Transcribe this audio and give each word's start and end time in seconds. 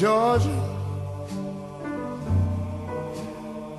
Georgia, 0.00 0.48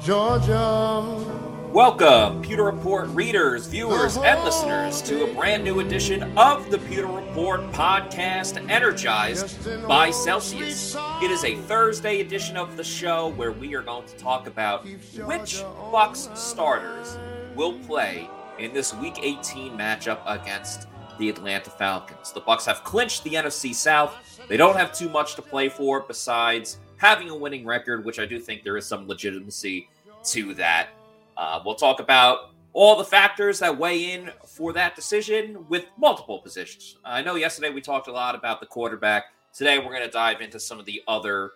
Georgia. 0.04 1.26
Welcome, 1.74 2.44
Pewter 2.44 2.66
Report 2.66 3.08
readers, 3.08 3.66
viewers, 3.66 4.18
and 4.18 4.44
listeners, 4.44 5.02
to 5.02 5.24
a 5.24 5.34
brand 5.34 5.64
new 5.64 5.80
edition 5.80 6.38
of 6.38 6.70
the 6.70 6.78
Pewter 6.78 7.08
Report 7.08 7.62
podcast, 7.72 8.64
energized 8.70 9.88
by 9.88 10.12
Celsius. 10.12 10.96
It 11.24 11.32
is 11.32 11.44
a 11.44 11.56
Thursday 11.56 12.22
edition 12.22 12.56
of 12.56 12.78
the 12.78 12.84
show 12.84 13.30
where 13.30 13.52
we 13.52 13.74
are 13.74 13.82
going 13.82 14.06
to 14.06 14.16
talk 14.18 14.46
about 14.46 14.86
which 15.26 15.64
Bucks 15.92 16.30
starters 16.36 17.18
will 17.56 17.80
play 17.80 18.30
in 18.60 18.74
this 18.74 18.94
Week 18.94 19.18
18 19.24 19.76
matchup 19.76 20.22
against 20.28 20.86
the 21.18 21.30
Atlanta 21.30 21.70
Falcons. 21.70 22.32
The 22.32 22.42
Bucks 22.42 22.66
have 22.66 22.84
clinched 22.84 23.24
the 23.24 23.34
NFC 23.34 23.74
South. 23.74 24.16
They 24.52 24.58
don't 24.58 24.76
have 24.76 24.92
too 24.92 25.08
much 25.08 25.36
to 25.36 25.42
play 25.42 25.70
for 25.70 26.02
besides 26.02 26.80
having 26.98 27.30
a 27.30 27.36
winning 27.36 27.66
record, 27.66 28.04
which 28.04 28.20
I 28.20 28.26
do 28.26 28.38
think 28.38 28.66
there 28.66 28.76
is 28.76 28.86
some 28.86 29.08
legitimacy 29.08 29.88
to 30.26 30.54
that. 30.56 30.90
Uh, 31.38 31.62
we'll 31.66 31.76
talk 31.76 32.02
about 32.02 32.50
all 32.74 32.98
the 32.98 33.06
factors 33.06 33.60
that 33.60 33.78
weigh 33.78 34.12
in 34.12 34.30
for 34.46 34.74
that 34.74 34.94
decision 34.94 35.66
with 35.70 35.86
multiple 35.98 36.40
positions. 36.40 36.98
I 37.06 37.22
know 37.22 37.36
yesterday 37.36 37.70
we 37.70 37.80
talked 37.80 38.10
a 38.10 38.12
lot 38.12 38.36
about 38.36 38.60
the 38.60 38.66
quarterback. 38.66 39.28
Today 39.54 39.78
we're 39.78 39.94
going 39.94 40.04
to 40.04 40.12
dive 40.12 40.42
into 40.42 40.60
some 40.60 40.82
of 40.82 40.86
the 40.86 41.02
other 41.08 41.52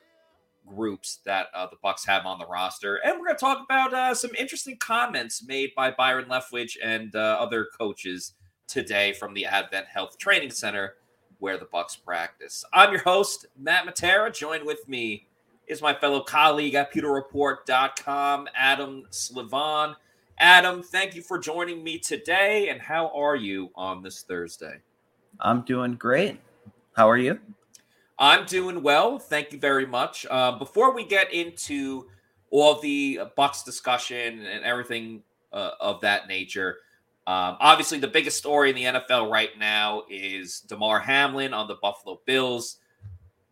groups 0.66 1.20
that 1.26 1.48
uh, 1.54 1.68
the 1.68 1.76
Bucks 1.84 2.06
have 2.06 2.26
on 2.26 2.40
the 2.40 2.48
roster, 2.48 3.02
and 3.04 3.20
we're 3.20 3.26
going 3.26 3.36
to 3.36 3.42
talk 3.42 3.62
about 3.62 3.94
uh, 3.94 4.16
some 4.16 4.32
interesting 4.40 4.78
comments 4.78 5.46
made 5.46 5.72
by 5.76 5.92
Byron 5.92 6.30
Leftwich 6.30 6.78
and 6.82 7.14
uh, 7.14 7.38
other 7.42 7.68
coaches 7.78 8.36
today 8.70 9.12
from 9.12 9.34
the 9.34 9.46
Advent 9.46 9.88
Health 9.88 10.18
Training 10.18 10.52
Center 10.52 10.96
where 11.40 11.58
the 11.58 11.66
Bucks 11.66 11.96
practice. 11.96 12.64
I'm 12.74 12.92
your 12.92 13.04
host 13.04 13.46
Matt 13.58 13.86
Matera. 13.86 14.34
Joined 14.34 14.66
with 14.66 14.88
me 14.88 15.28
is 15.68 15.82
my 15.82 15.94
fellow 15.94 16.22
colleague 16.22 16.76
at 16.76 16.94
PewterReport.com, 16.94 18.48
Adam 18.56 19.04
Slivan. 19.12 19.96
Adam, 20.38 20.84
thank 20.84 21.16
you 21.16 21.22
for 21.22 21.40
joining 21.40 21.84
me 21.84 21.98
today. 21.98 22.70
And 22.70 22.82
how 22.82 23.10
are 23.16 23.36
you 23.36 23.72
on 23.76 24.04
this 24.04 24.24
Thursday? 24.24 24.82
I'm 25.40 25.62
doing 25.62 25.96
great. 25.96 26.40
How 26.94 27.10
are 27.10 27.18
you? 27.18 27.40
I'm 28.20 28.46
doing 28.46 28.82
well. 28.82 29.20
Thank 29.20 29.52
you 29.52 29.60
very 29.60 29.86
much. 29.86 30.26
Uh, 30.30 30.58
before 30.58 30.94
we 30.94 31.06
get 31.06 31.34
into 31.34 32.08
all 32.52 32.80
the 32.80 33.22
Bucks 33.36 33.64
discussion 33.64 34.46
and 34.46 34.64
everything 34.64 35.24
uh, 35.52 35.72
of 35.80 36.02
that 36.02 36.28
nature, 36.28 36.78
um, 37.28 37.58
obviously 37.60 38.00
the 38.00 38.08
biggest 38.08 38.38
story 38.38 38.70
in 38.70 38.76
the 38.76 39.00
NFL 39.00 39.32
right 39.32 39.58
now 39.58 40.04
is 40.10 40.62
Damar 40.62 41.00
Hamlin 41.00 41.54
on 41.54 41.68
the 41.68 41.76
Buffalo 41.76 42.22
Bills 42.26 42.78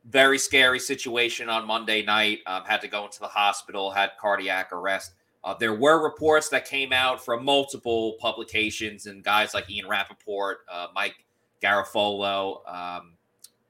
very 0.06 0.38
scary 0.38 0.80
situation 0.80 1.50
on 1.50 1.66
Monday 1.66 2.04
night. 2.04 2.40
Um, 2.46 2.64
had 2.66 2.82
to 2.82 2.88
go 2.88 3.06
into 3.06 3.20
the 3.20 3.28
hospital, 3.28 3.92
had 3.92 4.12
cardiac 4.20 4.72
arrest. 4.72 5.14
Uh, 5.44 5.54
there 5.54 5.74
were 5.74 6.02
reports 6.04 6.50
that 6.50 6.66
came 6.66 6.94
out 6.94 7.24
from 7.24 7.44
multiple 7.44 8.14
publications 8.20 9.08
and 9.08 9.24
guys 9.24 9.54
like 9.54 9.70
Ian 9.70 9.88
Rapoport, 9.88 10.60
uh, 10.72 10.88
Mike 10.96 11.16
Garafolo, 11.62 12.68
um, 12.68 13.14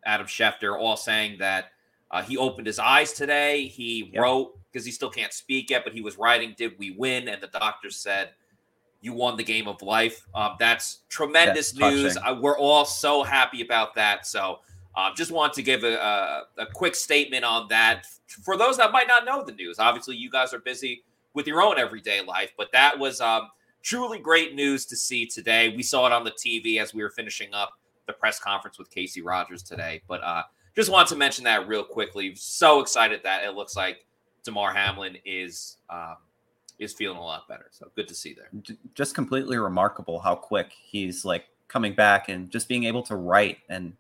Adam 0.06 0.28
Schefter, 0.28 0.78
all 0.78 0.98
saying 0.98 1.38
that 1.40 1.72
uh, 2.12 2.22
he 2.22 2.38
opened 2.38 2.68
his 2.68 2.78
eyes 2.78 3.14
today. 3.14 3.68
He 3.68 4.12
yep. 4.12 4.22
wrote 4.22 4.60
because 4.72 4.86
he 4.86 4.92
still 4.92 5.10
can't 5.10 5.34
speak 5.34 5.70
yet, 5.70 5.84
but 5.84 5.94
he 5.94 6.02
was 6.02 6.18
writing, 6.18 6.54
"Did 6.58 6.78
we 6.78 6.92
win?" 6.92 7.28
And 7.28 7.42
the 7.42 7.48
doctor 7.48 7.90
said, 7.90 8.32
"You 9.04 9.14
won 9.14 9.38
the 9.38 9.44
game 9.44 9.68
of 9.68 9.82
life." 9.82 10.26
Um, 10.34 10.56
that's 10.58 11.02
tremendous 11.10 11.72
that's 11.72 11.94
news. 11.94 12.18
we're 12.40 12.58
all 12.58 12.86
so 12.86 13.22
happy 13.22 13.62
about 13.62 13.94
that. 13.96 14.26
So 14.26 14.60
um, 14.96 15.14
just 15.16 15.32
want 15.32 15.54
to 15.54 15.62
give 15.62 15.84
a, 15.84 15.96
a, 15.96 16.44
a, 16.60 16.66
quick 16.68 16.96
statement 16.96 17.44
on 17.44 17.68
that 17.70 18.06
for 18.44 18.58
those 18.58 18.78
that 18.78 18.92
might 18.92 19.08
not 19.08 19.26
know 19.26 19.44
the 19.44 19.52
news. 19.52 19.80
Obviously, 19.80 20.16
you 20.16 20.30
guys 20.30 20.54
are 20.54 20.60
busy 20.60 21.04
with 21.34 21.48
your 21.48 21.62
own 21.62 21.80
everyday 21.80 22.22
life, 22.22 22.54
but 22.58 22.72
that 22.74 22.98
was 22.98 23.20
um, 23.20 23.50
truly 23.82 24.20
great 24.20 24.54
news 24.54 24.86
to 24.86 24.96
see 24.96 25.26
today. 25.26 25.74
We 25.76 25.82
saw 25.82 26.06
it 26.06 26.14
on 26.14 26.24
the 26.24 26.32
TV 26.32 26.80
as 26.80 26.94
we 26.94 27.02
were 27.02 27.10
finishing 27.10 27.54
up 27.54 27.72
the 28.06 28.14
press 28.14 28.40
conference 28.40 28.78
with 28.78 28.90
Casey 28.92 29.22
Rogers 29.22 29.64
today. 29.64 30.02
But 30.08 30.24
uh, 30.24 30.44
just 30.76 30.92
want 30.92 31.08
to 31.10 31.16
mention 31.16 31.44
that 31.46 31.68
real 31.68 31.84
quickly. 31.84 32.36
So 32.36 32.80
excited 32.80 33.22
that 33.24 33.44
it 33.44 33.56
looks 33.56 33.76
like 33.76 34.06
Damar 34.44 34.74
Hamlin 34.74 35.18
is 35.26 35.78
um, 35.90 36.18
is 36.84 36.94
feeling 36.94 37.18
a 37.18 37.24
lot 37.24 37.48
better. 37.48 37.68
So 37.72 37.90
good 37.96 38.08
to 38.08 38.16
see 38.16 38.34
there. 38.34 38.50
Just 38.94 39.16
completely 39.16 39.58
remarkable 39.58 40.20
how 40.20 40.36
quick 40.36 40.72
he's 40.72 41.26
like 41.26 41.46
coming 41.68 41.94
back 41.94 42.30
and 42.30 42.50
just 42.50 42.68
being 42.68 42.84
able 42.84 43.04
to 43.04 43.16
write 43.16 43.58
and 43.70 43.94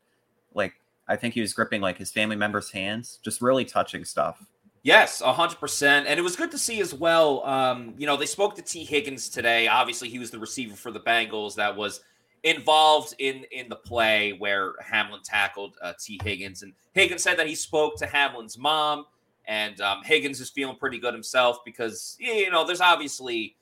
like 0.53 0.73
I 1.07 1.15
think 1.15 1.33
he 1.33 1.41
was 1.41 1.53
gripping 1.53 1.81
like 1.81 1.97
his 1.97 2.11
family 2.11 2.35
members' 2.35 2.71
hands, 2.71 3.19
just 3.23 3.41
really 3.41 3.65
touching 3.65 4.05
stuff. 4.05 4.45
Yes, 4.83 5.21
100%. 5.21 5.83
And 5.83 6.19
it 6.19 6.21
was 6.21 6.35
good 6.35 6.51
to 6.51 6.57
see 6.57 6.81
as 6.81 6.93
well. 6.93 7.45
Um, 7.45 7.93
you 7.97 8.05
know, 8.05 8.17
they 8.17 8.25
spoke 8.25 8.55
to 8.55 8.61
Tee 8.61 8.83
Higgins 8.83 9.29
today. 9.29 9.67
Obviously, 9.67 10.09
he 10.09 10.19
was 10.19 10.29
the 10.29 10.39
receiver 10.39 10.75
for 10.75 10.91
the 10.91 10.99
Bengals 10.99 11.55
that 11.55 11.75
was 11.75 12.01
involved 12.43 13.15
in 13.19 13.45
in 13.51 13.69
the 13.69 13.75
play 13.77 14.33
where 14.33 14.73
Hamlin 14.81 15.21
tackled 15.23 15.77
uh, 15.81 15.93
Tee 15.99 16.19
Higgins. 16.23 16.63
And 16.63 16.73
Higgins 16.93 17.23
said 17.23 17.37
that 17.39 17.47
he 17.47 17.55
spoke 17.55 17.97
to 17.97 18.05
Hamlin's 18.05 18.57
mom. 18.57 19.05
And 19.45 19.79
um, 19.81 20.03
Higgins 20.03 20.39
is 20.39 20.49
feeling 20.49 20.77
pretty 20.77 20.99
good 20.99 21.13
himself 21.13 21.57
because, 21.65 22.15
you 22.19 22.49
know, 22.49 22.65
there's 22.65 22.81
obviously 22.81 23.55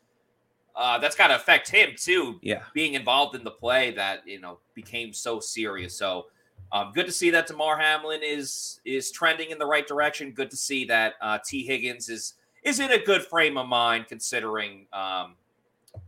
uh, 0.75 0.97
that's 0.99 1.15
got 1.15 1.27
to 1.27 1.35
affect 1.35 1.69
him 1.69 1.91
too. 1.97 2.39
Yeah. 2.41 2.63
Being 2.73 2.93
involved 2.93 3.35
in 3.35 3.43
the 3.43 3.51
play 3.51 3.91
that, 3.91 4.27
you 4.27 4.39
know, 4.39 4.59
became 4.73 5.13
so 5.13 5.39
serious. 5.39 5.95
So, 5.97 6.27
um, 6.71 6.91
good 6.93 7.05
to 7.05 7.11
see 7.11 7.31
that 7.31 7.47
Damar 7.47 7.77
Hamlin 7.77 8.21
is 8.23 8.79
is 8.85 9.11
trending 9.11 9.49
in 9.51 9.57
the 9.57 9.65
right 9.65 9.85
direction. 9.85 10.31
Good 10.31 10.49
to 10.51 10.57
see 10.57 10.85
that 10.85 11.15
uh, 11.19 11.39
Tee 11.45 11.65
Higgins 11.65 12.07
is 12.07 12.35
is 12.63 12.79
in 12.79 12.91
a 12.91 13.03
good 13.03 13.23
frame 13.23 13.57
of 13.57 13.67
mind 13.67 14.07
considering 14.07 14.85
um, 14.93 15.35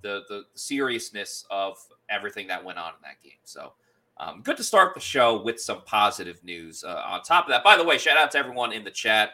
the 0.02 0.22
the 0.30 0.44
seriousness 0.56 1.46
of 1.50 1.78
everything 2.10 2.48
that 2.48 2.64
went 2.64 2.78
on 2.78 2.90
in 2.90 3.02
that 3.02 3.22
game. 3.22 3.40
So 3.44 3.74
um, 4.18 4.42
good 4.42 4.58
to 4.58 4.64
start 4.64 4.94
the 4.94 5.02
show 5.02 5.42
with 5.42 5.60
some 5.60 5.82
positive 5.86 6.42
news. 6.44 6.84
Uh, 6.84 7.02
on 7.06 7.24
top 7.24 7.46
of 7.46 7.50
that, 7.50 7.64
by 7.64 7.76
the 7.76 7.84
way, 7.84 7.98
shout 7.98 8.18
out 8.18 8.32
to 8.32 8.38
everyone 8.38 8.72
in 8.72 8.84
the 8.84 8.92
chat. 8.92 9.32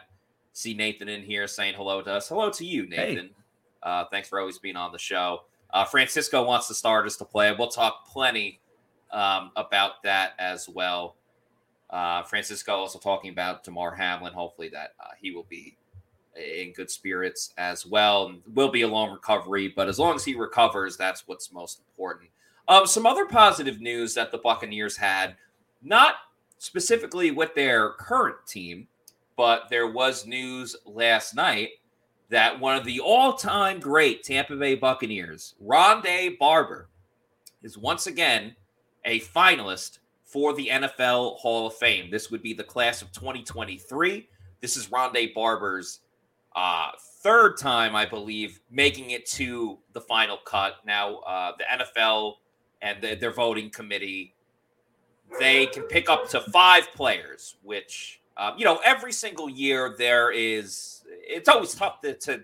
See 0.52 0.74
Nathan 0.74 1.08
in 1.08 1.22
here 1.22 1.46
saying 1.46 1.74
hello 1.76 2.02
to 2.02 2.12
us. 2.12 2.28
Hello 2.28 2.50
to 2.50 2.64
you, 2.64 2.86
Nathan. 2.88 3.26
Hey. 3.26 3.30
Uh, 3.82 4.04
thanks 4.10 4.28
for 4.28 4.40
always 4.40 4.58
being 4.58 4.76
on 4.76 4.92
the 4.92 4.98
show. 4.98 5.44
Uh, 5.72 5.84
Francisco 5.84 6.44
wants 6.44 6.68
the 6.68 6.74
starters 6.74 7.16
to 7.18 7.24
play. 7.24 7.54
We'll 7.56 7.68
talk 7.68 8.06
plenty 8.06 8.60
um, 9.12 9.52
about 9.56 10.02
that 10.02 10.32
as 10.38 10.68
well. 10.68 11.16
Uh, 11.88 12.22
Francisco 12.22 12.74
also 12.74 12.98
talking 12.98 13.30
about 13.30 13.64
Damar 13.64 13.94
Hamlin. 13.94 14.32
Hopefully 14.32 14.68
that 14.70 14.94
uh, 15.00 15.10
he 15.20 15.30
will 15.30 15.46
be 15.48 15.76
in 16.36 16.72
good 16.72 16.90
spirits 16.90 17.52
as 17.58 17.86
well. 17.86 18.26
And 18.26 18.42
will 18.54 18.70
be 18.70 18.82
a 18.82 18.88
long 18.88 19.10
recovery, 19.10 19.72
but 19.74 19.88
as 19.88 19.98
long 19.98 20.14
as 20.14 20.24
he 20.24 20.34
recovers, 20.34 20.96
that's 20.96 21.26
what's 21.26 21.52
most 21.52 21.80
important. 21.80 22.30
Um, 22.68 22.86
some 22.86 23.06
other 23.06 23.26
positive 23.26 23.80
news 23.80 24.14
that 24.14 24.30
the 24.30 24.38
Buccaneers 24.38 24.96
had, 24.96 25.34
not 25.82 26.14
specifically 26.58 27.30
with 27.30 27.54
their 27.54 27.90
current 27.90 28.36
team, 28.46 28.86
but 29.40 29.70
there 29.70 29.86
was 29.86 30.26
news 30.26 30.76
last 30.84 31.34
night 31.34 31.70
that 32.28 32.60
one 32.60 32.76
of 32.76 32.84
the 32.84 33.00
all-time 33.00 33.80
great 33.80 34.22
Tampa 34.22 34.54
Bay 34.54 34.74
Buccaneers, 34.74 35.54
Rondé 35.66 36.38
Barber, 36.38 36.90
is 37.62 37.78
once 37.78 38.06
again 38.06 38.54
a 39.06 39.20
finalist 39.20 40.00
for 40.24 40.52
the 40.52 40.68
NFL 40.68 41.38
Hall 41.38 41.68
of 41.68 41.74
Fame. 41.76 42.10
This 42.10 42.30
would 42.30 42.42
be 42.42 42.52
the 42.52 42.62
class 42.62 43.00
of 43.00 43.12
2023. 43.12 44.28
This 44.60 44.76
is 44.76 44.88
Rondé 44.88 45.32
Barber's 45.32 46.00
uh, 46.54 46.90
third 47.22 47.56
time, 47.56 47.96
I 47.96 48.04
believe, 48.04 48.60
making 48.70 49.12
it 49.12 49.24
to 49.28 49.78
the 49.94 50.02
final 50.02 50.36
cut. 50.44 50.74
Now, 50.84 51.20
uh, 51.20 51.52
the 51.56 51.64
NFL 51.64 52.34
and 52.82 53.00
the, 53.00 53.14
their 53.14 53.32
voting 53.32 53.70
committee, 53.70 54.34
they 55.38 55.64
can 55.64 55.84
pick 55.84 56.10
up 56.10 56.28
to 56.28 56.42
five 56.42 56.92
players, 56.94 57.56
which, 57.62 58.20
uh, 58.40 58.54
you 58.56 58.64
know, 58.64 58.80
every 58.86 59.12
single 59.12 59.50
year 59.50 59.94
there 59.98 60.32
is, 60.32 61.04
it's 61.06 61.46
always 61.46 61.74
tough 61.74 62.00
to, 62.00 62.14
to, 62.14 62.42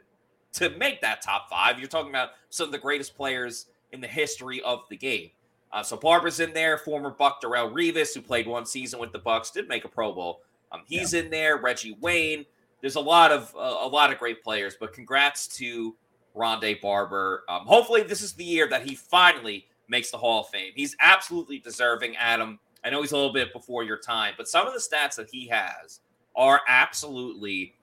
to 0.52 0.68
make 0.76 1.00
that 1.00 1.22
top 1.22 1.48
five. 1.48 1.78
You're 1.78 1.88
talking 1.88 2.10
about 2.10 2.30
some 2.50 2.66
of 2.66 2.72
the 2.72 2.78
greatest 2.78 3.16
players 3.16 3.66
in 3.92 4.02
the 4.02 4.06
history 4.06 4.60
of 4.60 4.84
the 4.90 4.96
game. 4.96 5.30
Uh, 5.72 5.82
so 5.82 5.96
Barber's 5.96 6.38
in 6.38 6.52
there, 6.52 6.76
former 6.76 7.08
Buck 7.08 7.40
Darrelle 7.42 7.72
Revis, 7.72 8.14
who 8.14 8.20
played 8.20 8.46
one 8.46 8.66
season 8.66 9.00
with 9.00 9.10
the 9.10 9.18
Bucks, 9.18 9.50
did 9.50 9.68
make 9.68 9.86
a 9.86 9.88
Pro 9.88 10.12
Bowl. 10.12 10.42
Um, 10.70 10.82
he's 10.86 11.14
yeah. 11.14 11.20
in 11.20 11.30
there. 11.30 11.56
Reggie 11.56 11.96
Wayne. 12.00 12.44
There's 12.82 12.96
a 12.96 13.00
lot 13.00 13.32
of 13.32 13.54
uh, 13.56 13.78
a 13.80 13.88
lot 13.88 14.12
of 14.12 14.18
great 14.18 14.44
players, 14.44 14.76
but 14.78 14.92
congrats 14.92 15.48
to 15.56 15.96
Rondé 16.36 16.78
Barber. 16.80 17.44
Um, 17.48 17.66
hopefully, 17.66 18.02
this 18.02 18.20
is 18.20 18.34
the 18.34 18.44
year 18.44 18.68
that 18.68 18.86
he 18.86 18.94
finally 18.94 19.66
makes 19.88 20.10
the 20.10 20.18
Hall 20.18 20.42
of 20.42 20.48
Fame. 20.48 20.72
He's 20.74 20.94
absolutely 21.00 21.58
deserving, 21.58 22.16
Adam. 22.16 22.58
I 22.86 22.90
know 22.90 23.02
he's 23.02 23.12
a 23.12 23.16
little 23.16 23.32
bit 23.32 23.52
before 23.52 23.82
your 23.82 23.98
time, 23.98 24.34
but 24.36 24.48
some 24.48 24.66
of 24.66 24.72
the 24.72 24.78
stats 24.78 25.16
that 25.16 25.28
he 25.30 25.48
has 25.48 26.00
are 26.36 26.60
absolutely 26.68 27.74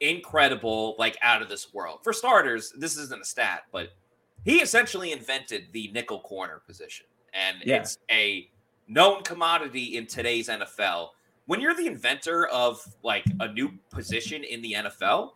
incredible, 0.00 0.94
like 0.98 1.18
out 1.20 1.42
of 1.42 1.48
this 1.48 1.74
world. 1.74 2.00
For 2.02 2.12
starters, 2.12 2.72
this 2.76 2.96
isn't 2.96 3.20
a 3.20 3.24
stat, 3.24 3.64
but 3.72 3.90
he 4.44 4.60
essentially 4.60 5.12
invented 5.12 5.66
the 5.72 5.90
nickel 5.92 6.20
corner 6.20 6.62
position 6.66 7.06
and 7.32 7.58
yeah. 7.64 7.76
it's 7.76 7.98
a 8.10 8.48
known 8.88 9.22
commodity 9.22 9.96
in 9.96 10.06
today's 10.06 10.48
NFL. 10.48 11.10
when 11.46 11.60
you're 11.60 11.74
the 11.74 11.86
inventor 11.86 12.46
of 12.48 12.80
like 13.02 13.24
a 13.40 13.52
new 13.52 13.72
position 13.90 14.44
in 14.44 14.62
the 14.62 14.74
NFL, 14.74 15.32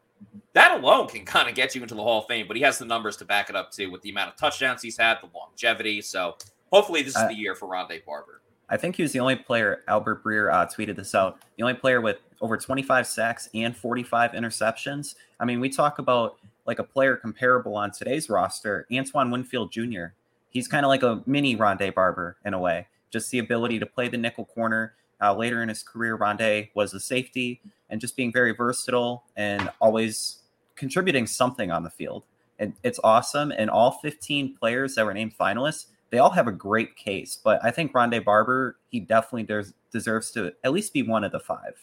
that 0.53 0.73
alone 0.79 1.09
can 1.09 1.25
kind 1.25 1.49
of 1.49 1.55
get 1.55 1.75
you 1.75 1.83
into 1.83 1.95
the 1.95 2.03
Hall 2.03 2.21
of 2.21 2.27
Fame. 2.27 2.47
But 2.47 2.57
he 2.57 2.63
has 2.63 2.79
the 2.79 2.85
numbers 2.85 3.17
to 3.19 3.25
back 3.25 3.51
it 3.51 3.57
up 3.57 3.73
too, 3.73 3.91
with 3.91 4.03
the 4.03 4.11
amount 4.11 4.31
of 4.31 4.37
touchdowns 4.37 4.83
he's 4.83 4.97
had, 4.97 5.19
the 5.21 5.29
longevity. 5.35 6.01
So 6.01 6.37
hopefully, 6.73 7.03
this 7.03 7.17
is 7.17 7.23
uh, 7.23 7.29
the 7.29 7.35
year 7.35 7.55
for 7.55 7.69
Rondé 7.69 8.05
Barber. 8.05 8.41
I 8.69 8.77
think 8.77 8.97
he 8.97 9.03
was 9.03 9.13
the 9.13 9.21
only 9.21 9.37
player. 9.37 9.83
Albert 9.87 10.25
Breer 10.25 10.53
uh, 10.53 10.67
tweeted 10.67 10.97
this 10.97 11.15
out. 11.15 11.39
The 11.57 11.63
only 11.63 11.75
player 11.75 12.01
with 12.01 12.19
over 12.41 12.57
25 12.57 13.07
sacks 13.07 13.49
and 13.55 13.77
45 13.77 14.33
interceptions. 14.33 15.15
I 15.39 15.45
mean, 15.45 15.61
we 15.61 15.69
talk 15.69 15.99
about 15.99 16.37
like 16.67 16.79
a 16.79 16.85
player 16.85 17.17
comparable 17.17 17.77
on 17.77 17.93
today's 17.93 18.29
roster, 18.29 18.87
Antoine 18.93 19.31
Winfield 19.31 19.71
Jr. 19.71 20.07
He's 20.51 20.67
kind 20.67 20.85
of 20.85 20.89
like 20.89 21.03
a 21.03 21.23
mini 21.27 21.57
Rondé 21.57 21.95
Barber 21.95 22.37
in 22.45 22.55
a 22.55 22.59
way. 22.59 22.89
Just 23.11 23.31
the 23.31 23.39
ability 23.39 23.79
to 23.79 23.87
play 23.87 24.09
the 24.09 24.19
nickel 24.19 24.45
corner. 24.45 24.95
Uh, 25.21 25.35
later 25.35 25.63
in 25.63 25.69
his 25.69 25.83
career, 25.83 26.19
Rondé 26.19 26.71
was 26.75 26.93
a 26.93 27.01
safety 27.01 27.61
and 27.89 28.01
just 28.01 28.17
being 28.17 28.33
very 28.33 28.53
versatile 28.53 29.25
and 29.37 29.71
always 29.81 30.41
contributing 30.75 31.27
something 31.27 31.71
on 31.71 31.85
the 31.85 31.91
field. 31.91 32.25
And 32.59 32.75
it's 32.83 32.99
awesome. 33.05 33.53
And 33.53 33.71
all 33.71 33.93
15 33.93 34.57
players 34.57 34.95
that 34.95 35.05
were 35.05 35.15
named 35.15 35.37
finalists, 35.39 35.87
they 36.11 36.19
all 36.19 36.31
have 36.31 36.49
a 36.49 36.53
great 36.53 36.97
case. 36.97 37.39
But 37.43 37.65
I 37.65 37.71
think 37.71 37.93
Rondé 37.93 38.25
Barber, 38.25 38.79
he 38.89 39.01
definitely 39.01 39.45
des- 39.45 39.73
deserves 39.93 40.31
to 40.33 40.53
at 40.65 40.73
least 40.73 40.93
be 40.93 41.03
one 41.03 41.25
of 41.25 41.33
the 41.33 41.41
five. 41.41 41.75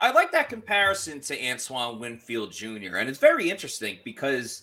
I 0.00 0.12
like 0.12 0.32
that 0.32 0.48
comparison 0.48 1.20
to 1.20 1.48
Antoine 1.48 1.98
Winfield 1.98 2.52
Jr. 2.52 2.96
And 2.96 3.08
it's 3.08 3.18
very 3.18 3.50
interesting 3.50 3.98
because 4.04 4.62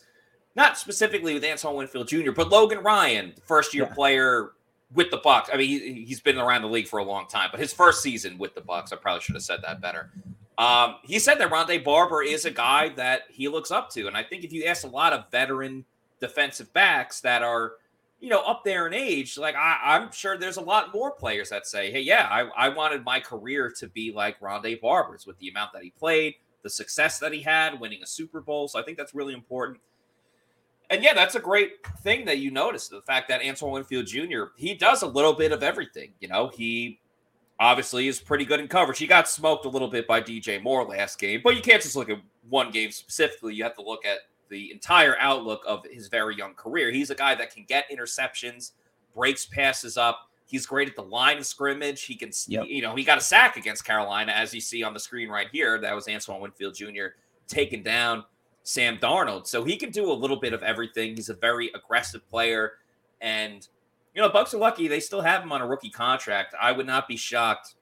not 0.55 0.77
specifically 0.77 1.35
with 1.35 1.45
Antoine 1.45 1.75
Winfield 1.75 2.07
Jr., 2.07 2.31
but 2.31 2.49
Logan 2.49 2.79
Ryan, 2.79 3.33
first 3.43 3.73
year 3.73 3.85
yeah. 3.85 3.93
player 3.93 4.51
with 4.93 5.11
the 5.11 5.17
Bucks. 5.17 5.49
I 5.53 5.57
mean, 5.57 5.67
he, 5.67 6.05
he's 6.05 6.19
been 6.19 6.37
around 6.37 6.63
the 6.63 6.67
league 6.67 6.87
for 6.87 6.99
a 6.99 7.03
long 7.03 7.27
time, 7.27 7.49
but 7.51 7.59
his 7.59 7.73
first 7.73 8.01
season 8.01 8.37
with 8.37 8.55
the 8.55 8.61
Bucks, 8.61 8.91
I 8.91 8.95
probably 8.95 9.21
should 9.21 9.35
have 9.35 9.43
said 9.43 9.61
that 9.63 9.81
better. 9.81 10.11
Um, 10.57 10.95
he 11.03 11.19
said 11.19 11.35
that 11.35 11.51
Rondé 11.51 11.83
Barber 11.83 12.23
is 12.23 12.45
a 12.45 12.51
guy 12.51 12.89
that 12.89 13.23
he 13.29 13.47
looks 13.47 13.69
up 13.69 13.91
to, 13.91 14.07
and 14.07 14.17
I 14.17 14.23
think 14.23 14.43
if 14.43 14.51
you 14.51 14.65
ask 14.65 14.83
a 14.83 14.89
lot 14.89 15.13
of 15.13 15.29
veteran 15.29 15.85
defensive 16.19 16.73
backs 16.73 17.21
that 17.21 17.43
are, 17.43 17.73
you 18.19 18.29
know, 18.29 18.41
up 18.41 18.63
there 18.63 18.87
in 18.87 18.93
age, 18.93 19.37
like 19.37 19.55
I, 19.55 19.97
am 19.97 20.11
sure 20.11 20.37
there's 20.37 20.57
a 20.57 20.61
lot 20.61 20.93
more 20.93 21.11
players 21.11 21.49
that 21.49 21.67
say, 21.67 21.91
"Hey, 21.91 22.01
yeah, 22.01 22.27
I, 22.29 22.65
I 22.65 22.69
wanted 22.69 23.03
my 23.05 23.19
career 23.19 23.71
to 23.77 23.87
be 23.87 24.11
like 24.11 24.39
Rondé 24.39 24.79
Barber's 24.81 25.27
with 25.27 25.37
the 25.39 25.49
amount 25.49 25.73
that 25.73 25.83
he 25.83 25.91
played, 25.91 26.35
the 26.63 26.69
success 26.69 27.19
that 27.19 27.31
he 27.31 27.41
had, 27.41 27.79
winning 27.79 28.01
a 28.01 28.07
Super 28.07 28.41
Bowl." 28.41 28.67
So 28.67 28.79
I 28.79 28.83
think 28.83 28.97
that's 28.97 29.13
really 29.13 29.33
important. 29.33 29.79
And 30.89 31.03
yeah, 31.03 31.13
that's 31.13 31.35
a 31.35 31.39
great 31.39 31.85
thing 32.01 32.25
that 32.25 32.39
you 32.39 32.49
noticed 32.49 32.89
the 32.89 33.01
fact 33.01 33.27
that 33.29 33.41
Antoine 33.45 33.73
Winfield 33.73 34.07
Jr. 34.07 34.45
he 34.55 34.73
does 34.73 35.03
a 35.03 35.07
little 35.07 35.33
bit 35.33 35.51
of 35.51 35.61
everything. 35.61 36.13
You 36.19 36.29
know, 36.29 36.47
he 36.47 36.99
obviously 37.59 38.07
is 38.07 38.19
pretty 38.19 38.45
good 38.45 38.59
in 38.59 38.67
coverage. 38.67 38.97
He 38.97 39.05
got 39.05 39.27
smoked 39.27 39.65
a 39.65 39.69
little 39.69 39.89
bit 39.89 40.07
by 40.07 40.21
DJ 40.21 40.61
Moore 40.61 40.85
last 40.85 41.19
game, 41.19 41.41
but 41.43 41.55
you 41.55 41.61
can't 41.61 41.81
just 41.81 41.95
look 41.95 42.09
at 42.09 42.17
one 42.49 42.71
game 42.71 42.91
specifically. 42.91 43.53
You 43.53 43.63
have 43.63 43.75
to 43.75 43.81
look 43.81 44.05
at 44.05 44.19
the 44.49 44.71
entire 44.71 45.17
outlook 45.19 45.63
of 45.67 45.85
his 45.91 46.07
very 46.07 46.35
young 46.35 46.53
career. 46.53 46.91
He's 46.91 47.09
a 47.09 47.15
guy 47.15 47.35
that 47.35 47.53
can 47.53 47.65
get 47.67 47.89
interceptions, 47.91 48.71
breaks 49.15 49.45
passes 49.45 49.97
up. 49.97 50.29
He's 50.45 50.65
great 50.65 50.87
at 50.87 50.95
the 50.95 51.03
line 51.03 51.37
of 51.37 51.45
scrimmage. 51.45 52.03
He 52.03 52.15
can, 52.15 52.31
yep. 52.47 52.65
you 52.67 52.81
know, 52.81 52.95
he 52.95 53.03
got 53.03 53.17
a 53.17 53.21
sack 53.21 53.57
against 53.57 53.83
Carolina, 53.83 54.31
as 54.31 54.53
you 54.53 54.61
see 54.61 54.81
on 54.81 54.93
the 54.93 54.99
screen 54.99 55.29
right 55.29 55.47
here. 55.51 55.79
That 55.79 55.93
was 55.93 56.07
Antoine 56.07 56.39
Winfield 56.39 56.73
Jr. 56.73 57.07
taking 57.47 57.83
down 57.83 58.23
Sam 58.63 58.97
Darnold. 58.97 59.47
So 59.47 59.63
he 59.63 59.75
can 59.75 59.91
do 59.91 60.09
a 60.11 60.13
little 60.13 60.37
bit 60.37 60.53
of 60.53 60.63
everything. 60.63 61.15
He's 61.15 61.29
a 61.29 61.33
very 61.33 61.69
aggressive 61.75 62.27
player. 62.29 62.73
And 63.19 63.67
you 64.13 64.21
know, 64.21 64.29
Bucks 64.29 64.53
are 64.53 64.57
lucky 64.57 64.87
they 64.87 64.99
still 64.99 65.21
have 65.21 65.43
him 65.43 65.51
on 65.51 65.61
a 65.61 65.67
rookie 65.67 65.89
contract. 65.89 66.55
I 66.59 66.71
would 66.71 66.87
not 66.87 67.07
be 67.07 67.17
shocked 67.17 67.75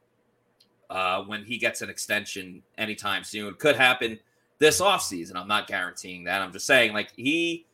uh, 0.89 1.23
when 1.23 1.45
he 1.45 1.57
gets 1.57 1.81
an 1.81 1.89
extension 1.89 2.61
anytime 2.77 3.23
soon. 3.23 3.53
Could 3.55 3.75
happen 3.75 4.19
this 4.65 4.81
offseason. 4.81 5.35
I'm 5.35 5.47
not 5.47 5.67
guaranteeing 5.67 6.23
that. 6.23 6.41
I'm 6.41 6.51
just 6.51 6.65
saying, 6.65 6.93
like, 6.93 7.11
he, 7.15 7.67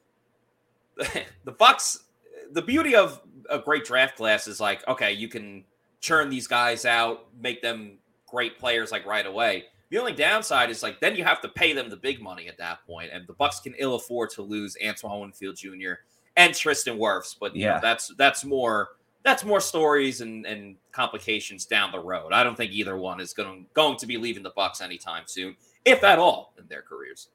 the 0.98 1.52
Bucks, 1.52 2.04
the 2.52 2.62
beauty 2.62 2.96
of 2.96 3.22
a 3.50 3.60
great 3.60 3.86
draft 3.86 4.18
class 4.18 4.46
is 4.46 4.60
like, 4.60 4.86
okay, 4.90 5.14
you 5.14 5.30
can 5.30 5.64
churn 6.02 6.30
these 6.30 6.48
guys 6.48 6.86
out, 6.86 7.28
make 7.42 7.62
them 7.62 7.98
great 8.28 8.60
players 8.60 8.92
like 8.92 9.06
right 9.06 9.26
away. 9.26 9.66
The 9.90 10.00
only 10.00 10.14
downside 10.14 10.70
is 10.70 10.84
like 10.84 11.00
then 11.02 11.16
you 11.16 11.24
have 11.24 11.42
to 11.42 11.50
pay 11.50 11.74
them 11.74 11.90
the 11.90 11.98
big 11.98 12.22
money 12.22 12.48
at 12.48 12.58
that 12.58 12.86
point, 12.86 13.10
and 13.14 13.26
the 13.28 13.34
Bucks 13.34 13.60
can 13.60 13.74
ill 13.78 13.96
afford 13.96 14.30
to 14.32 14.42
lose 14.42 14.78
Antoine 14.86 15.20
Winfield 15.22 15.56
Jr 15.56 15.94
and 16.38 16.56
Tristan 16.56 16.98
Wirfs, 16.98 17.36
but 17.38 17.56
yeah, 17.56 17.74
know, 17.74 17.80
that's 17.82 18.14
that's 18.18 18.46
more 18.46 18.90
that's 19.24 19.44
more 19.44 19.60
stories 19.60 20.22
and, 20.22 20.46
and 20.46 20.76
complications 20.92 21.66
down 21.66 21.92
the 21.92 22.00
road. 22.00 22.34
I 22.34 22.44
don't 22.44 22.56
think 22.56 22.72
either 22.72 22.98
one 22.98 23.20
is 23.20 23.34
going 23.34 23.66
going 23.74 23.98
to 23.98 24.08
be 24.08 24.18
leaving 24.18 24.44
the 24.44 24.52
Bucks 24.52 24.82
anytime 24.82 25.24
soon, 25.26 25.56
if 25.86 26.04
at 26.04 26.20
all, 26.20 26.54
in 26.58 26.68
their 26.68 26.82
careers. 26.82 27.30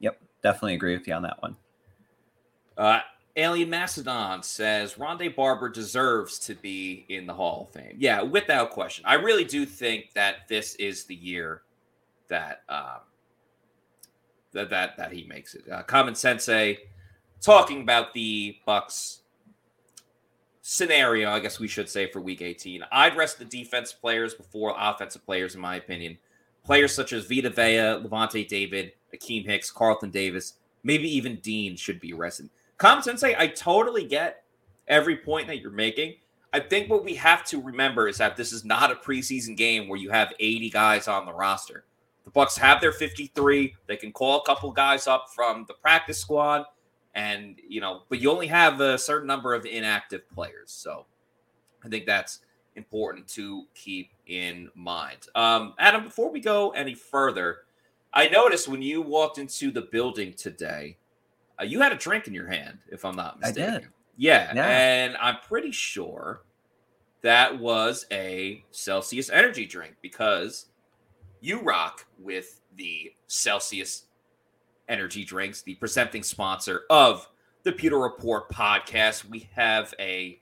Yep, 0.00 0.20
definitely 0.42 0.74
agree 0.74 0.96
with 0.96 1.06
you 1.06 1.14
on 1.14 1.22
that 1.22 1.40
one. 1.42 1.56
Uh, 2.76 3.00
Alien 3.36 3.70
Macedon 3.70 4.42
says 4.42 4.94
Rondé 4.94 5.34
Barber 5.34 5.68
deserves 5.68 6.38
to 6.40 6.54
be 6.54 7.06
in 7.08 7.26
the 7.26 7.34
Hall 7.34 7.68
of 7.68 7.74
Fame. 7.74 7.96
Yeah, 7.98 8.22
without 8.22 8.70
question. 8.70 9.04
I 9.06 9.14
really 9.14 9.44
do 9.44 9.64
think 9.64 10.12
that 10.14 10.48
this 10.48 10.74
is 10.76 11.04
the 11.04 11.14
year 11.14 11.62
that 12.28 12.62
um, 12.68 13.00
that 14.52 14.70
that 14.70 14.96
that 14.96 15.12
he 15.12 15.24
makes 15.24 15.54
it. 15.54 15.70
Uh, 15.70 15.82
Common 15.82 16.14
Sensei 16.14 16.78
talking 17.40 17.82
about 17.82 18.12
the 18.12 18.56
Bucks 18.66 19.20
scenario, 20.62 21.30
I 21.30 21.40
guess 21.40 21.58
we 21.58 21.68
should 21.68 21.88
say 21.88 22.10
for 22.10 22.20
Week 22.20 22.42
18. 22.42 22.82
I'd 22.92 23.16
rest 23.16 23.38
the 23.38 23.44
defense 23.44 23.92
players 23.92 24.34
before 24.34 24.74
offensive 24.76 25.24
players, 25.24 25.54
in 25.54 25.60
my 25.60 25.76
opinion. 25.76 26.18
Players 26.68 26.94
such 26.94 27.14
as 27.14 27.24
Vita 27.24 27.48
Vea, 27.48 27.98
Lavonte 27.98 28.46
David, 28.46 28.92
Akiem 29.14 29.46
Hicks, 29.46 29.70
Carlton 29.70 30.10
Davis, 30.10 30.58
maybe 30.82 31.08
even 31.08 31.36
Dean 31.36 31.76
should 31.76 31.98
be 31.98 32.12
arrested. 32.12 32.50
Common 32.76 33.02
Sensei, 33.02 33.34
I 33.38 33.46
totally 33.46 34.04
get 34.04 34.44
every 34.86 35.16
point 35.16 35.46
that 35.46 35.62
you're 35.62 35.70
making. 35.70 36.16
I 36.52 36.60
think 36.60 36.90
what 36.90 37.06
we 37.06 37.14
have 37.14 37.42
to 37.46 37.58
remember 37.58 38.06
is 38.06 38.18
that 38.18 38.36
this 38.36 38.52
is 38.52 38.66
not 38.66 38.90
a 38.90 38.96
preseason 38.96 39.56
game 39.56 39.88
where 39.88 39.98
you 39.98 40.10
have 40.10 40.34
80 40.38 40.68
guys 40.68 41.08
on 41.08 41.24
the 41.24 41.32
roster. 41.32 41.86
The 42.26 42.32
Bucks 42.32 42.58
have 42.58 42.82
their 42.82 42.92
53. 42.92 43.74
They 43.86 43.96
can 43.96 44.12
call 44.12 44.42
a 44.42 44.44
couple 44.44 44.70
guys 44.70 45.06
up 45.06 45.28
from 45.34 45.64
the 45.68 45.74
practice 45.74 46.18
squad 46.18 46.66
and 47.14 47.56
you 47.66 47.80
know, 47.80 48.02
but 48.10 48.20
you 48.20 48.30
only 48.30 48.46
have 48.46 48.82
a 48.82 48.98
certain 48.98 49.26
number 49.26 49.54
of 49.54 49.64
inactive 49.64 50.28
players, 50.28 50.70
so 50.70 51.06
I 51.82 51.88
think 51.88 52.04
that's 52.04 52.40
important 52.76 53.26
to 53.28 53.64
keep 53.74 54.10
in 54.26 54.70
mind. 54.74 55.18
Um, 55.34 55.74
Adam, 55.78 56.04
before 56.04 56.30
we 56.30 56.40
go 56.40 56.70
any 56.70 56.94
further, 56.94 57.58
I 58.12 58.28
noticed 58.28 58.68
when 58.68 58.82
you 58.82 59.02
walked 59.02 59.38
into 59.38 59.70
the 59.70 59.82
building 59.82 60.32
today, 60.32 60.96
uh, 61.60 61.64
you 61.64 61.80
had 61.80 61.92
a 61.92 61.96
drink 61.96 62.26
in 62.26 62.34
your 62.34 62.46
hand, 62.46 62.78
if 62.90 63.04
I'm 63.04 63.16
not 63.16 63.40
mistaken. 63.40 63.74
I 63.74 63.78
did. 63.78 63.88
Yeah, 64.16 64.52
yeah, 64.54 64.66
and 64.66 65.16
I'm 65.18 65.36
pretty 65.46 65.70
sure 65.70 66.42
that 67.22 67.58
was 67.58 68.06
a 68.10 68.64
Celsius 68.70 69.30
energy 69.30 69.66
drink 69.66 69.96
because 70.02 70.66
you 71.40 71.60
rock 71.60 72.06
with 72.18 72.60
the 72.76 73.12
Celsius 73.26 74.06
energy 74.88 75.24
drinks, 75.24 75.62
the 75.62 75.74
presenting 75.76 76.22
sponsor 76.22 76.82
of 76.90 77.28
the 77.62 77.72
Pewter 77.72 77.98
Report 77.98 78.50
podcast. 78.50 79.28
We 79.28 79.48
have 79.54 79.94
a 80.00 80.40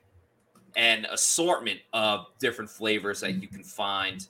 an 0.77 1.07
assortment 1.11 1.81
of 1.93 2.27
different 2.39 2.71
flavors 2.71 3.21
that 3.21 3.43
you 3.43 3.49
can 3.49 3.63
find 3.63 4.29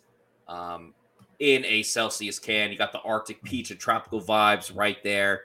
um, 0.48 0.94
in 1.40 1.64
a 1.64 1.82
Celsius 1.82 2.38
can. 2.38 2.70
You 2.70 2.78
got 2.78 2.92
the 2.92 3.00
Arctic 3.00 3.42
peach 3.42 3.70
and 3.70 3.78
tropical 3.78 4.20
vibes 4.20 4.74
right 4.74 5.02
there. 5.02 5.44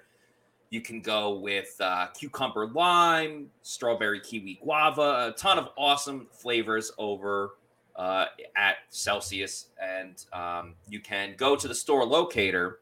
You 0.70 0.80
can 0.80 1.02
go 1.02 1.34
with 1.34 1.76
uh, 1.82 2.08
cucumber 2.14 2.68
lime, 2.68 3.48
strawberry 3.62 4.22
kiwi 4.22 4.60
guava, 4.64 5.34
a 5.34 5.38
ton 5.38 5.58
of 5.58 5.70
awesome 5.78 6.28
flavors 6.32 6.94
over 6.98 7.56
uh, 7.98 8.26
at 8.56 8.78
Celsius. 8.90 9.68
And 9.82 10.24
um, 10.32 10.76
you 10.88 11.02
can 11.02 11.34
go 11.36 11.58
to 11.58 11.68
the 11.68 11.76
store 11.76 12.06
locator 12.06 12.80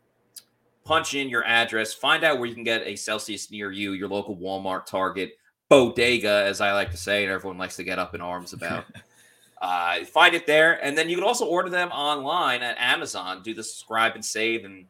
punch 0.89 1.13
in 1.13 1.29
your 1.29 1.43
address, 1.45 1.93
find 1.93 2.23
out 2.23 2.39
where 2.39 2.47
you 2.47 2.55
can 2.55 2.63
get 2.63 2.81
a 2.81 2.95
Celsius 2.95 3.51
near 3.51 3.71
you, 3.71 3.93
your 3.93 4.07
local 4.07 4.35
Walmart, 4.35 4.87
Target, 4.87 5.37
bodega, 5.69 6.43
as 6.45 6.61
I 6.61 6.73
like 6.73 6.91
to 6.91 6.97
say, 6.97 7.23
and 7.23 7.31
everyone 7.31 7.57
likes 7.57 7.75
to 7.77 7.83
get 7.83 7.99
up 7.99 8.15
in 8.15 8.21
arms 8.21 8.53
about. 8.53 8.85
uh, 9.61 10.03
find 10.05 10.35
it 10.35 10.47
there, 10.47 10.83
and 10.83 10.97
then 10.97 11.09
you 11.09 11.15
can 11.15 11.23
also 11.23 11.45
order 11.45 11.69
them 11.69 11.89
online 11.89 12.63
at 12.63 12.75
Amazon. 12.79 13.41
Do 13.43 13.53
the 13.53 13.63
subscribe 13.63 14.15
and 14.15 14.25
save, 14.25 14.65
and 14.65 14.85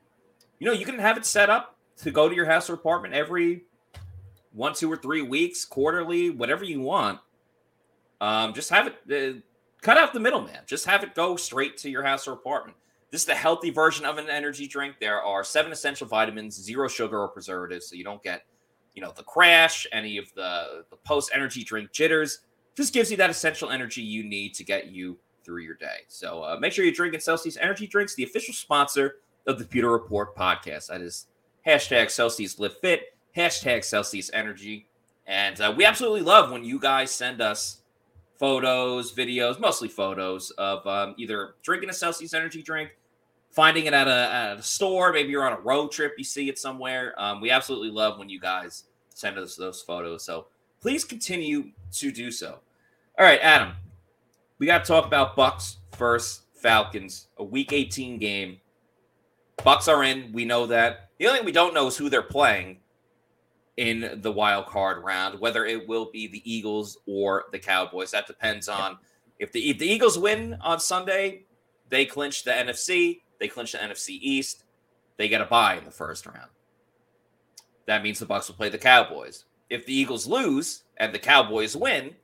you 0.59 0.67
know 0.67 0.73
you 0.73 0.85
can 0.85 0.97
have 0.99 1.17
it 1.17 1.25
set 1.25 1.49
up 1.49 1.75
to 1.97 2.11
go 2.11 2.29
to 2.29 2.35
your 2.35 2.45
house 2.45 2.69
or 2.69 2.73
apartment 2.73 3.13
every 3.13 3.63
one, 4.53 4.73
two, 4.73 4.91
or 4.91 4.97
three 4.97 5.21
weeks, 5.21 5.65
quarterly, 5.65 6.29
whatever 6.29 6.63
you 6.63 6.81
want. 6.81 7.19
Um, 8.21 8.53
just 8.53 8.69
have 8.69 8.87
it. 8.87 8.95
Uh, 9.37 9.39
cut 9.81 9.97
out 9.97 10.13
the 10.13 10.19
middleman. 10.19 10.59
Just 10.65 10.85
have 10.85 11.03
it 11.03 11.15
go 11.15 11.35
straight 11.35 11.77
to 11.77 11.89
your 11.89 12.03
house 12.03 12.27
or 12.27 12.33
apartment. 12.33 12.77
This 13.11 13.21
is 13.21 13.27
the 13.27 13.35
healthy 13.35 13.71
version 13.71 14.05
of 14.05 14.17
an 14.17 14.29
energy 14.29 14.67
drink. 14.67 14.95
There 14.99 15.21
are 15.21 15.43
seven 15.43 15.71
essential 15.71 16.07
vitamins, 16.07 16.55
zero 16.55 16.87
sugar 16.87 17.19
or 17.19 17.27
preservatives, 17.27 17.87
so 17.87 17.95
you 17.95 18.03
don't 18.03 18.21
get, 18.21 18.43
you 18.93 19.01
know, 19.01 19.13
the 19.15 19.23
crash, 19.23 19.87
any 19.91 20.17
of 20.17 20.33
the 20.35 20.85
the 20.89 20.95
post 20.97 21.31
energy 21.33 21.63
drink 21.63 21.91
jitters. 21.91 22.39
Just 22.75 22.93
gives 22.93 23.11
you 23.11 23.17
that 23.17 23.29
essential 23.29 23.69
energy 23.69 24.01
you 24.01 24.23
need 24.23 24.53
to 24.53 24.63
get 24.63 24.87
you 24.87 25.17
through 25.43 25.63
your 25.63 25.75
day. 25.75 26.01
So 26.07 26.43
uh, 26.43 26.57
make 26.59 26.73
sure 26.73 26.85
you're 26.85 26.93
drinking 26.93 27.21
Celsius 27.21 27.57
Energy 27.57 27.87
Drinks, 27.87 28.15
the 28.15 28.23
official 28.23 28.53
sponsor 28.53 29.15
of 29.47 29.59
the 29.59 29.65
Pewter 29.65 29.91
Report 29.91 30.35
podcast. 30.35 30.87
That 30.87 31.01
is 31.01 31.27
hashtag 31.65 32.09
Celsius 32.09 32.59
Live 32.59 32.77
Fit, 32.77 33.15
hashtag 33.35 33.83
Celsius 33.83 34.29
Energy. 34.33 34.87
And 35.27 35.59
uh, 35.59 35.73
we 35.75 35.85
absolutely 35.85 36.21
love 36.21 36.51
when 36.51 36.63
you 36.63 36.79
guys 36.79 37.11
send 37.11 37.41
us 37.41 37.81
photos, 38.37 39.13
videos, 39.13 39.59
mostly 39.59 39.89
photos 39.89 40.51
of 40.51 40.85
um, 40.87 41.15
either 41.17 41.55
drinking 41.61 41.89
a 41.89 41.93
Celsius 41.93 42.33
Energy 42.33 42.61
drink, 42.61 42.91
finding 43.51 43.85
it 43.85 43.93
at 43.93 44.07
a, 44.07 44.33
at 44.33 44.57
a, 44.57 44.63
store. 44.63 45.11
Maybe 45.11 45.29
you're 45.29 45.45
on 45.45 45.53
a 45.53 45.61
road 45.61 45.91
trip, 45.91 46.13
you 46.17 46.23
see 46.23 46.49
it 46.49 46.59
somewhere. 46.59 47.13
Um, 47.17 47.41
we 47.41 47.51
absolutely 47.51 47.91
love 47.91 48.19
when 48.19 48.29
you 48.29 48.39
guys 48.39 48.85
send 49.13 49.37
us 49.37 49.55
those 49.55 49.81
photos. 49.81 50.23
So 50.23 50.47
please 50.81 51.03
continue 51.03 51.71
to 51.93 52.11
do 52.11 52.31
so. 52.31 52.59
All 53.17 53.25
right, 53.25 53.39
Adam, 53.41 53.73
we 54.59 54.65
got 54.65 54.85
to 54.85 54.87
talk 54.87 55.05
about 55.05 55.35
Bucks 55.35 55.77
first, 55.91 56.43
Falcons, 56.53 57.27
a 57.37 57.43
Week 57.43 57.73
18 57.73 58.17
game. 58.17 58.57
Bucks 59.63 59.87
are 59.87 60.03
in. 60.03 60.31
We 60.31 60.45
know 60.45 60.65
that. 60.67 61.09
The 61.17 61.27
only 61.27 61.39
thing 61.39 61.45
we 61.45 61.51
don't 61.51 61.73
know 61.73 61.87
is 61.87 61.97
who 61.97 62.09
they're 62.09 62.21
playing 62.21 62.79
in 63.75 64.19
the 64.21 64.31
wild 64.31 64.67
card 64.67 65.03
round, 65.03 65.39
whether 65.39 65.65
it 65.65 65.87
will 65.87 66.09
be 66.11 66.27
the 66.27 66.41
Eagles 66.49 66.97
or 67.05 67.45
the 67.51 67.59
Cowboys. 67.59 68.11
That 68.11 68.27
depends 68.27 68.69
on 68.69 68.97
if 69.39 69.51
the 69.51 69.69
if 69.69 69.79
the 69.79 69.87
Eagles 69.87 70.17
win 70.19 70.57
on 70.61 70.79
Sunday, 70.79 71.43
they 71.89 72.05
clinch 72.05 72.43
the 72.43 72.51
NFC, 72.51 73.21
they 73.39 73.47
clinch 73.47 73.71
the 73.71 73.77
NFC 73.77 74.19
East, 74.21 74.63
they 75.17 75.27
get 75.27 75.41
a 75.41 75.45
bye 75.45 75.77
in 75.77 75.85
the 75.85 75.91
first 75.91 76.25
round. 76.25 76.49
That 77.85 78.03
means 78.03 78.19
the 78.19 78.25
Bucks 78.25 78.47
will 78.47 78.55
play 78.55 78.69
the 78.69 78.77
Cowboys. 78.77 79.45
If 79.69 79.85
the 79.85 79.93
Eagles 79.93 80.27
lose 80.27 80.83
and 80.97 81.13
the 81.13 81.19
Cowboys 81.19 81.75
win, 81.75 82.15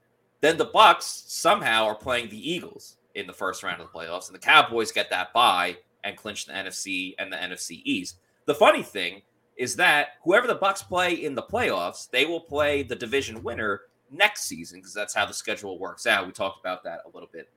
then 0.41 0.57
the 0.57 0.65
Bucks 0.65 1.23
somehow 1.27 1.85
are 1.85 1.95
playing 1.95 2.29
the 2.29 2.51
Eagles 2.51 2.97
in 3.15 3.27
the 3.27 3.33
first 3.33 3.63
round 3.63 3.81
of 3.81 3.91
the 3.91 3.97
playoffs, 3.97 4.27
and 4.27 4.35
the 4.35 4.39
Cowboys 4.39 4.91
get 4.91 5.09
that 5.09 5.33
bye 5.33 5.77
and 6.03 6.17
clinch 6.17 6.45
the 6.45 6.53
NFC 6.53 7.15
and 7.17 7.31
the 7.31 7.37
NFC 7.37 7.81
East. 7.83 8.17
The 8.45 8.53
funny 8.53 8.83
thing 8.83 9.23
is 9.57 9.75
that 9.77 10.09
whoever 10.23 10.47
the 10.47 10.55
Bucks 10.55 10.83
play 10.83 11.13
in 11.13 11.33
the 11.33 11.41
playoffs, 11.41 12.09
they 12.09 12.25
will 12.25 12.41
play 12.41 12.83
the 12.83 12.95
division 12.95 13.41
winner 13.41 13.81
next 14.11 14.43
season 14.43 14.79
because 14.79 14.93
that's 14.93 15.15
how 15.15 15.25
the 15.25 15.33
schedule 15.33 15.79
works 15.79 16.05
out. 16.05 16.25
We 16.25 16.31
talked 16.31 16.59
about 16.59 16.83
that 16.83 16.99
a 17.05 17.09
little 17.13 17.29
bit 17.31 17.49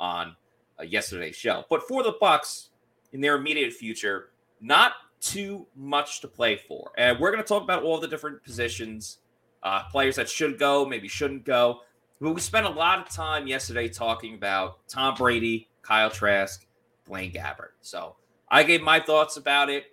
on 0.00 0.34
uh, 0.80 0.84
yesterday's 0.84 1.36
show. 1.36 1.64
But 1.70 1.86
for 1.86 2.02
the 2.02 2.14
Bucks 2.20 2.70
in 3.12 3.20
their 3.20 3.36
immediate 3.36 3.72
future, 3.72 4.30
not 4.60 4.92
too 5.20 5.66
much 5.76 6.20
to 6.20 6.28
play 6.28 6.56
for. 6.56 6.90
And 6.98 7.18
we're 7.18 7.30
going 7.30 7.42
to 7.42 7.48
talk 7.48 7.62
about 7.62 7.82
all 7.82 8.00
the 8.00 8.08
different 8.08 8.42
positions, 8.42 9.18
uh, 9.62 9.84
players 9.90 10.16
that 10.16 10.28
should 10.28 10.58
go, 10.58 10.84
maybe 10.84 11.08
shouldn't 11.08 11.44
go. 11.44 11.80
But 12.20 12.32
we 12.32 12.40
spent 12.40 12.66
a 12.66 12.70
lot 12.70 12.98
of 12.98 13.08
time 13.08 13.46
yesterday 13.46 13.88
talking 13.88 14.34
about 14.34 14.86
Tom 14.88 15.14
Brady, 15.14 15.68
Kyle 15.82 16.10
Trask, 16.10 16.64
Blaine 17.04 17.32
Gabbert. 17.32 17.72
So 17.80 18.16
I 18.48 18.62
gave 18.62 18.82
my 18.82 19.00
thoughts 19.00 19.36
about 19.36 19.70
it. 19.70 19.86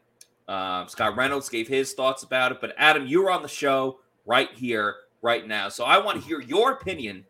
Um, 0.48 0.88
Scott 0.88 1.16
Reynolds 1.16 1.50
gave 1.50 1.68
his 1.68 1.94
thoughts 1.94 2.24
about 2.24 2.52
it. 2.52 2.62
But 2.62 2.74
Adam, 2.78 3.08
you're 3.08 3.32
on 3.32 3.42
the 3.42 3.48
show 3.48 4.00
right 4.26 4.50
here, 4.54 4.96
right 5.22 5.48
now. 5.48 5.70
So 5.70 5.86
I 5.86 5.98
want 5.98 6.22
to 6.22 6.28
hear 6.28 6.42
your 6.42 6.72
opinion 6.72 7.26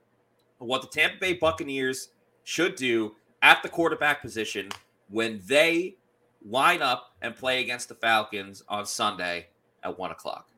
of 0.60 0.68
what 0.68 0.82
the 0.82 0.88
Tampa 0.88 1.18
Bay 1.20 1.34
Buccaneers 1.34 2.10
should 2.44 2.76
do 2.76 3.16
at 3.42 3.62
the 3.64 3.70
quarterback 3.70 4.22
position 4.22 4.70
when 5.10 5.42
they 5.46 5.98
line 6.46 6.82
up 6.82 7.16
and 7.22 7.36
play 7.36 7.62
against 7.62 7.90
the 7.90 7.96
Falcons 7.96 8.64
on 8.68 8.86
Sunday 8.86 9.48
at 9.84 9.98
one 9.98 10.12
o'clock. 10.12 10.50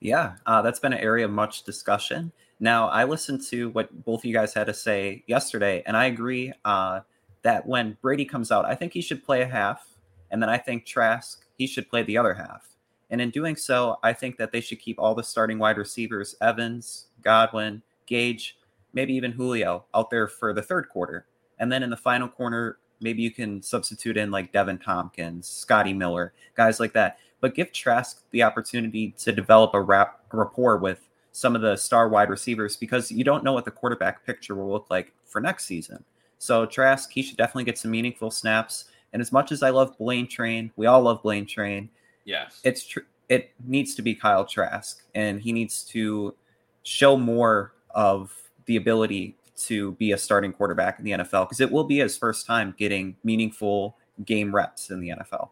Yeah, 0.00 0.34
uh, 0.46 0.62
that's 0.62 0.80
been 0.80 0.92
an 0.92 0.98
area 0.98 1.26
of 1.26 1.30
much 1.30 1.62
discussion. 1.62 2.32
Now, 2.58 2.88
I 2.88 3.04
listened 3.04 3.42
to 3.50 3.70
what 3.70 4.04
both 4.04 4.20
of 4.20 4.24
you 4.24 4.32
guys 4.32 4.54
had 4.54 4.66
to 4.66 4.74
say 4.74 5.24
yesterday, 5.26 5.82
and 5.86 5.96
I 5.96 6.06
agree 6.06 6.52
uh, 6.64 7.00
that 7.42 7.66
when 7.66 7.96
Brady 8.00 8.24
comes 8.24 8.50
out, 8.50 8.64
I 8.64 8.74
think 8.74 8.92
he 8.92 9.00
should 9.00 9.24
play 9.24 9.42
a 9.42 9.46
half, 9.46 9.86
and 10.30 10.42
then 10.42 10.48
I 10.48 10.58
think 10.58 10.86
Trask 10.86 11.44
he 11.58 11.66
should 11.66 11.88
play 11.88 12.02
the 12.02 12.18
other 12.18 12.34
half. 12.34 12.76
And 13.10 13.20
in 13.20 13.30
doing 13.30 13.56
so, 13.56 13.98
I 14.02 14.12
think 14.12 14.38
that 14.38 14.52
they 14.52 14.60
should 14.60 14.80
keep 14.80 14.98
all 14.98 15.14
the 15.14 15.22
starting 15.22 15.58
wide 15.58 15.76
receivers, 15.76 16.34
Evans, 16.40 17.08
Godwin, 17.22 17.82
Gage, 18.06 18.58
maybe 18.92 19.14
even 19.14 19.32
Julio, 19.32 19.84
out 19.94 20.10
there 20.10 20.26
for 20.26 20.52
the 20.52 20.62
third 20.62 20.88
quarter. 20.88 21.26
And 21.58 21.70
then 21.70 21.82
in 21.82 21.90
the 21.90 21.96
final 21.96 22.26
corner, 22.26 22.78
maybe 23.02 23.22
you 23.22 23.30
can 23.30 23.62
substitute 23.62 24.16
in 24.16 24.30
like 24.30 24.52
Deven 24.52 24.82
Thompkins, 24.82 25.48
Scotty 25.48 25.92
Miller, 25.92 26.32
guys 26.54 26.80
like 26.80 26.92
that. 26.92 27.18
But 27.40 27.54
give 27.54 27.72
Trask 27.72 28.22
the 28.30 28.42
opportunity 28.42 29.14
to 29.18 29.32
develop 29.32 29.74
a 29.74 29.80
rap 29.80 30.20
rapport 30.32 30.78
with 30.78 31.08
some 31.32 31.56
of 31.56 31.62
the 31.62 31.76
star 31.76 32.08
wide 32.08 32.30
receivers 32.30 32.76
because 32.76 33.10
you 33.10 33.24
don't 33.24 33.42
know 33.42 33.52
what 33.52 33.64
the 33.64 33.70
quarterback 33.70 34.24
picture 34.24 34.54
will 34.54 34.70
look 34.70 34.86
like 34.90 35.12
for 35.24 35.40
next 35.40 35.64
season. 35.64 36.04
So 36.38 36.66
Trask, 36.66 37.10
he 37.10 37.22
should 37.22 37.36
definitely 37.36 37.64
get 37.64 37.78
some 37.78 37.90
meaningful 37.90 38.30
snaps. 38.30 38.86
And 39.12 39.20
as 39.20 39.32
much 39.32 39.52
as 39.52 39.62
I 39.62 39.70
love 39.70 39.96
Blaine 39.98 40.28
Train, 40.28 40.70
we 40.76 40.86
all 40.86 41.02
love 41.02 41.22
Blaine 41.22 41.46
Train. 41.46 41.88
Yes, 42.24 42.60
it's 42.64 42.86
true. 42.86 43.02
It 43.28 43.50
needs 43.64 43.94
to 43.94 44.02
be 44.02 44.14
Kyle 44.14 44.44
Trask, 44.44 45.02
and 45.14 45.40
he 45.40 45.52
needs 45.52 45.82
to 45.86 46.34
show 46.82 47.16
more 47.16 47.72
of 47.94 48.32
the 48.66 48.76
ability 48.76 49.36
to 49.66 49.92
be 49.92 50.12
a 50.12 50.18
starting 50.18 50.52
quarterback 50.52 50.98
in 50.98 51.04
the 51.04 51.12
NFL 51.12 51.46
because 51.46 51.60
it 51.60 51.70
will 51.70 51.84
be 51.84 51.98
his 51.98 52.16
first 52.16 52.46
time 52.46 52.74
getting 52.76 53.16
meaningful 53.24 53.96
game 54.24 54.54
reps 54.54 54.90
in 54.90 55.00
the 55.00 55.08
NFL. 55.10 55.50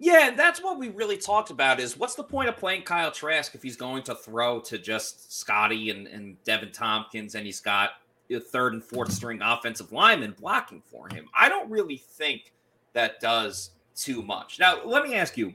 Yeah, 0.00 0.30
that's 0.36 0.62
what 0.62 0.78
we 0.78 0.90
really 0.90 1.16
talked 1.16 1.50
about 1.50 1.80
is 1.80 1.96
what's 1.96 2.14
the 2.14 2.22
point 2.22 2.48
of 2.48 2.56
playing 2.56 2.82
Kyle 2.82 3.10
Trask 3.10 3.54
if 3.54 3.62
he's 3.62 3.76
going 3.76 4.04
to 4.04 4.14
throw 4.14 4.60
to 4.60 4.78
just 4.78 5.36
Scotty 5.36 5.90
and, 5.90 6.06
and 6.06 6.36
Deven 6.44 6.72
Thompkins 6.72 7.34
and 7.34 7.44
he's 7.44 7.60
got 7.60 7.90
third 8.38 8.74
and 8.74 8.84
fourth 8.84 9.10
string 9.10 9.40
offensive 9.42 9.90
lineman 9.90 10.36
blocking 10.38 10.82
for 10.82 11.08
him. 11.08 11.26
I 11.38 11.48
don't 11.48 11.68
really 11.70 11.96
think 11.96 12.52
that 12.92 13.20
does 13.20 13.70
too 13.96 14.22
much. 14.22 14.60
Now, 14.60 14.84
let 14.84 15.02
me 15.02 15.14
ask 15.14 15.36
you 15.36 15.54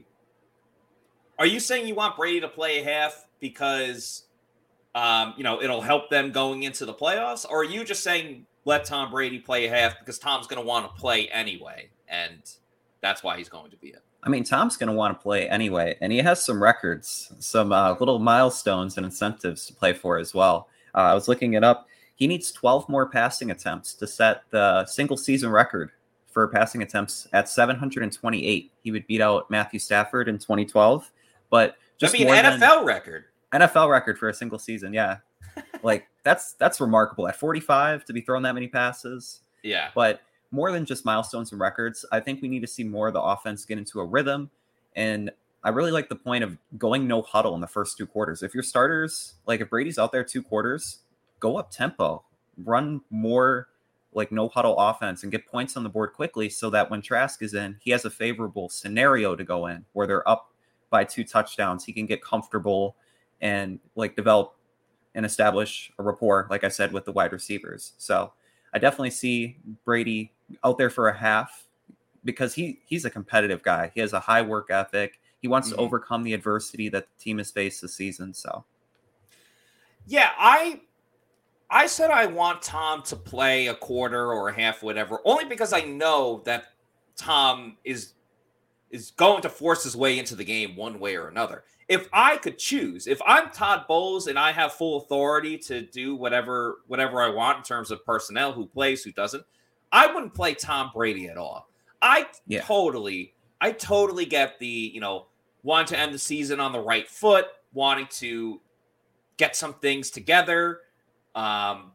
are 1.38 1.46
you 1.46 1.58
saying 1.58 1.86
you 1.86 1.94
want 1.94 2.16
Brady 2.16 2.40
to 2.40 2.48
play 2.48 2.80
a 2.80 2.84
half 2.84 3.26
because 3.40 4.24
um, 4.94 5.34
you 5.36 5.44
know 5.44 5.62
it'll 5.62 5.80
help 5.80 6.10
them 6.10 6.32
going 6.32 6.62
into 6.62 6.84
the 6.84 6.94
playoffs, 6.94 7.46
or 7.48 7.60
are 7.60 7.64
you 7.64 7.84
just 7.84 8.02
saying 8.02 8.46
let 8.64 8.84
Tom 8.84 9.10
Brady 9.10 9.38
play 9.38 9.66
a 9.66 9.70
half 9.70 9.98
because 9.98 10.18
Tom's 10.18 10.46
going 10.46 10.60
to 10.60 10.66
want 10.66 10.86
to 10.86 11.00
play 11.00 11.28
anyway, 11.28 11.90
and 12.08 12.38
that's 13.00 13.22
why 13.22 13.36
he's 13.36 13.48
going 13.48 13.70
to 13.70 13.76
be 13.76 13.88
it? 13.88 14.02
I 14.22 14.30
mean, 14.30 14.42
Tom's 14.42 14.76
going 14.78 14.88
to 14.88 14.94
want 14.94 15.18
to 15.18 15.22
play 15.22 15.48
anyway, 15.48 15.98
and 16.00 16.10
he 16.10 16.18
has 16.18 16.42
some 16.42 16.62
records, 16.62 17.32
some 17.40 17.72
uh, 17.72 17.94
little 18.00 18.18
milestones 18.18 18.96
and 18.96 19.04
incentives 19.04 19.66
to 19.66 19.74
play 19.74 19.92
for 19.92 20.16
as 20.18 20.32
well. 20.32 20.68
Uh, 20.94 20.98
I 20.98 21.14
was 21.14 21.28
looking 21.28 21.54
it 21.54 21.64
up. 21.64 21.88
He 22.14 22.26
needs 22.26 22.50
12 22.52 22.88
more 22.88 23.06
passing 23.06 23.50
attempts 23.50 23.92
to 23.94 24.06
set 24.06 24.44
the 24.50 24.86
single 24.86 25.16
season 25.16 25.50
record 25.50 25.90
for 26.30 26.48
passing 26.48 26.82
attempts 26.82 27.28
at 27.32 27.48
728. 27.48 28.72
He 28.82 28.90
would 28.90 29.06
beat 29.06 29.20
out 29.20 29.50
Matthew 29.50 29.78
Stafford 29.78 30.28
in 30.28 30.38
2012, 30.38 31.10
but 31.50 31.76
just 31.98 32.14
I 32.14 32.18
mean 32.18 32.28
NFL 32.28 32.84
record. 32.84 33.26
NFL 33.54 33.88
record 33.88 34.18
for 34.18 34.28
a 34.28 34.34
single 34.34 34.58
season, 34.58 34.92
yeah. 34.92 35.18
like 35.82 36.06
that's 36.24 36.54
that's 36.54 36.80
remarkable 36.80 37.28
at 37.28 37.36
45 37.36 38.04
to 38.06 38.12
be 38.12 38.20
throwing 38.20 38.42
that 38.42 38.54
many 38.54 38.68
passes. 38.68 39.40
Yeah. 39.62 39.90
But 39.94 40.20
more 40.50 40.70
than 40.72 40.84
just 40.84 41.04
milestones 41.04 41.52
and 41.52 41.60
records, 41.60 42.04
I 42.12 42.20
think 42.20 42.42
we 42.42 42.48
need 42.48 42.60
to 42.60 42.66
see 42.66 42.84
more 42.84 43.08
of 43.08 43.14
the 43.14 43.22
offense 43.22 43.64
get 43.64 43.78
into 43.78 44.00
a 44.00 44.04
rhythm 44.04 44.50
and 44.96 45.30
I 45.64 45.70
really 45.70 45.90
like 45.90 46.10
the 46.10 46.16
point 46.16 46.44
of 46.44 46.58
going 46.76 47.08
no 47.08 47.22
huddle 47.22 47.54
in 47.54 47.62
the 47.62 47.66
first 47.66 47.96
two 47.96 48.06
quarters. 48.06 48.42
If 48.42 48.52
your 48.52 48.62
starters, 48.62 49.34
like 49.46 49.62
if 49.62 49.70
Brady's 49.70 49.98
out 49.98 50.12
there 50.12 50.22
two 50.22 50.42
quarters, 50.42 50.98
go 51.40 51.56
up 51.56 51.70
tempo, 51.70 52.22
run 52.62 53.00
more 53.10 53.68
like 54.12 54.30
no 54.30 54.48
huddle 54.48 54.76
offense 54.78 55.22
and 55.22 55.32
get 55.32 55.46
points 55.46 55.76
on 55.76 55.82
the 55.82 55.88
board 55.88 56.12
quickly 56.12 56.50
so 56.50 56.68
that 56.70 56.90
when 56.90 57.00
Trask 57.00 57.42
is 57.42 57.54
in, 57.54 57.78
he 57.80 57.90
has 57.92 58.04
a 58.04 58.10
favorable 58.10 58.68
scenario 58.68 59.34
to 59.34 59.42
go 59.42 59.66
in 59.66 59.86
where 59.94 60.06
they're 60.06 60.28
up 60.28 60.52
by 60.90 61.02
two 61.02 61.24
touchdowns. 61.24 61.84
He 61.84 61.94
can 61.94 62.04
get 62.04 62.22
comfortable 62.22 62.94
and 63.40 63.78
like 63.94 64.16
develop 64.16 64.54
and 65.14 65.24
establish 65.24 65.92
a 65.98 66.02
rapport, 66.02 66.46
like 66.50 66.64
I 66.64 66.68
said, 66.68 66.92
with 66.92 67.04
the 67.04 67.12
wide 67.12 67.32
receivers. 67.32 67.92
So 67.98 68.32
I 68.72 68.78
definitely 68.78 69.10
see 69.10 69.58
Brady 69.84 70.32
out 70.64 70.78
there 70.78 70.90
for 70.90 71.08
a 71.08 71.16
half 71.16 71.66
because 72.24 72.54
he 72.54 72.80
he's 72.84 73.04
a 73.04 73.10
competitive 73.10 73.62
guy. 73.62 73.92
He 73.94 74.00
has 74.00 74.12
a 74.12 74.20
high 74.20 74.42
work 74.42 74.70
ethic. 74.70 75.20
He 75.40 75.48
wants 75.48 75.68
mm-hmm. 75.68 75.76
to 75.76 75.82
overcome 75.82 76.22
the 76.22 76.34
adversity 76.34 76.88
that 76.88 77.06
the 77.06 77.22
team 77.22 77.38
has 77.38 77.50
faced 77.50 77.82
this 77.82 77.94
season. 77.94 78.34
So 78.34 78.64
yeah, 80.06 80.30
I 80.38 80.80
I 81.70 81.86
said 81.86 82.10
I 82.10 82.26
want 82.26 82.62
Tom 82.62 83.02
to 83.04 83.16
play 83.16 83.68
a 83.68 83.74
quarter 83.74 84.32
or 84.32 84.48
a 84.48 84.54
half, 84.54 84.82
whatever, 84.82 85.20
only 85.24 85.44
because 85.44 85.72
I 85.72 85.80
know 85.82 86.42
that 86.44 86.66
Tom 87.16 87.76
is 87.84 88.14
is 88.90 89.10
going 89.12 89.42
to 89.42 89.48
force 89.48 89.82
his 89.82 89.96
way 89.96 90.18
into 90.18 90.36
the 90.36 90.44
game 90.44 90.76
one 90.76 91.00
way 91.00 91.16
or 91.16 91.28
another. 91.28 91.64
If 91.88 92.08
I 92.12 92.38
could 92.38 92.58
choose, 92.58 93.06
if 93.06 93.20
I'm 93.26 93.50
Todd 93.50 93.84
Bowles 93.86 94.26
and 94.26 94.38
I 94.38 94.52
have 94.52 94.72
full 94.72 94.98
authority 94.98 95.58
to 95.58 95.82
do 95.82 96.16
whatever 96.16 96.78
whatever 96.86 97.22
I 97.22 97.28
want 97.28 97.58
in 97.58 97.64
terms 97.64 97.90
of 97.90 98.04
personnel, 98.04 98.52
who 98.52 98.66
plays, 98.66 99.04
who 99.04 99.12
doesn't, 99.12 99.44
I 99.92 100.06
wouldn't 100.12 100.34
play 100.34 100.54
Tom 100.54 100.90
Brady 100.94 101.28
at 101.28 101.36
all. 101.36 101.68
I 102.00 102.26
yeah. 102.46 102.62
totally, 102.62 103.34
I 103.60 103.72
totally 103.72 104.24
get 104.24 104.58
the 104.58 104.66
you 104.66 105.00
know 105.00 105.26
wanting 105.62 105.94
to 105.94 105.98
end 105.98 106.14
the 106.14 106.18
season 106.18 106.58
on 106.58 106.72
the 106.72 106.80
right 106.80 107.08
foot, 107.08 107.46
wanting 107.72 108.06
to 108.12 108.60
get 109.36 109.56
some 109.56 109.74
things 109.74 110.10
together 110.10 110.80
um, 111.34 111.92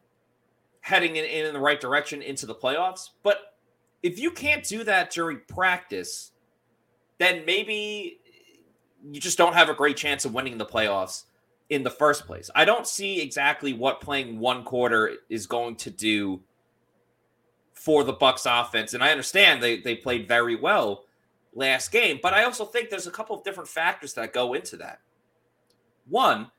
heading 0.80 1.16
in, 1.16 1.24
in 1.24 1.52
the 1.52 1.60
right 1.60 1.80
direction 1.80 2.22
into 2.22 2.46
the 2.46 2.54
playoffs. 2.54 3.10
But 3.22 3.54
if 4.02 4.18
you 4.18 4.30
can't 4.30 4.64
do 4.64 4.84
that 4.84 5.10
during 5.10 5.40
practice, 5.48 6.32
then 7.18 7.44
maybe 7.44 8.19
you 9.10 9.20
just 9.20 9.38
don't 9.38 9.54
have 9.54 9.68
a 9.68 9.74
great 9.74 9.96
chance 9.96 10.24
of 10.24 10.34
winning 10.34 10.58
the 10.58 10.66
playoffs 10.66 11.24
in 11.70 11.82
the 11.82 11.90
first 11.90 12.26
place. 12.26 12.50
I 12.54 12.64
don't 12.64 12.86
see 12.86 13.20
exactly 13.20 13.72
what 13.72 14.00
playing 14.00 14.38
one 14.38 14.64
quarter 14.64 15.18
is 15.28 15.46
going 15.46 15.76
to 15.76 15.90
do 15.90 16.40
for 17.72 18.04
the 18.04 18.12
Bucks 18.12 18.44
offense. 18.44 18.92
And 18.92 19.02
I 19.02 19.10
understand 19.10 19.62
they, 19.62 19.80
they 19.80 19.94
played 19.94 20.28
very 20.28 20.56
well 20.56 21.04
last 21.54 21.90
game, 21.90 22.18
but 22.22 22.34
I 22.34 22.44
also 22.44 22.64
think 22.64 22.90
there's 22.90 23.06
a 23.06 23.12
couple 23.12 23.36
of 23.36 23.44
different 23.44 23.68
factors 23.68 24.12
that 24.14 24.32
go 24.32 24.52
into 24.52 24.76
that. 24.76 25.00
One, 26.08 26.50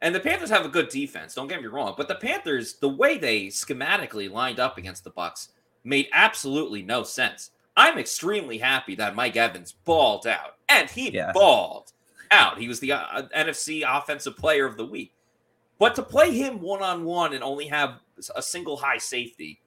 and 0.00 0.14
the 0.14 0.20
Panthers 0.20 0.50
have 0.50 0.66
a 0.66 0.68
good 0.68 0.88
defense, 0.88 1.34
don't 1.34 1.48
get 1.48 1.62
me 1.62 1.68
wrong, 1.68 1.94
but 1.96 2.08
the 2.08 2.16
Panthers, 2.16 2.74
the 2.74 2.88
way 2.88 3.18
they 3.18 3.46
schematically 3.46 4.30
lined 4.30 4.60
up 4.60 4.78
against 4.78 5.04
the 5.04 5.10
Bucks 5.10 5.48
made 5.84 6.08
absolutely 6.12 6.82
no 6.82 7.02
sense. 7.04 7.50
I'm 7.76 7.98
extremely 7.98 8.58
happy 8.58 8.94
that 8.96 9.14
Mike 9.14 9.36
Evans 9.36 9.72
balled 9.84 10.26
out, 10.26 10.56
and 10.68 10.90
he 10.90 11.10
yeah. 11.10 11.32
balled 11.32 11.92
out. 12.30 12.58
He 12.58 12.68
was 12.68 12.80
the 12.80 12.92
uh, 12.92 13.22
NFC 13.36 13.82
Offensive 13.86 14.36
Player 14.36 14.66
of 14.66 14.76
the 14.76 14.86
Week. 14.86 15.14
But 15.78 15.94
to 15.96 16.02
play 16.02 16.32
him 16.32 16.60
one 16.60 16.82
on 16.82 17.04
one 17.04 17.32
and 17.34 17.42
only 17.42 17.66
have 17.66 17.98
a 18.36 18.42
single 18.42 18.76
high 18.76 18.98
safety 18.98 19.60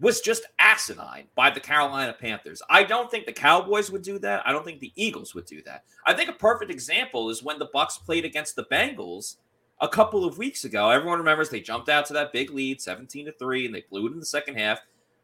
was 0.00 0.20
just 0.20 0.46
asinine 0.58 1.26
by 1.34 1.50
the 1.50 1.60
Carolina 1.60 2.14
Panthers. 2.18 2.62
I 2.70 2.84
don't 2.84 3.10
think 3.10 3.26
the 3.26 3.32
Cowboys 3.32 3.90
would 3.90 4.02
do 4.02 4.18
that. 4.20 4.42
I 4.46 4.52
don't 4.52 4.64
think 4.64 4.80
the 4.80 4.92
Eagles 4.96 5.34
would 5.34 5.44
do 5.44 5.62
that. 5.64 5.84
I 6.06 6.14
think 6.14 6.30
a 6.30 6.32
perfect 6.32 6.70
example 6.70 7.28
is 7.28 7.42
when 7.42 7.58
the 7.58 7.68
Bucks 7.72 7.98
played 7.98 8.24
against 8.24 8.56
the 8.56 8.64
Bengals 8.64 9.36
a 9.80 9.88
couple 9.88 10.24
of 10.24 10.38
weeks 10.38 10.64
ago. 10.64 10.90
Everyone 10.90 11.18
remembers 11.18 11.50
they 11.50 11.60
jumped 11.60 11.90
out 11.90 12.06
to 12.06 12.14
that 12.14 12.32
big 12.32 12.50
lead, 12.50 12.80
17 12.80 13.26
to 13.26 13.32
3, 13.32 13.66
and 13.66 13.74
they 13.74 13.84
blew 13.90 14.06
it 14.06 14.12
in 14.12 14.18
the 14.18 14.26
second 14.26 14.56
half. 14.56 14.80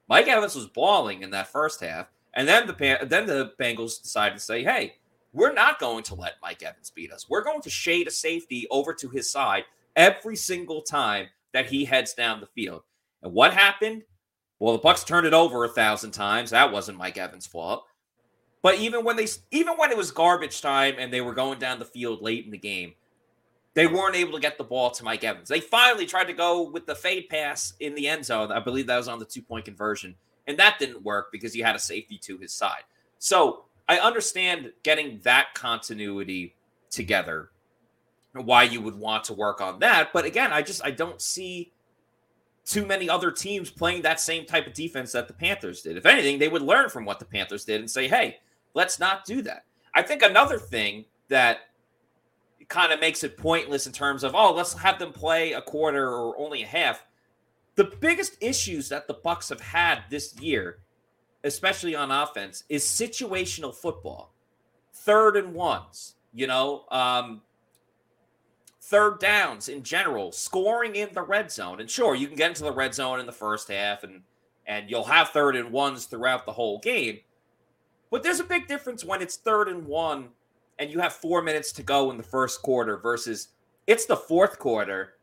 Mike 0.08 0.28
Evans 0.28 0.54
was 0.54 0.66
balling 0.66 1.22
in 1.22 1.30
that 1.30 1.48
first 1.48 1.80
half. 1.80 2.08
And 2.36 2.46
then 2.46 2.66
the 2.66 2.98
then 3.02 3.26
the 3.26 3.52
Bengals 3.58 4.00
decided 4.00 4.36
to 4.36 4.44
say, 4.44 4.62
"Hey, 4.62 4.96
we're 5.32 5.54
not 5.54 5.80
going 5.80 6.04
to 6.04 6.14
let 6.14 6.34
Mike 6.42 6.62
Evans 6.62 6.90
beat 6.90 7.10
us. 7.10 7.28
We're 7.28 7.42
going 7.42 7.62
to 7.62 7.70
shade 7.70 8.06
a 8.06 8.10
safety 8.10 8.66
over 8.70 8.94
to 8.94 9.08
his 9.08 9.30
side 9.30 9.64
every 9.96 10.36
single 10.36 10.82
time 10.82 11.28
that 11.52 11.66
he 11.66 11.86
heads 11.86 12.14
down 12.14 12.40
the 12.40 12.46
field." 12.46 12.82
And 13.22 13.32
what 13.32 13.54
happened? 13.54 14.04
Well, 14.58 14.74
the 14.74 14.78
Bucks 14.78 15.02
turned 15.02 15.26
it 15.26 15.34
over 15.34 15.64
a 15.64 15.68
thousand 15.68 16.12
times. 16.12 16.50
That 16.50 16.72
wasn't 16.72 16.98
Mike 16.98 17.18
Evans' 17.18 17.46
fault. 17.46 17.86
But 18.62 18.76
even 18.76 19.02
when 19.04 19.16
they 19.16 19.28
even 19.50 19.76
when 19.76 19.90
it 19.90 19.96
was 19.96 20.10
garbage 20.10 20.60
time 20.60 20.96
and 20.98 21.12
they 21.12 21.22
were 21.22 21.34
going 21.34 21.58
down 21.58 21.78
the 21.78 21.84
field 21.86 22.20
late 22.20 22.44
in 22.44 22.50
the 22.50 22.58
game, 22.58 22.94
they 23.74 23.86
weren't 23.86 24.16
able 24.16 24.32
to 24.32 24.40
get 24.40 24.58
the 24.58 24.64
ball 24.64 24.90
to 24.90 25.04
Mike 25.04 25.24
Evans. 25.24 25.48
They 25.48 25.60
finally 25.60 26.04
tried 26.04 26.26
to 26.26 26.32
go 26.34 26.68
with 26.68 26.84
the 26.84 26.94
fade 26.94 27.28
pass 27.30 27.74
in 27.80 27.94
the 27.94 28.08
end 28.08 28.26
zone. 28.26 28.52
I 28.52 28.60
believe 28.60 28.86
that 28.88 28.96
was 28.98 29.08
on 29.08 29.18
the 29.18 29.24
two 29.24 29.42
point 29.42 29.64
conversion. 29.64 30.16
And 30.46 30.58
that 30.58 30.78
didn't 30.78 31.02
work 31.02 31.32
because 31.32 31.52
he 31.52 31.60
had 31.60 31.74
a 31.74 31.80
safety 31.80 32.18
to 32.18 32.38
his 32.38 32.52
side. 32.52 32.82
So 33.18 33.64
I 33.88 33.98
understand 33.98 34.72
getting 34.82 35.20
that 35.24 35.54
continuity 35.54 36.54
together, 36.90 37.50
why 38.32 38.64
you 38.64 38.80
would 38.80 38.94
want 38.94 39.24
to 39.24 39.32
work 39.32 39.60
on 39.60 39.78
that. 39.80 40.12
But 40.12 40.24
again, 40.24 40.52
I 40.52 40.62
just 40.62 40.84
I 40.84 40.90
don't 40.90 41.20
see 41.20 41.72
too 42.64 42.84
many 42.84 43.08
other 43.08 43.30
teams 43.30 43.70
playing 43.70 44.02
that 44.02 44.20
same 44.20 44.44
type 44.44 44.66
of 44.66 44.74
defense 44.74 45.12
that 45.12 45.28
the 45.28 45.34
Panthers 45.34 45.82
did. 45.82 45.96
If 45.96 46.04
anything, 46.04 46.38
they 46.38 46.48
would 46.48 46.62
learn 46.62 46.90
from 46.90 47.04
what 47.04 47.18
the 47.18 47.24
Panthers 47.24 47.64
did 47.64 47.80
and 47.80 47.90
say, 47.90 48.08
hey, 48.08 48.38
let's 48.74 48.98
not 48.98 49.24
do 49.24 49.40
that. 49.42 49.64
I 49.94 50.02
think 50.02 50.22
another 50.22 50.58
thing 50.58 51.04
that 51.28 51.60
kind 52.68 52.92
of 52.92 53.00
makes 53.00 53.22
it 53.22 53.36
pointless 53.36 53.86
in 53.86 53.92
terms 53.92 54.24
of, 54.24 54.34
oh, 54.34 54.52
let's 54.52 54.74
have 54.74 54.98
them 54.98 55.12
play 55.12 55.52
a 55.52 55.62
quarter 55.62 56.08
or 56.08 56.38
only 56.38 56.62
a 56.62 56.66
half 56.66 57.04
the 57.76 57.92
biggest 58.00 58.36
issues 58.40 58.88
that 58.88 59.06
the 59.06 59.14
Bucks 59.14 59.50
have 59.50 59.60
had 59.60 60.04
this 60.10 60.34
year, 60.40 60.78
especially 61.44 61.94
on 61.94 62.10
offense, 62.10 62.64
is 62.68 62.84
situational 62.84 63.74
football. 63.74 64.32
Third 64.92 65.36
and 65.36 65.54
ones, 65.54 66.16
you 66.32 66.46
know, 66.46 66.84
um, 66.90 67.42
third 68.80 69.18
downs 69.18 69.68
in 69.68 69.82
general, 69.82 70.32
scoring 70.32 70.96
in 70.96 71.10
the 71.12 71.22
red 71.22 71.52
zone. 71.52 71.80
And 71.80 71.90
sure, 71.90 72.14
you 72.14 72.26
can 72.26 72.36
get 72.36 72.50
into 72.50 72.64
the 72.64 72.72
red 72.72 72.94
zone 72.94 73.20
in 73.20 73.26
the 73.26 73.32
first 73.32 73.68
half 73.68 74.02
and 74.02 74.22
and 74.68 74.90
you'll 74.90 75.04
have 75.04 75.28
third 75.28 75.54
and 75.54 75.70
ones 75.70 76.06
throughout 76.06 76.44
the 76.44 76.52
whole 76.52 76.80
game. 76.80 77.20
But 78.10 78.24
there's 78.24 78.40
a 78.40 78.44
big 78.44 78.66
difference 78.66 79.04
when 79.04 79.22
it's 79.22 79.36
third 79.36 79.68
and 79.68 79.86
one 79.86 80.30
and 80.78 80.90
you 80.90 80.98
have 80.98 81.12
four 81.12 81.40
minutes 81.40 81.72
to 81.72 81.82
go 81.82 82.10
in 82.10 82.16
the 82.16 82.22
first 82.22 82.62
quarter 82.62 82.96
versus 82.96 83.48
it's 83.86 84.06
the 84.06 84.16
fourth 84.16 84.58
quarter 84.58 85.15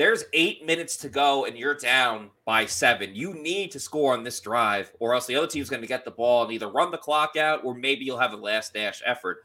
there's 0.00 0.24
eight 0.32 0.64
minutes 0.64 0.96
to 0.96 1.10
go 1.10 1.44
and 1.44 1.58
you're 1.58 1.74
down 1.74 2.30
by 2.46 2.64
seven. 2.64 3.14
You 3.14 3.34
need 3.34 3.70
to 3.72 3.78
score 3.78 4.14
on 4.14 4.24
this 4.24 4.40
drive, 4.40 4.90
or 4.98 5.12
else 5.12 5.26
the 5.26 5.36
other 5.36 5.46
team's 5.46 5.68
going 5.68 5.82
to 5.82 5.86
get 5.86 6.06
the 6.06 6.10
ball 6.10 6.42
and 6.42 6.50
either 6.50 6.70
run 6.70 6.90
the 6.90 6.96
clock 6.96 7.36
out, 7.36 7.62
or 7.64 7.74
maybe 7.74 8.06
you'll 8.06 8.18
have 8.18 8.32
a 8.32 8.36
last 8.36 8.72
dash 8.72 9.02
effort. 9.04 9.44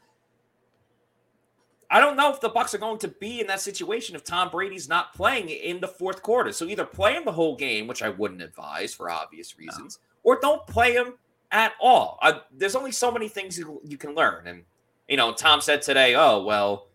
I 1.92 2.00
don't 2.00 2.16
know 2.16 2.32
if 2.32 2.40
the 2.40 2.48
Bucks 2.48 2.74
are 2.74 2.78
going 2.78 3.00
to 3.00 3.10
be 3.10 3.42
in 3.42 3.48
that 3.48 3.60
situation 3.60 4.16
if 4.16 4.24
Tom 4.24 4.50
Brady's 4.50 4.88
not 4.88 5.14
playing 5.14 5.50
in 5.50 5.82
the 5.82 5.90
fourth 5.90 6.22
quarter. 6.22 6.54
So 6.54 6.64
either 6.64 6.86
play 6.86 7.16
him 7.16 7.26
the 7.26 7.34
whole 7.34 7.58
game, 7.58 7.86
which 7.86 8.02
I 8.02 8.08
wouldn't 8.08 8.42
advise 8.42 8.94
for 8.94 9.10
obvious 9.10 9.60
reasons, 9.60 10.00
no. 10.24 10.32
or 10.32 10.40
don't 10.40 10.66
play 10.68 10.94
him 10.94 11.16
at 11.52 11.74
all. 11.82 12.18
Uh, 12.22 12.40
there's 12.56 12.78
only 12.78 12.94
so 12.94 13.12
many 13.12 13.28
things 13.28 13.60
you, 13.60 13.82
you 13.84 13.98
can 13.98 14.16
learn. 14.16 14.48
And 14.48 14.64
you 15.10 15.18
know, 15.18 15.34
Tom 15.34 15.60
said 15.60 15.82
today, 15.82 16.16
"Oh 16.16 16.46
well, 16.46 16.88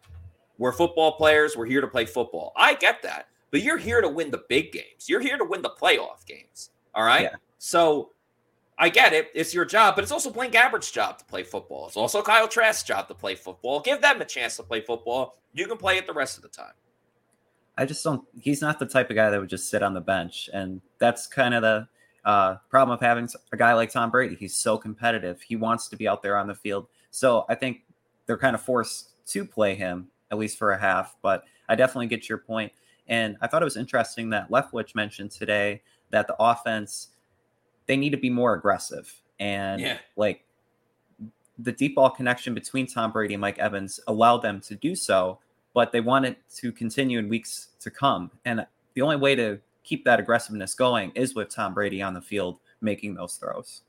we're 0.56 0.72
football 0.72 1.12
players. 1.12 1.58
We're 1.58 1.66
here 1.66 1.82
to 1.82 1.88
play 1.88 2.06
football." 2.06 2.54
I 2.56 2.72
get 2.72 3.02
that 3.02 3.26
but 3.50 3.62
you're 3.62 3.78
here 3.78 4.00
to 4.00 4.08
win 4.08 4.30
the 4.30 4.42
big 4.48 4.72
games. 4.72 5.08
You're 5.08 5.20
here 5.20 5.36
to 5.36 5.44
win 5.44 5.62
the 5.62 5.70
playoff 5.70 6.24
games. 6.26 6.70
All 6.94 7.04
right. 7.04 7.22
Yeah. 7.22 7.36
So 7.58 8.10
I 8.78 8.88
get 8.88 9.12
it. 9.12 9.30
It's 9.34 9.52
your 9.52 9.64
job, 9.64 9.94
but 9.94 10.02
it's 10.02 10.12
also 10.12 10.30
Blaine 10.30 10.50
Gabbert's 10.50 10.90
job 10.90 11.18
to 11.18 11.24
play 11.24 11.42
football. 11.42 11.86
It's 11.86 11.96
also 11.96 12.22
Kyle 12.22 12.48
Trask's 12.48 12.82
job 12.82 13.08
to 13.08 13.14
play 13.14 13.34
football. 13.34 13.80
Give 13.80 14.00
them 14.00 14.20
a 14.20 14.24
chance 14.24 14.56
to 14.56 14.62
play 14.62 14.80
football. 14.80 15.36
You 15.52 15.66
can 15.66 15.76
play 15.76 15.98
it 15.98 16.06
the 16.06 16.12
rest 16.12 16.36
of 16.36 16.42
the 16.42 16.48
time. 16.48 16.72
I 17.76 17.86
just 17.86 18.02
don't. 18.02 18.24
He's 18.40 18.60
not 18.60 18.78
the 18.78 18.86
type 18.86 19.10
of 19.10 19.16
guy 19.16 19.30
that 19.30 19.40
would 19.40 19.48
just 19.48 19.68
sit 19.68 19.82
on 19.82 19.94
the 19.94 20.00
bench, 20.00 20.50
and 20.52 20.80
that's 20.98 21.26
kind 21.26 21.54
of 21.54 21.62
the 21.62 21.88
uh, 22.24 22.56
problem 22.68 22.94
of 22.94 23.00
having 23.00 23.28
a 23.52 23.56
guy 23.56 23.72
like 23.74 23.90
Tom 23.90 24.10
Brady. 24.10 24.34
He's 24.34 24.54
so 24.54 24.76
competitive. 24.76 25.40
He 25.40 25.56
wants 25.56 25.88
to 25.88 25.96
be 25.96 26.08
out 26.08 26.22
there 26.22 26.36
on 26.36 26.46
the 26.46 26.54
field. 26.54 26.88
So 27.10 27.44
I 27.48 27.54
think 27.54 27.82
they're 28.26 28.38
kind 28.38 28.54
of 28.54 28.62
forced 28.62 29.26
to 29.28 29.44
play 29.44 29.74
him 29.74 30.08
at 30.30 30.38
least 30.38 30.58
for 30.58 30.72
a 30.72 30.78
half. 30.78 31.16
But 31.22 31.44
I 31.68 31.74
definitely 31.74 32.06
get 32.06 32.28
your 32.28 32.38
point. 32.38 32.72
And 33.10 33.36
I 33.42 33.48
thought 33.48 33.60
it 33.60 33.66
was 33.66 33.76
interesting 33.76 34.30
that 34.30 34.50
Leftwich 34.50 34.94
mentioned 34.94 35.32
today 35.32 35.82
that 36.10 36.28
the 36.28 36.36
offense 36.38 37.08
they 37.86 37.96
need 37.96 38.10
to 38.10 38.16
be 38.16 38.30
more 38.30 38.54
aggressive 38.54 39.12
and 39.40 39.80
yeah. 39.80 39.98
like 40.16 40.44
the 41.58 41.72
deep 41.72 41.96
ball 41.96 42.08
connection 42.08 42.54
between 42.54 42.86
Tom 42.86 43.10
Brady 43.10 43.34
and 43.34 43.40
Mike 43.40 43.58
Evans 43.58 43.98
allowed 44.06 44.38
them 44.38 44.60
to 44.60 44.76
do 44.76 44.94
so, 44.94 45.40
but 45.74 45.90
they 45.90 46.00
wanted 46.00 46.36
to 46.56 46.70
continue 46.70 47.18
in 47.18 47.28
weeks 47.28 47.70
to 47.80 47.90
come. 47.90 48.30
And 48.44 48.64
the 48.94 49.02
only 49.02 49.16
way 49.16 49.34
to 49.34 49.58
keep 49.82 50.04
that 50.04 50.20
aggressiveness 50.20 50.74
going 50.74 51.10
is 51.16 51.34
with 51.34 51.48
Tom 51.48 51.74
Brady 51.74 52.00
on 52.00 52.14
the 52.14 52.20
field 52.20 52.58
making 52.80 53.14
those 53.14 53.34
throws. 53.34 53.82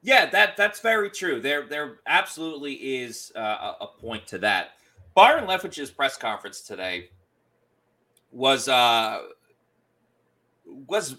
Yeah, 0.00 0.26
that 0.30 0.56
that's 0.56 0.80
very 0.80 1.10
true. 1.10 1.40
There 1.40 1.66
there 1.68 2.00
absolutely 2.06 2.72
is 2.72 3.30
uh, 3.36 3.74
a 3.80 3.86
point 3.86 4.26
to 4.28 4.38
that. 4.38 4.70
Byron 5.14 5.44
Leftwich's 5.44 5.90
press 5.90 6.16
conference 6.16 6.62
today 6.62 7.10
was 8.32 8.68
uh 8.68 9.22
was 10.88 11.16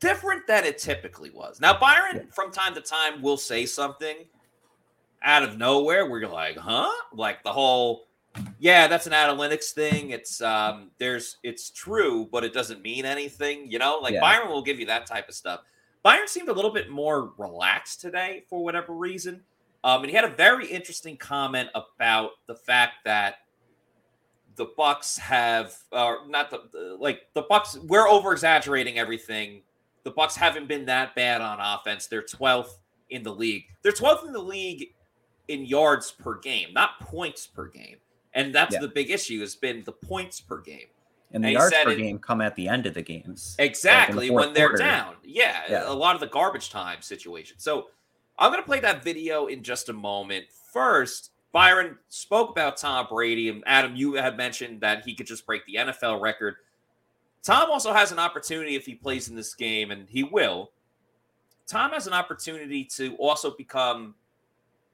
different 0.00 0.46
than 0.46 0.64
it 0.64 0.78
typically 0.78 1.30
was. 1.30 1.60
Now 1.60 1.78
Byron 1.78 2.28
from 2.32 2.50
time 2.50 2.74
to 2.74 2.80
time 2.80 3.22
will 3.22 3.36
say 3.36 3.66
something 3.66 4.16
out 5.22 5.42
of 5.42 5.56
nowhere 5.56 6.06
where 6.06 6.20
you're 6.20 6.28
like, 6.28 6.56
"Huh?" 6.56 6.90
Like 7.12 7.42
the 7.44 7.52
whole 7.52 8.08
yeah, 8.58 8.86
that's 8.86 9.06
an 9.06 9.12
analytics 9.12 9.70
thing. 9.70 10.10
It's 10.10 10.40
um 10.40 10.90
there's 10.98 11.38
it's 11.42 11.70
true, 11.70 12.28
but 12.30 12.44
it 12.44 12.52
doesn't 12.52 12.82
mean 12.82 13.04
anything, 13.04 13.70
you 13.70 13.78
know? 13.78 13.98
Like 14.00 14.14
yeah. 14.14 14.20
Byron 14.20 14.48
will 14.48 14.62
give 14.62 14.78
you 14.78 14.86
that 14.86 15.06
type 15.06 15.28
of 15.28 15.34
stuff. 15.34 15.60
Byron 16.02 16.28
seemed 16.28 16.48
a 16.48 16.52
little 16.52 16.72
bit 16.72 16.90
more 16.90 17.32
relaxed 17.36 18.00
today 18.00 18.44
for 18.48 18.64
whatever 18.64 18.94
reason. 18.94 19.42
Um, 19.84 20.02
and 20.02 20.10
he 20.10 20.16
had 20.16 20.24
a 20.24 20.34
very 20.34 20.66
interesting 20.66 21.16
comment 21.16 21.70
about 21.74 22.32
the 22.46 22.54
fact 22.54 23.04
that 23.04 23.36
the 24.56 24.66
Bucks 24.76 25.16
have, 25.18 25.74
uh, 25.92 26.16
not 26.28 26.50
the 26.50 26.96
like 26.98 27.22
the 27.34 27.42
Bucks. 27.42 27.78
We're 27.84 28.08
over 28.08 28.32
exaggerating 28.32 28.98
everything. 28.98 29.62
The 30.04 30.10
Bucks 30.10 30.36
haven't 30.36 30.68
been 30.68 30.86
that 30.86 31.14
bad 31.14 31.40
on 31.40 31.58
offense. 31.60 32.06
They're 32.06 32.22
12th 32.22 32.78
in 33.10 33.22
the 33.22 33.32
league. 33.34 33.64
They're 33.82 33.92
12th 33.92 34.26
in 34.26 34.32
the 34.32 34.42
league 34.42 34.94
in 35.48 35.66
yards 35.66 36.10
per 36.10 36.38
game, 36.38 36.72
not 36.72 37.00
points 37.00 37.46
per 37.46 37.66
game. 37.66 37.96
And 38.32 38.54
that's 38.54 38.74
yeah. 38.74 38.80
the 38.80 38.88
big 38.88 39.10
issue 39.10 39.40
has 39.40 39.56
been 39.56 39.82
the 39.84 39.92
points 39.92 40.40
per 40.40 40.60
game. 40.60 40.86
And 41.32 41.44
the 41.44 41.48
and 41.48 41.54
yards 41.54 41.74
per 41.84 41.90
it, 41.90 41.96
game 41.98 42.18
come 42.18 42.40
at 42.40 42.56
the 42.56 42.68
end 42.68 42.86
of 42.86 42.94
the 42.94 43.02
games. 43.02 43.56
Exactly, 43.58 44.16
like 44.16 44.28
the 44.28 44.34
when 44.34 44.52
they're 44.54 44.68
quarter. 44.68 44.84
down. 44.84 45.14
Yeah, 45.24 45.62
yeah, 45.68 45.90
a 45.90 45.92
lot 45.92 46.14
of 46.14 46.20
the 46.20 46.26
garbage 46.26 46.70
time 46.70 47.02
situation. 47.02 47.56
So 47.58 47.88
I'm 48.38 48.50
going 48.50 48.62
to 48.62 48.66
play 48.66 48.80
that 48.80 49.04
video 49.04 49.46
in 49.46 49.62
just 49.62 49.88
a 49.88 49.92
moment. 49.92 50.46
First, 50.72 51.30
Byron 51.52 51.98
spoke 52.08 52.50
about 52.50 52.76
Tom 52.76 53.06
Brady, 53.10 53.48
and 53.48 53.62
Adam, 53.66 53.96
you 53.96 54.14
had 54.14 54.36
mentioned 54.36 54.80
that 54.82 55.04
he 55.04 55.14
could 55.14 55.26
just 55.26 55.46
break 55.46 55.66
the 55.66 55.74
NFL 55.76 56.20
record. 56.20 56.56
Tom 57.42 57.70
also 57.70 57.92
has 57.92 58.12
an 58.12 58.18
opportunity 58.18 58.76
if 58.76 58.86
he 58.86 58.94
plays 58.94 59.28
in 59.28 59.34
this 59.34 59.54
game, 59.54 59.90
and 59.90 60.08
he 60.08 60.22
will. 60.22 60.70
Tom 61.66 61.92
has 61.92 62.06
an 62.06 62.12
opportunity 62.12 62.84
to 62.84 63.16
also 63.16 63.56
become 63.56 64.14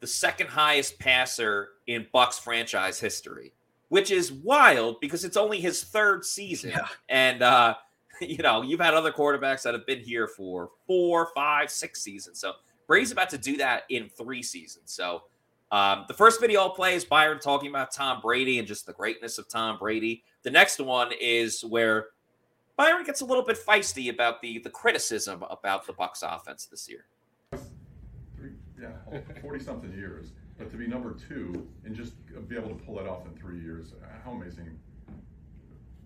the 0.00 0.06
second 0.06 0.48
highest 0.48 0.98
passer 0.98 1.70
in 1.86 2.06
Bucks 2.12 2.38
franchise 2.38 3.00
history, 3.00 3.52
which 3.88 4.10
is 4.10 4.32
wild 4.32 5.00
because 5.00 5.24
it's 5.24 5.36
only 5.36 5.60
his 5.60 5.82
third 5.82 6.24
season. 6.24 6.70
Yeah. 6.70 6.86
And 7.08 7.42
uh, 7.42 7.74
you 8.20 8.38
know, 8.38 8.62
you've 8.62 8.80
had 8.80 8.94
other 8.94 9.12
quarterbacks 9.12 9.62
that 9.62 9.74
have 9.74 9.86
been 9.86 10.00
here 10.00 10.28
for 10.28 10.70
four, 10.86 11.30
five, 11.34 11.70
six 11.70 12.02
seasons. 12.02 12.38
So 12.38 12.52
Brady's 12.86 13.12
about 13.12 13.30
to 13.30 13.38
do 13.38 13.56
that 13.56 13.82
in 13.88 14.08
three 14.08 14.42
seasons. 14.42 14.92
So 14.92 15.22
um, 15.72 16.04
the 16.06 16.14
first 16.14 16.40
video 16.40 16.60
I'll 16.60 16.70
play 16.70 16.94
is 16.94 17.04
Byron 17.04 17.40
talking 17.40 17.68
about 17.68 17.92
Tom 17.92 18.20
Brady 18.20 18.58
and 18.58 18.68
just 18.68 18.86
the 18.86 18.92
greatness 18.92 19.38
of 19.38 19.48
Tom 19.48 19.78
Brady. 19.78 20.22
The 20.42 20.50
next 20.50 20.78
one 20.80 21.10
is 21.20 21.64
where 21.64 22.06
Byron 22.76 23.04
gets 23.04 23.20
a 23.20 23.24
little 23.24 23.44
bit 23.44 23.58
feisty 23.58 24.10
about 24.10 24.40
the 24.42 24.58
the 24.58 24.70
criticism 24.70 25.44
about 25.50 25.86
the 25.86 25.92
Bucks 25.92 26.22
offense 26.22 26.66
this 26.66 26.88
year. 26.88 27.06
Yeah, 28.80 29.20
forty 29.40 29.64
something 29.64 29.92
years, 29.92 30.32
but 30.58 30.70
to 30.70 30.76
be 30.76 30.86
number 30.86 31.14
two 31.14 31.66
and 31.84 31.96
just 31.96 32.14
be 32.48 32.56
able 32.56 32.68
to 32.68 32.74
pull 32.74 32.96
that 32.96 33.06
off 33.06 33.26
in 33.26 33.34
three 33.34 33.58
years, 33.58 33.94
how 34.22 34.32
amazing 34.32 34.78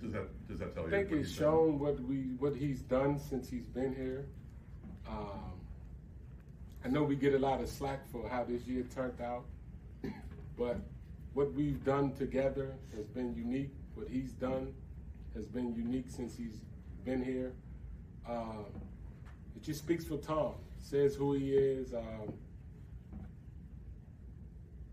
does 0.00 0.12
that 0.12 0.48
does 0.48 0.58
that 0.60 0.74
tell 0.74 0.84
you? 0.84 0.88
I 0.88 1.04
think 1.04 1.12
it's 1.12 1.30
shown 1.30 1.78
what 1.78 2.00
we 2.00 2.36
what 2.38 2.54
he's 2.56 2.80
done 2.80 3.18
since 3.18 3.50
he's 3.50 3.66
been 3.66 3.94
here. 3.94 4.26
Um, 5.08 5.59
I 6.84 6.88
know 6.88 7.02
we 7.02 7.14
get 7.14 7.34
a 7.34 7.38
lot 7.38 7.60
of 7.60 7.68
slack 7.68 8.10
for 8.10 8.28
how 8.28 8.44
this 8.44 8.66
year 8.66 8.86
turned 8.94 9.20
out, 9.20 9.44
but 10.56 10.78
what 11.34 11.52
we've 11.52 11.84
done 11.84 12.12
together 12.12 12.74
has 12.96 13.06
been 13.06 13.34
unique. 13.34 13.72
What 13.94 14.08
he's 14.08 14.32
done 14.32 14.72
has 15.34 15.46
been 15.46 15.74
unique 15.74 16.06
since 16.08 16.36
he's 16.36 16.62
been 17.04 17.22
here. 17.22 17.52
Uh, 18.26 18.64
it 19.54 19.62
just 19.62 19.80
speaks 19.80 20.04
for 20.04 20.16
Tom. 20.16 20.54
Says 20.78 21.14
who 21.14 21.34
he 21.34 21.52
is. 21.52 21.92
Um, 21.92 22.32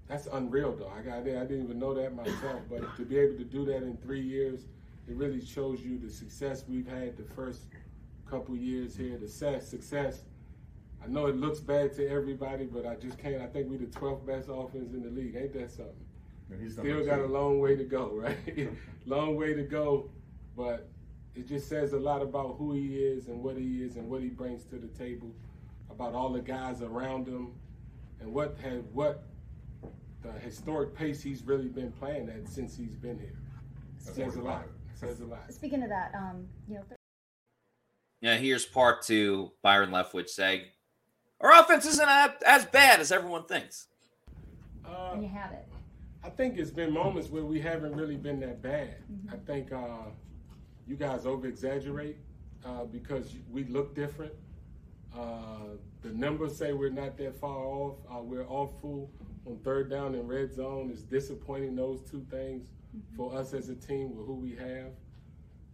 that's 0.09 0.27
unreal, 0.27 0.75
though. 0.75 0.91
I 0.95 1.01
got 1.01 1.19
I 1.19 1.21
didn't 1.21 1.63
even 1.63 1.79
know 1.79 1.93
that 1.93 2.13
myself, 2.15 2.61
but 2.69 2.95
to 2.97 3.05
be 3.05 3.17
able 3.17 3.37
to 3.37 3.43
do 3.45 3.65
that 3.65 3.77
in 3.83 3.97
three 3.97 4.21
years, 4.21 4.61
it 5.07 5.15
really 5.15 5.43
shows 5.43 5.81
you 5.81 5.97
the 5.97 6.09
success 6.09 6.63
we've 6.67 6.87
had 6.87 7.17
the 7.17 7.23
first 7.33 7.61
couple 8.29 8.57
years 8.57 8.95
here. 8.95 9.17
The 9.17 9.27
success. 9.27 10.23
I 11.03 11.07
know 11.07 11.27
it 11.27 11.37
looks 11.37 11.59
bad 11.59 11.93
to 11.95 12.07
everybody, 12.07 12.65
but 12.65 12.85
I 12.85 12.95
just 12.95 13.17
can't. 13.17 13.41
I 13.41 13.47
think 13.47 13.69
we're 13.69 13.77
the 13.79 13.85
12th 13.85 14.25
best 14.25 14.49
offense 14.51 14.93
in 14.93 15.03
the 15.03 15.09
league. 15.09 15.35
Ain't 15.35 15.53
that 15.53 15.71
something? 15.71 15.93
Still 16.69 17.05
got 17.05 17.19
a 17.19 17.25
long 17.25 17.59
way 17.59 17.75
to 17.75 17.83
go, 17.83 18.11
right? 18.13 18.69
long 19.05 19.35
way 19.35 19.53
to 19.53 19.63
go, 19.63 20.09
but 20.55 20.89
it 21.35 21.47
just 21.47 21.67
says 21.69 21.93
a 21.93 21.99
lot 21.99 22.21
about 22.21 22.55
who 22.57 22.73
he 22.73 22.95
is 22.95 23.27
and 23.27 23.43
what 23.43 23.57
he 23.57 23.83
is 23.83 23.97
and 23.97 24.09
what 24.09 24.21
he 24.21 24.29
brings 24.29 24.63
to 24.65 24.77
the 24.77 24.87
table, 24.87 25.31
about 25.89 26.13
all 26.13 26.29
the 26.31 26.41
guys 26.41 26.81
around 26.81 27.27
him, 27.27 27.53
and 28.19 28.33
what 28.33 28.57
had 28.61 28.83
what 28.93 29.23
the 30.23 30.31
historic 30.39 30.95
pace 30.95 31.21
he's 31.21 31.43
really 31.43 31.67
been 31.67 31.91
playing 31.91 32.29
at 32.29 32.47
since 32.47 32.75
he's 32.75 32.95
been 32.95 33.19
here. 33.19 33.37
It 33.97 34.15
says 34.15 34.35
a 34.35 34.41
lot. 34.41 34.67
Says 34.95 35.19
a 35.19 35.25
lot. 35.25 35.53
Speaking 35.53 35.83
of 35.83 35.89
that, 35.89 36.11
um, 36.15 36.47
you 36.67 36.75
know. 36.75 36.83
Yeah, 38.21 38.35
here's 38.37 38.65
part 38.65 39.03
two. 39.03 39.51
Byron 39.61 39.91
Leftwich 39.91 40.29
saying, 40.29 40.61
"Our 41.41 41.51
offense 41.61 41.85
isn't 41.85 42.09
as 42.45 42.65
bad 42.65 42.99
as 42.99 43.11
everyone 43.11 43.45
thinks." 43.45 43.87
Uh, 44.85 45.11
and 45.13 45.23
you 45.23 45.29
have 45.29 45.51
it. 45.51 45.67
I 46.23 46.29
think 46.29 46.57
it's 46.57 46.71
been 46.71 46.91
moments 46.91 47.29
where 47.29 47.45
we 47.45 47.59
haven't 47.59 47.95
really 47.95 48.17
been 48.17 48.39
that 48.41 48.61
bad. 48.61 48.95
Mm-hmm. 49.11 49.33
I 49.33 49.37
think 49.45 49.71
uh, 49.71 50.09
you 50.87 50.95
guys 50.95 51.25
over 51.25 51.47
exaggerate 51.47 52.17
uh, 52.65 52.85
because 52.85 53.35
we 53.49 53.63
look 53.65 53.95
different. 53.95 54.33
Uh, 55.15 55.77
the 56.01 56.09
numbers 56.09 56.55
say 56.57 56.73
we're 56.73 56.89
not 56.89 57.17
that 57.17 57.39
far 57.39 57.65
off. 57.65 57.95
Uh, 58.11 58.21
we're 58.21 58.47
awful 58.47 59.09
on 59.45 59.57
third 59.63 59.89
down 59.89 60.15
and 60.15 60.27
red 60.27 60.53
zone. 60.53 60.89
It's 60.91 61.01
disappointing 61.01 61.75
those 61.75 62.01
two 62.01 62.25
things 62.29 62.67
mm-hmm. 62.95 63.15
for 63.15 63.33
us 63.35 63.53
as 63.53 63.69
a 63.69 63.75
team 63.75 64.15
with 64.15 64.25
who 64.25 64.35
we 64.35 64.55
have. 64.55 64.91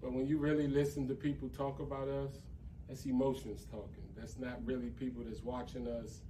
But 0.02 0.14
when 0.14 0.28
you 0.28 0.38
really 0.38 0.68
listen 0.68 1.08
to 1.08 1.16
people 1.16 1.50
talk 1.50 1.80
about 1.80 2.08
us, 2.08 2.32
that's 2.88 3.06
emotions 3.06 3.66
talking. 3.72 4.03
That's 4.24 4.40
not 4.40 4.66
really 4.66 4.88
people 4.88 5.22
that's 5.26 5.44
watching 5.44 5.86
us, 5.86 6.22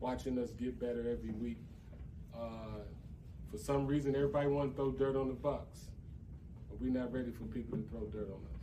watching 0.00 0.38
us 0.38 0.52
get 0.52 0.80
better 0.80 1.00
every 1.00 1.32
week. 1.32 1.58
Uh, 2.34 2.80
for 3.50 3.58
some 3.58 3.86
reason, 3.86 4.16
everybody 4.16 4.46
want 4.46 4.70
to 4.70 4.74
throw 4.76 4.90
dirt 4.90 5.16
on 5.16 5.28
the 5.28 5.34
Bucks, 5.34 5.90
but 6.70 6.80
we're 6.80 6.90
not 6.90 7.12
ready 7.12 7.30
for 7.30 7.44
people 7.44 7.76
to 7.76 7.84
throw 7.90 8.06
dirt 8.06 8.30
on 8.30 8.40
us. 8.54 8.62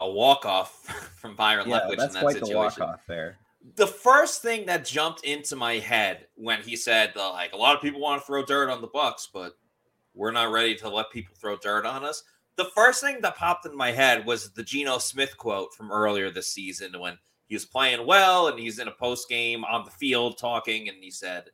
A 0.00 0.10
walk 0.10 0.44
off 0.44 0.74
from 1.16 1.34
Byron 1.34 1.66
yeah, 1.66 1.80
Leftwich 1.80 1.96
that's 1.96 2.08
in 2.08 2.12
that 2.12 2.22
quite 2.22 2.34
situation. 2.34 2.52
the 2.52 2.58
walk 2.58 2.78
off 2.78 3.00
there. 3.08 3.38
The 3.76 3.86
first 3.86 4.42
thing 4.42 4.66
that 4.66 4.84
jumped 4.84 5.24
into 5.24 5.56
my 5.56 5.78
head 5.78 6.26
when 6.34 6.60
he 6.60 6.76
said, 6.76 7.14
uh, 7.16 7.32
like, 7.32 7.54
a 7.54 7.56
lot 7.56 7.74
of 7.74 7.80
people 7.80 8.02
want 8.02 8.20
to 8.20 8.26
throw 8.26 8.44
dirt 8.44 8.68
on 8.68 8.82
the 8.82 8.88
Bucks, 8.88 9.30
but 9.32 9.56
we're 10.12 10.30
not 10.30 10.52
ready 10.52 10.74
to 10.74 10.90
let 10.90 11.10
people 11.10 11.34
throw 11.34 11.56
dirt 11.56 11.86
on 11.86 12.04
us. 12.04 12.22
The 12.60 12.70
first 12.74 13.00
thing 13.00 13.22
that 13.22 13.36
popped 13.36 13.64
in 13.64 13.74
my 13.74 13.90
head 13.90 14.26
was 14.26 14.50
the 14.50 14.62
Geno 14.62 14.98
Smith 14.98 15.34
quote 15.38 15.72
from 15.72 15.90
earlier 15.90 16.30
this 16.30 16.52
season 16.52 16.92
when 17.00 17.16
he 17.46 17.54
was 17.54 17.64
playing 17.64 18.06
well 18.06 18.48
and 18.48 18.60
he's 18.60 18.78
in 18.78 18.86
a 18.86 18.90
post 18.92 19.30
game 19.30 19.64
on 19.64 19.86
the 19.86 19.90
field 19.90 20.36
talking, 20.36 20.90
and 20.90 20.98
he 21.02 21.10
said, 21.10 21.44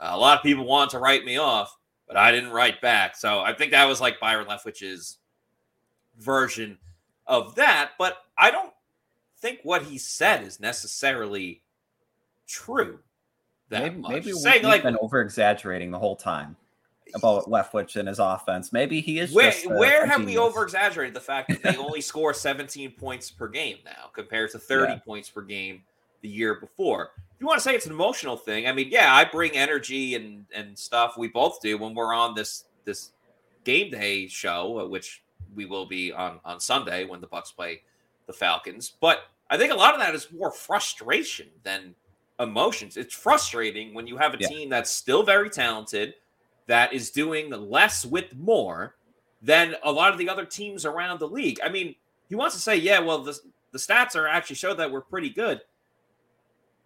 uh, 0.00 0.10
"A 0.10 0.18
lot 0.18 0.36
of 0.36 0.42
people 0.42 0.64
want 0.64 0.90
to 0.90 0.98
write 0.98 1.24
me 1.24 1.36
off, 1.36 1.78
but 2.08 2.16
I 2.16 2.32
didn't 2.32 2.50
write 2.50 2.80
back." 2.80 3.14
So 3.14 3.38
I 3.38 3.54
think 3.54 3.70
that 3.70 3.86
was 3.86 4.00
like 4.00 4.18
Byron 4.18 4.48
Leftwich's 4.48 5.18
version 6.18 6.76
of 7.28 7.54
that. 7.54 7.92
But 7.96 8.16
I 8.36 8.50
don't 8.50 8.72
think 9.38 9.60
what 9.62 9.84
he 9.84 9.96
said 9.96 10.42
is 10.42 10.58
necessarily 10.58 11.62
true. 12.48 12.98
That 13.68 13.82
maybe, 13.82 13.98
much. 14.00 14.10
maybe 14.10 14.32
we've 14.32 14.64
like, 14.64 14.82
been 14.82 14.98
over 15.00 15.20
exaggerating 15.20 15.92
the 15.92 16.00
whole 16.00 16.16
time 16.16 16.56
about 17.14 17.46
Leftwich 17.46 17.96
and 17.96 18.08
his 18.08 18.18
offense. 18.18 18.72
Maybe 18.72 19.00
he 19.00 19.18
is. 19.18 19.32
Where, 19.32 19.50
just, 19.50 19.66
where 19.66 20.06
have 20.06 20.24
we 20.24 20.38
over 20.38 20.62
exaggerated 20.62 21.14
the 21.14 21.20
fact 21.20 21.48
that 21.48 21.62
they 21.62 21.76
only 21.78 22.00
score 22.00 22.34
17 22.34 22.92
points 22.92 23.30
per 23.30 23.48
game 23.48 23.78
now 23.84 24.10
compared 24.12 24.50
to 24.52 24.58
30 24.58 24.92
yeah. 24.92 24.98
points 24.98 25.30
per 25.30 25.42
game 25.42 25.82
the 26.22 26.28
year 26.28 26.54
before? 26.54 27.12
If 27.34 27.40
you 27.40 27.46
want 27.46 27.58
to 27.58 27.62
say 27.62 27.74
it's 27.74 27.86
an 27.86 27.92
emotional 27.92 28.36
thing, 28.36 28.66
I 28.66 28.72
mean, 28.72 28.88
yeah, 28.90 29.14
I 29.14 29.24
bring 29.24 29.52
energy 29.52 30.14
and 30.14 30.44
and 30.54 30.78
stuff. 30.78 31.16
We 31.16 31.28
both 31.28 31.60
do 31.60 31.78
when 31.78 31.94
we're 31.94 32.14
on 32.14 32.34
this 32.34 32.64
this 32.84 33.10
game 33.64 33.90
day 33.90 34.26
show, 34.28 34.80
uh, 34.80 34.88
which 34.88 35.22
we 35.54 35.66
will 35.66 35.86
be 35.86 36.12
on 36.12 36.40
on 36.44 36.60
Sunday 36.60 37.04
when 37.04 37.20
the 37.20 37.26
Bucks 37.26 37.50
play 37.50 37.82
the 38.26 38.32
Falcons. 38.32 38.94
But 39.00 39.24
I 39.50 39.58
think 39.58 39.72
a 39.72 39.76
lot 39.76 39.94
of 39.94 40.00
that 40.00 40.14
is 40.14 40.30
more 40.32 40.50
frustration 40.50 41.48
than 41.62 41.94
emotions. 42.40 42.96
It's 42.96 43.14
frustrating 43.14 43.94
when 43.94 44.06
you 44.06 44.16
have 44.16 44.34
a 44.34 44.38
yeah. 44.40 44.48
team 44.48 44.68
that's 44.68 44.90
still 44.90 45.22
very 45.22 45.50
talented 45.50 46.14
that 46.66 46.92
is 46.92 47.10
doing 47.10 47.50
less 47.50 48.04
with 48.04 48.36
more 48.36 48.96
than 49.40 49.74
a 49.82 49.90
lot 49.90 50.12
of 50.12 50.18
the 50.18 50.28
other 50.28 50.44
teams 50.44 50.86
around 50.86 51.18
the 51.18 51.28
league. 51.28 51.58
I 51.62 51.68
mean, 51.68 51.94
he 52.28 52.34
wants 52.34 52.54
to 52.54 52.60
say, 52.60 52.76
yeah, 52.76 53.00
well, 53.00 53.22
the, 53.22 53.38
the 53.72 53.78
stats 53.78 54.14
are 54.14 54.28
actually 54.28 54.56
show 54.56 54.74
that 54.74 54.90
we're 54.90 55.00
pretty 55.00 55.30
good. 55.30 55.60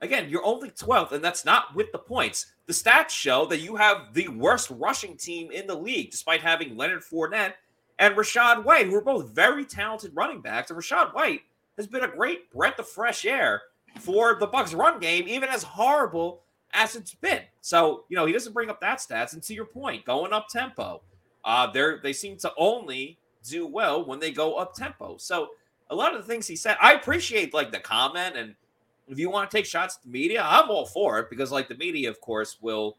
Again, 0.01 0.29
you're 0.29 0.45
only 0.45 0.71
12th, 0.71 1.13
and 1.13 1.25
that's 1.25 1.45
not 1.45 1.75
with 1.75 1.91
the 1.93 1.99
points. 1.99 2.53
The 2.67 2.73
stats 2.73 3.11
show 3.11 3.47
that 3.47 3.61
you 3.61 3.77
have 3.77 4.13
the 4.13 4.29
worst 4.29 4.71
rushing 4.71 5.17
team 5.17 5.51
in 5.51 5.67
the 5.67 5.75
league, 5.75 6.11
despite 6.11 6.41
having 6.41 6.77
Leonard 6.77 7.03
Fournette 7.03 7.55
and 7.99 8.15
Rachaad 8.15 8.65
White, 8.65 8.87
who 8.87 8.95
are 8.95 9.03
both 9.03 9.31
very 9.31 9.65
talented 9.65 10.13
running 10.15 10.41
backs. 10.41 10.71
And 10.71 10.79
Rachaad 10.79 11.15
White 11.15 11.43
has 11.77 11.87
been 11.87 12.05
a 12.05 12.09
great 12.09 12.51
breath 12.51 12.79
of 12.79 12.89
fresh 12.89 13.25
air 13.25 13.63
for 13.99 14.37
the 14.39 14.47
Bucks 14.47 14.75
run 14.75 15.01
game, 15.01 15.27
even 15.29 15.49
as 15.49 15.63
horrible 15.63 16.43
as 16.77 16.95
it's 16.95 17.15
been. 17.15 17.43
So, 17.63 18.05
you 18.09 18.17
know, 18.17 18.27
he 18.27 18.33
doesn't 18.33 18.53
bring 18.53 18.71
up 18.71 18.81
that 18.83 18.99
stats. 18.99 19.33
And 19.33 19.43
to 19.45 19.55
your 19.55 19.65
point, 19.65 20.05
going 20.05 20.33
up 20.33 20.49
tempo, 20.49 21.03
uh, 21.45 21.67
they're 21.73 21.99
they 22.03 22.13
seem 22.13 22.37
to 22.39 22.53
only 22.57 23.19
do 23.43 23.67
well 23.67 24.05
when 24.07 24.21
they 24.21 24.31
go 24.31 24.55
up 24.55 24.75
tempo. 24.75 25.17
So 25.17 25.49
a 25.91 25.95
lot 25.95 26.15
of 26.15 26.21
the 26.21 26.29
things 26.29 26.47
he 26.47 26.55
said, 26.55 26.77
I 26.81 26.93
appreciate 26.93 27.55
like 27.55 27.73
the 27.73 27.81
comment. 27.81 28.37
And 28.37 28.55
if 29.09 29.19
you 29.19 29.31
want 29.31 29.51
to 29.51 29.57
take 29.57 29.65
shots 29.65 29.97
at 29.97 30.03
the 30.05 30.11
media, 30.11 30.45
I'm 30.45 30.71
all 30.71 30.87
for 30.87 31.19
it 31.19 31.31
because 31.31 31.51
like 31.51 31.69
the 31.69 31.77
media, 31.77 32.11
of 32.11 32.21
course, 32.21 32.59
will 32.61 32.99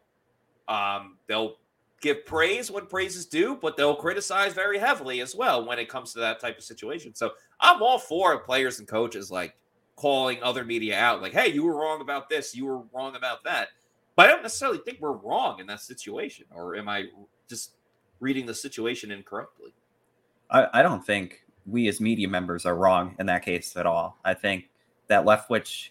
um 0.67 1.17
they'll 1.27 1.57
give 2.01 2.25
praise 2.25 2.71
when 2.71 2.87
praise 2.87 3.15
is 3.15 3.25
due, 3.25 3.57
but 3.61 3.77
they'll 3.77 3.95
criticize 3.95 4.53
very 4.53 4.79
heavily 4.79 5.21
as 5.21 5.35
well 5.35 5.65
when 5.65 5.79
it 5.79 5.87
comes 5.89 6.13
to 6.13 6.19
that 6.19 6.39
type 6.39 6.57
of 6.57 6.63
situation. 6.63 7.13
So 7.13 7.31
I'm 7.59 7.81
all 7.81 7.99
for 7.99 8.39
players 8.39 8.79
and 8.79 8.87
coaches 8.87 9.31
like 9.31 9.55
calling 9.97 10.41
other 10.41 10.63
media 10.63 10.97
out, 10.97 11.21
like, 11.21 11.33
hey, 11.33 11.47
you 11.47 11.63
were 11.63 11.75
wrong 11.75 11.99
about 11.99 12.29
this, 12.29 12.55
you 12.55 12.65
were 12.65 12.79
wrong 12.93 13.15
about 13.15 13.43
that. 13.43 13.69
But 14.15 14.27
I 14.27 14.31
don't 14.31 14.41
necessarily 14.41 14.79
think 14.79 14.99
we're 15.01 15.11
wrong 15.11 15.59
in 15.59 15.67
that 15.67 15.81
situation, 15.81 16.45
or 16.51 16.75
am 16.75 16.87
I 16.87 17.05
just 17.49 17.73
reading 18.19 18.45
the 18.45 18.53
situation 18.53 19.11
incorrectly? 19.11 19.73
I, 20.49 20.67
I 20.73 20.81
don't 20.81 21.05
think 21.05 21.43
we 21.65 21.87
as 21.87 21.99
media 21.99 22.27
members 22.27 22.65
are 22.65 22.75
wrong 22.75 23.15
in 23.19 23.25
that 23.25 23.43
case 23.43 23.75
at 23.75 23.85
all. 23.85 24.17
I 24.23 24.33
think 24.33 24.69
that 25.07 25.25
Leftwich, 25.25 25.89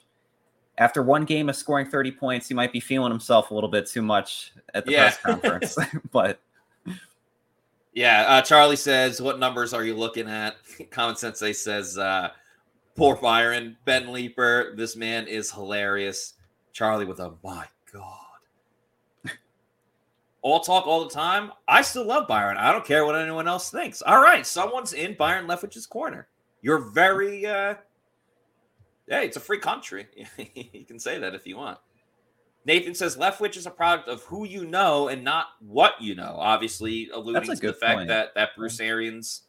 after 0.79 1.03
one 1.03 1.25
game 1.25 1.49
of 1.49 1.57
scoring 1.57 1.87
30 1.87 2.13
points, 2.13 2.49
he 2.49 2.55
might 2.55 2.73
be 2.73 2.81
feeling 2.81 3.11
himself 3.11 3.51
a 3.51 3.55
little 3.55 3.71
bit 3.71 3.87
too 3.87 4.03
much 4.03 4.53
at 4.75 4.87
the 4.87 4.93
yeah. 4.93 5.03
press 5.03 5.19
conference. 5.19 5.77
but 6.11 6.41
Yeah, 7.93 8.25
uh, 8.29 8.43
Charlie 8.43 8.77
says, 8.77 9.23
"What 9.23 9.39
numbers 9.39 9.73
are 9.73 9.85
you 9.85 9.95
looking 9.95 10.29
at?" 10.29 10.57
Common 10.91 11.17
Sensei 11.17 11.53
says, 11.53 11.97
uh, 11.97 12.31
"Poor 12.97 13.17
Byron, 13.17 13.77
Ben 13.85 14.13
Leeper. 14.13 14.75
This 14.77 14.97
man 14.97 15.27
is 15.27 15.53
hilarious." 15.53 16.35
Charlie 16.73 17.07
with 17.07 17.21
a 17.21 17.33
my 17.43 17.67
god. 17.93 19.33
all 20.43 20.61
talk 20.61 20.87
all 20.87 21.05
the 21.05 21.15
time. 21.15 21.51
I 21.67 21.83
still 21.83 22.05
love 22.05 22.29
Byron. 22.29 22.59
I 22.59 22.71
don't 22.71 22.85
care 22.85 23.07
what 23.07 23.17
anyone 23.17 23.49
else 23.49 23.71
thinks. 23.71 24.03
All 24.03 24.21
right, 24.21 24.47
someone's 24.47 24.93
in 24.93 25.15
Byron 25.15 25.47
Leftwich's 25.47 25.87
corner. 25.87 26.29
You're 26.61 26.79
very, 26.79 27.47
uh, 27.47 27.77
yeah, 29.09 29.21
it's 29.21 29.37
a 29.37 29.41
free 29.41 29.59
country. 29.59 30.07
you 30.55 30.85
can 30.85 30.99
say 30.99 31.19
that 31.19 31.35
if 31.35 31.47
you 31.47 31.57
want. 31.57 31.79
Nathan 32.67 32.95
says 32.95 33.17
Leftwich 33.17 33.57
is 33.57 33.67
a 33.67 33.71
product 33.71 34.09
of 34.09 34.23
who 34.25 34.45
you 34.45 34.67
know 34.67 35.09
and 35.09 35.25
not 35.25 35.47
what 35.61 35.95
you 36.01 36.15
know. 36.15 36.37
Obviously, 36.39 37.09
alluding 37.15 37.57
to 37.57 37.67
the 37.69 37.73
fact 37.73 37.99
point. 37.99 38.09
that 38.09 38.35
that 38.35 38.51
Bruce 38.57 38.81
Arians 38.81 39.43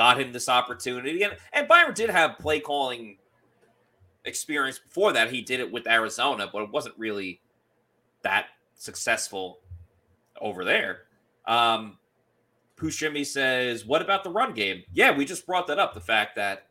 got 0.00 0.18
him 0.18 0.32
this 0.32 0.48
opportunity, 0.48 1.22
and 1.22 1.36
and 1.52 1.68
Byron 1.68 1.92
did 1.92 2.08
have 2.08 2.38
play 2.38 2.58
calling 2.58 3.18
experience 4.24 4.78
before 4.78 5.12
that. 5.12 5.30
He 5.30 5.42
did 5.42 5.60
it 5.60 5.70
with 5.70 5.86
Arizona, 5.86 6.48
but 6.50 6.62
it 6.62 6.70
wasn't 6.70 6.94
really 6.96 7.42
that 8.22 8.46
successful 8.76 9.58
over 10.40 10.64
there. 10.64 11.02
Um, 11.46 11.98
Pushimi 12.76 13.26
says, 13.26 13.84
"What 13.84 14.00
about 14.00 14.24
the 14.24 14.30
run 14.30 14.54
game?" 14.54 14.84
Yeah, 14.90 15.14
we 15.14 15.26
just 15.26 15.44
brought 15.44 15.66
that 15.66 15.78
up. 15.78 15.92
The 15.92 16.00
fact 16.00 16.34
that 16.36 16.68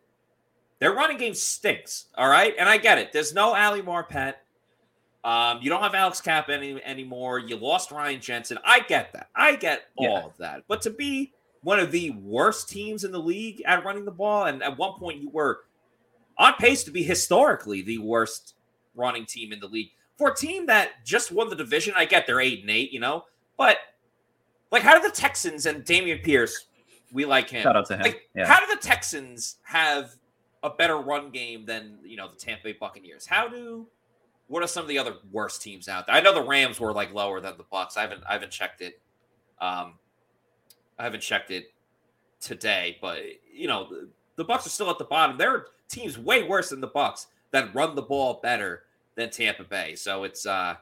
their 0.79 0.93
running 0.93 1.17
game 1.17 1.35
stinks. 1.35 2.05
All 2.17 2.29
right, 2.29 2.55
and 2.57 2.67
I 2.67 2.77
get 2.77 2.97
it. 2.97 3.13
There's 3.13 3.31
no 3.31 3.53
Ali 3.53 3.83
Marpet. 3.83 4.33
Um, 5.23 5.59
you 5.61 5.69
don't 5.69 5.83
have 5.83 5.93
Alex 5.93 6.19
Cappa 6.19 6.51
any 6.51 6.83
anymore. 6.83 7.37
You 7.37 7.57
lost 7.57 7.91
Ryan 7.91 8.21
Jensen. 8.21 8.57
I 8.65 8.79
get 8.79 9.13
that. 9.13 9.29
I 9.35 9.55
get 9.55 9.83
all 9.97 10.07
yeah. 10.07 10.25
of 10.25 10.37
that. 10.37 10.63
But 10.67 10.81
to 10.81 10.89
be 10.89 11.33
one 11.61 11.79
of 11.79 11.91
the 11.91 12.11
worst 12.11 12.69
teams 12.69 13.03
in 13.03 13.11
the 13.11 13.19
league 13.19 13.61
at 13.65 13.83
running 13.83 14.05
the 14.05 14.11
ball, 14.11 14.45
and 14.45 14.63
at 14.63 14.77
one 14.77 14.93
point 14.97 15.21
you 15.21 15.29
were 15.29 15.61
on 16.37 16.53
pace 16.53 16.83
to 16.85 16.91
be 16.91 17.03
historically 17.03 17.81
the 17.81 17.97
worst 17.97 18.55
running 18.95 19.25
team 19.25 19.51
in 19.51 19.59
the 19.59 19.67
league 19.67 19.91
for 20.17 20.29
a 20.31 20.35
team 20.35 20.65
that 20.67 21.05
just 21.05 21.31
won 21.31 21.49
the 21.49 21.55
division. 21.55 21.93
I 21.95 22.05
get 22.05 22.27
they're 22.27 22.41
eight 22.41 22.61
and 22.61 22.69
eight, 22.69 22.91
you 22.91 22.99
know, 22.99 23.25
but 23.57 23.77
like, 24.71 24.83
how 24.83 24.97
do 24.99 25.07
the 25.07 25.13
Texans 25.13 25.65
and 25.65 25.83
Dameon 25.83 26.23
Pierce? 26.23 26.67
We 27.11 27.25
like 27.25 27.49
him. 27.49 27.63
Shout 27.63 27.75
out 27.75 27.87
to 27.87 27.95
him. 27.95 28.01
Like, 28.01 28.29
yeah. 28.35 28.45
How 28.45 28.59
do 28.59 28.73
the 28.73 28.81
Texans 28.81 29.55
have 29.63 30.15
a 30.61 30.69
better 30.69 30.97
run 30.97 31.31
game 31.31 31.65
than 31.65 31.97
you 32.03 32.17
know 32.17 32.27
the 32.27 32.35
Tampa 32.35 32.65
Bay 32.65 32.77
Buccaneers? 32.79 33.25
How 33.25 33.47
do 33.47 33.87
what 34.47 34.63
are 34.63 34.67
some 34.67 34.83
of 34.83 34.89
the 34.89 34.97
other 34.97 35.15
worst 35.31 35.61
teams 35.61 35.87
out 35.87 36.05
there? 36.07 36.15
I 36.15 36.21
know 36.21 36.33
the 36.33 36.43
Rams 36.43 36.79
were 36.79 36.93
like 36.93 37.13
lower 37.13 37.39
than 37.39 37.57
the 37.57 37.63
Bucks. 37.63 37.97
I 37.97 38.01
haven't 38.01 38.23
I 38.29 38.33
haven't 38.33 38.51
checked 38.51 38.81
it. 38.81 39.01
Um, 39.59 39.95
I 40.99 41.03
haven't 41.03 41.21
checked 41.21 41.49
it 41.51 41.73
today, 42.39 42.97
but 43.01 43.19
you 43.51 43.67
know 43.67 43.87
the, 43.89 44.09
the 44.35 44.43
Bucks 44.43 44.67
are 44.67 44.71
still 44.71 44.89
at 44.89 44.97
the 44.97 45.05
bottom. 45.05 45.37
There 45.37 45.51
are 45.51 45.65
teams 45.89 46.17
way 46.19 46.43
worse 46.43 46.69
than 46.69 46.81
the 46.81 46.87
Bucks 46.87 47.27
that 47.51 47.73
run 47.73 47.95
the 47.95 48.01
ball 48.01 48.39
better 48.43 48.83
than 49.15 49.31
Tampa 49.31 49.63
Bay. 49.63 49.95
So 49.95 50.23
it's 50.23 50.45
uh, 50.45 50.75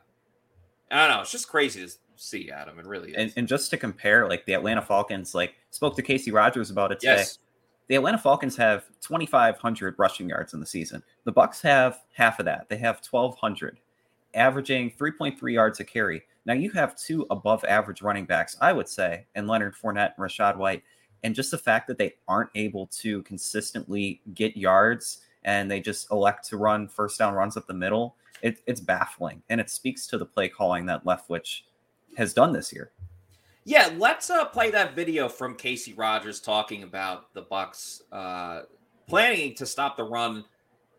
I 0.91 1.07
don't 1.07 1.15
know. 1.15 1.21
It's 1.21 1.31
just 1.31 1.47
crazy 1.47 1.85
to 1.85 1.93
see, 2.15 2.51
Adam. 2.51 2.79
It 2.79 2.85
really 2.85 3.11
is. 3.11 3.15
And, 3.17 3.33
and 3.37 3.47
just 3.47 3.69
to 3.69 3.77
compare, 3.77 4.27
like 4.27 4.45
the 4.45 4.53
Atlanta 4.53 4.81
Falcons, 4.81 5.33
like 5.33 5.55
spoke 5.69 5.95
to 5.95 6.01
Casey 6.01 6.31
Rogers 6.31 6.71
about 6.71 6.91
it 6.91 6.99
today. 6.99 7.17
Yes 7.17 7.37
the 7.87 7.95
Atlanta 7.95 8.17
Falcons 8.17 8.55
have 8.57 8.85
2,500 9.01 9.95
rushing 9.97 10.29
yards 10.29 10.53
in 10.53 10.59
the 10.59 10.65
season. 10.65 11.01
The 11.23 11.31
Bucks 11.31 11.61
have 11.61 11.99
half 12.13 12.39
of 12.39 12.45
that. 12.45 12.67
They 12.69 12.77
have 12.77 13.01
1,200, 13.09 13.79
averaging 14.33 14.91
3.3 14.91 15.53
yards 15.53 15.79
a 15.79 15.85
carry. 15.85 16.23
Now 16.47 16.53
you 16.53 16.71
have 16.71 16.95
two 16.95 17.27
above 17.29 17.63
average 17.65 18.01
running 18.01 18.25
backs, 18.25 18.55
I 18.61 18.71
would 18.71 18.87
say, 18.87 19.25
and 19.35 19.47
Leonard 19.47 19.75
Fournette 19.75 20.13
and 20.17 20.25
Rachaad 20.25 20.55
White. 20.55 20.81
And 21.23 21.35
just 21.35 21.51
the 21.51 21.57
fact 21.57 21.87
that 21.87 21.97
they 21.97 22.13
aren't 22.27 22.51
able 22.55 22.87
to 22.87 23.21
consistently 23.23 24.21
get 24.33 24.55
yards 24.55 25.21
and 25.43 25.69
they 25.69 25.81
just 25.81 26.09
elect 26.09 26.47
to 26.47 26.57
run 26.57 26.87
first 26.87 27.19
down 27.19 27.33
runs 27.33 27.57
up 27.57 27.67
the 27.67 27.73
middle, 27.73 28.15
it, 28.41 28.59
it's 28.65 28.79
baffling. 28.79 29.43
And 29.49 29.59
it 29.59 29.69
speaks 29.69 30.07
to 30.07 30.17
the 30.17 30.25
play 30.25 30.47
calling 30.47 30.85
that 30.85 31.03
Leftwich 31.03 31.63
has 32.15 32.33
done 32.33 32.53
this 32.53 32.71
year. 32.71 32.91
Yeah, 33.65 33.89
let's 33.97 34.29
uh, 34.29 34.45
play 34.45 34.71
that 34.71 34.95
video 34.95 35.27
from 35.27 35.55
Casey 35.55 35.93
Rogers 35.93 36.39
talking 36.39 36.83
about 36.83 37.33
the 37.33 37.41
Bucks 37.41 38.03
uh, 38.13 38.61
planning 39.07 39.53
to 39.55 39.65
stop 39.65 39.97
the 39.97 40.05
run 40.05 40.45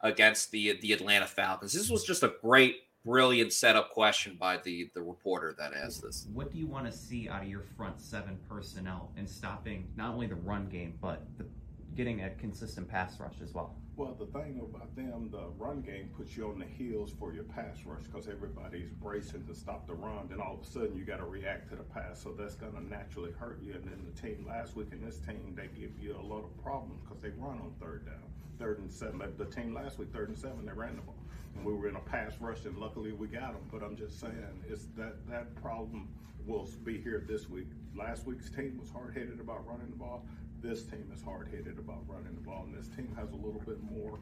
against 0.02 0.50
the 0.50 0.78
the 0.82 0.92
Atlanta 0.92 1.26
Falcons. 1.26 1.72
This 1.72 1.88
was 1.88 2.04
just 2.04 2.22
a 2.22 2.34
great, 2.42 2.82
brilliant 3.04 3.52
setup 3.52 3.90
question 3.90 4.36
by 4.38 4.58
the 4.58 4.90
the 4.94 5.02
reporter 5.02 5.54
that 5.58 5.72
asked 5.74 6.02
this. 6.02 6.26
What 6.32 6.52
do 6.52 6.58
you 6.58 6.66
want 6.66 6.86
to 6.86 6.92
see 6.92 7.28
out 7.28 7.42
of 7.42 7.48
your 7.48 7.64
front 7.76 8.00
seven 8.00 8.38
personnel 8.48 9.12
in 9.16 9.26
stopping 9.26 9.88
not 9.96 10.14
only 10.14 10.26
the 10.26 10.34
run 10.34 10.68
game 10.68 10.98
but 11.00 11.22
the, 11.36 11.46
getting 11.94 12.22
a 12.22 12.30
consistent 12.30 12.88
pass 12.88 13.18
rush 13.18 13.40
as 13.42 13.52
well? 13.54 13.74
Well, 13.98 14.14
the 14.16 14.26
thing 14.26 14.60
about 14.62 14.94
them, 14.94 15.28
the 15.32 15.48
run 15.58 15.80
game 15.80 16.10
puts 16.16 16.36
you 16.36 16.46
on 16.48 16.60
the 16.60 16.64
heels 16.64 17.12
for 17.18 17.32
your 17.32 17.42
pass 17.42 17.78
rush 17.84 18.04
because 18.04 18.28
everybody's 18.28 18.90
bracing 18.90 19.44
to 19.46 19.54
stop 19.56 19.88
the 19.88 19.94
run. 19.94 20.28
Then 20.28 20.40
all 20.40 20.54
of 20.54 20.60
a 20.60 20.64
sudden, 20.64 20.96
you 20.96 21.04
got 21.04 21.16
to 21.16 21.24
react 21.24 21.68
to 21.70 21.74
the 21.76 21.82
pass, 21.82 22.22
so 22.22 22.30
that's 22.30 22.54
going 22.54 22.74
to 22.74 22.84
naturally 22.84 23.32
hurt 23.32 23.60
you. 23.60 23.74
And 23.74 23.82
then 23.82 24.06
the 24.06 24.20
team 24.22 24.46
last 24.46 24.76
week 24.76 24.92
and 24.92 25.04
this 25.04 25.18
team, 25.18 25.52
they 25.56 25.66
give 25.76 25.98
you 26.00 26.14
a 26.14 26.22
lot 26.22 26.44
of 26.44 26.62
problems 26.62 27.00
because 27.02 27.20
they 27.20 27.30
run 27.30 27.58
on 27.58 27.72
third 27.80 28.06
down, 28.06 28.22
third 28.60 28.78
and 28.78 28.92
seven. 28.92 29.20
The 29.36 29.46
team 29.46 29.74
last 29.74 29.98
week, 29.98 30.12
third 30.12 30.28
and 30.28 30.38
seven, 30.38 30.64
they 30.64 30.72
ran 30.72 30.94
the 30.94 31.02
ball, 31.02 31.16
and 31.17 31.17
we 31.64 31.72
were 31.72 31.88
in 31.88 31.96
a 31.96 32.00
pass 32.00 32.32
rush, 32.40 32.64
and 32.64 32.76
luckily 32.78 33.12
we 33.12 33.26
got 33.28 33.52
them. 33.52 33.62
But 33.70 33.82
I'm 33.82 33.96
just 33.96 34.20
saying, 34.20 34.34
it's 34.68 34.86
that 34.96 35.26
that 35.28 35.54
problem 35.56 36.08
will 36.46 36.68
be 36.84 37.00
here 37.00 37.24
this 37.28 37.48
week. 37.48 37.68
Last 37.96 38.26
week's 38.26 38.50
team 38.50 38.78
was 38.80 38.90
hard 38.90 39.14
headed 39.14 39.40
about 39.40 39.66
running 39.66 39.90
the 39.90 39.96
ball 39.96 40.24
this 40.62 40.82
team 40.82 41.10
is 41.14 41.22
hard 41.22 41.48
headed 41.48 41.78
about 41.78 42.02
running 42.08 42.34
the 42.34 42.40
ball, 42.40 42.64
and 42.66 42.76
this 42.76 42.88
team 42.96 43.14
has 43.16 43.30
a 43.30 43.36
little 43.36 43.62
bit 43.64 43.78
more 43.82 44.18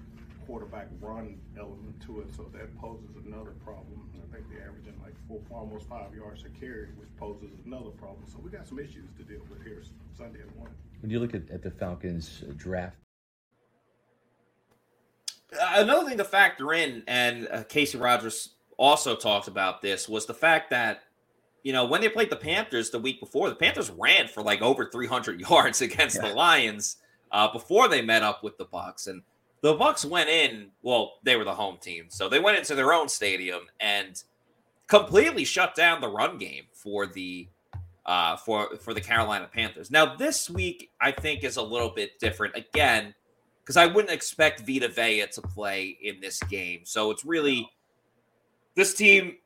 quarterback 0.47 0.89
run 1.01 1.41
element 1.59 2.01
to 2.03 2.21
it, 2.21 2.35
so 2.37 2.45
that 2.53 2.77
poses 2.79 3.17
another 3.25 3.53
problem. 3.65 4.09
I 4.15 4.35
think 4.35 4.49
they're 4.51 4.69
averaging 4.69 4.95
like 5.03 5.15
four, 5.27 5.41
almost 5.51 5.89
five 5.89 6.15
yards 6.15 6.45
a 6.45 6.49
carry, 6.51 6.89
which 6.97 7.09
poses 7.17 7.51
another 7.65 7.91
problem. 7.91 8.25
So 8.27 8.39
we 8.43 8.51
got 8.51 8.67
some 8.67 8.79
issues 8.79 9.11
to 9.17 9.25
deal 9.25 9.41
with 9.51 9.63
here 9.65 9.83
Sunday 10.17 10.41
at 10.41 10.57
one. 10.57 10.71
When 11.01 11.11
you 11.11 11.19
look 11.19 11.35
at, 11.35 11.51
at 11.51 11.63
the 11.63 11.71
Falcons 11.71 12.45
draft, 12.57 12.97
another 15.61 16.09
thing 16.09 16.19
to 16.19 16.25
factor 16.25 16.73
in, 16.73 17.03
and 17.07 17.49
uh, 17.51 17.65
Casey 17.65 17.99
Rogers 17.99 18.55
also 18.77 19.17
talked 19.17 19.49
about 19.49 19.83
this, 19.83 20.09
was 20.09 20.27
the 20.27 20.35
fact 20.35 20.71
that 20.71 21.03
you 21.63 21.73
know, 21.73 21.85
when 21.85 22.01
they 22.01 22.09
played 22.09 22.31
the 22.31 22.37
Panthers 22.37 22.91
the 22.91 22.99
week 23.01 23.19
before, 23.19 23.49
the 23.49 23.57
Panthers 23.57 23.91
ran 23.91 24.29
for 24.29 24.41
like 24.41 24.63
over 24.63 24.89
300 24.89 25.41
yards 25.51 25.83
against 25.83 26.15
yeah. 26.15 26.29
the 26.29 26.35
Lions 26.35 26.99
uh, 27.33 27.51
before 27.53 27.89
they 27.89 28.03
met 28.03 28.23
up 28.23 28.45
with 28.45 28.57
the 28.57 28.67
Bucks, 28.67 29.09
and 29.09 29.21
the 29.63 29.75
Bucks 29.75 30.05
went 30.05 30.29
in. 30.29 30.69
Well, 30.83 31.15
they 31.25 31.35
were 31.35 31.43
the 31.43 31.55
home 31.55 31.79
team, 31.81 32.05
so 32.09 32.29
they 32.29 32.39
went 32.39 32.57
into 32.57 32.77
their 32.77 32.93
own 32.93 33.09
stadium 33.09 33.63
and 33.81 34.23
completely 34.87 35.45
shut 35.45 35.75
down 35.75 36.01
the 36.01 36.09
run 36.09 36.39
game 36.39 36.67
for 36.73 37.07
the 37.07 37.49
uh, 38.07 38.37
for 38.37 38.77
for 38.77 38.95
the 38.95 39.01
Carolina 39.01 39.49
Panthers. 39.53 39.91
Now, 39.91 40.15
this 40.15 40.49
week 40.49 40.93
I 41.01 41.11
think 41.11 41.43
is 41.43 41.57
a 41.57 41.63
little 41.63 41.91
bit 41.91 42.21
different 42.21 42.55
again 42.55 43.13
because 43.67 43.77
I 43.77 43.87
wouldn't 43.87 44.13
expect 44.13 44.61
Vita 44.61 44.87
Vea 44.89 45.27
to 45.33 45.43
play 45.43 45.99
in 46.01 46.21
this 46.21 46.41
game, 46.45 46.83
so 46.85 47.11
it's 47.11 47.25
really 47.25 47.69
this 48.77 48.95
team 48.95 49.37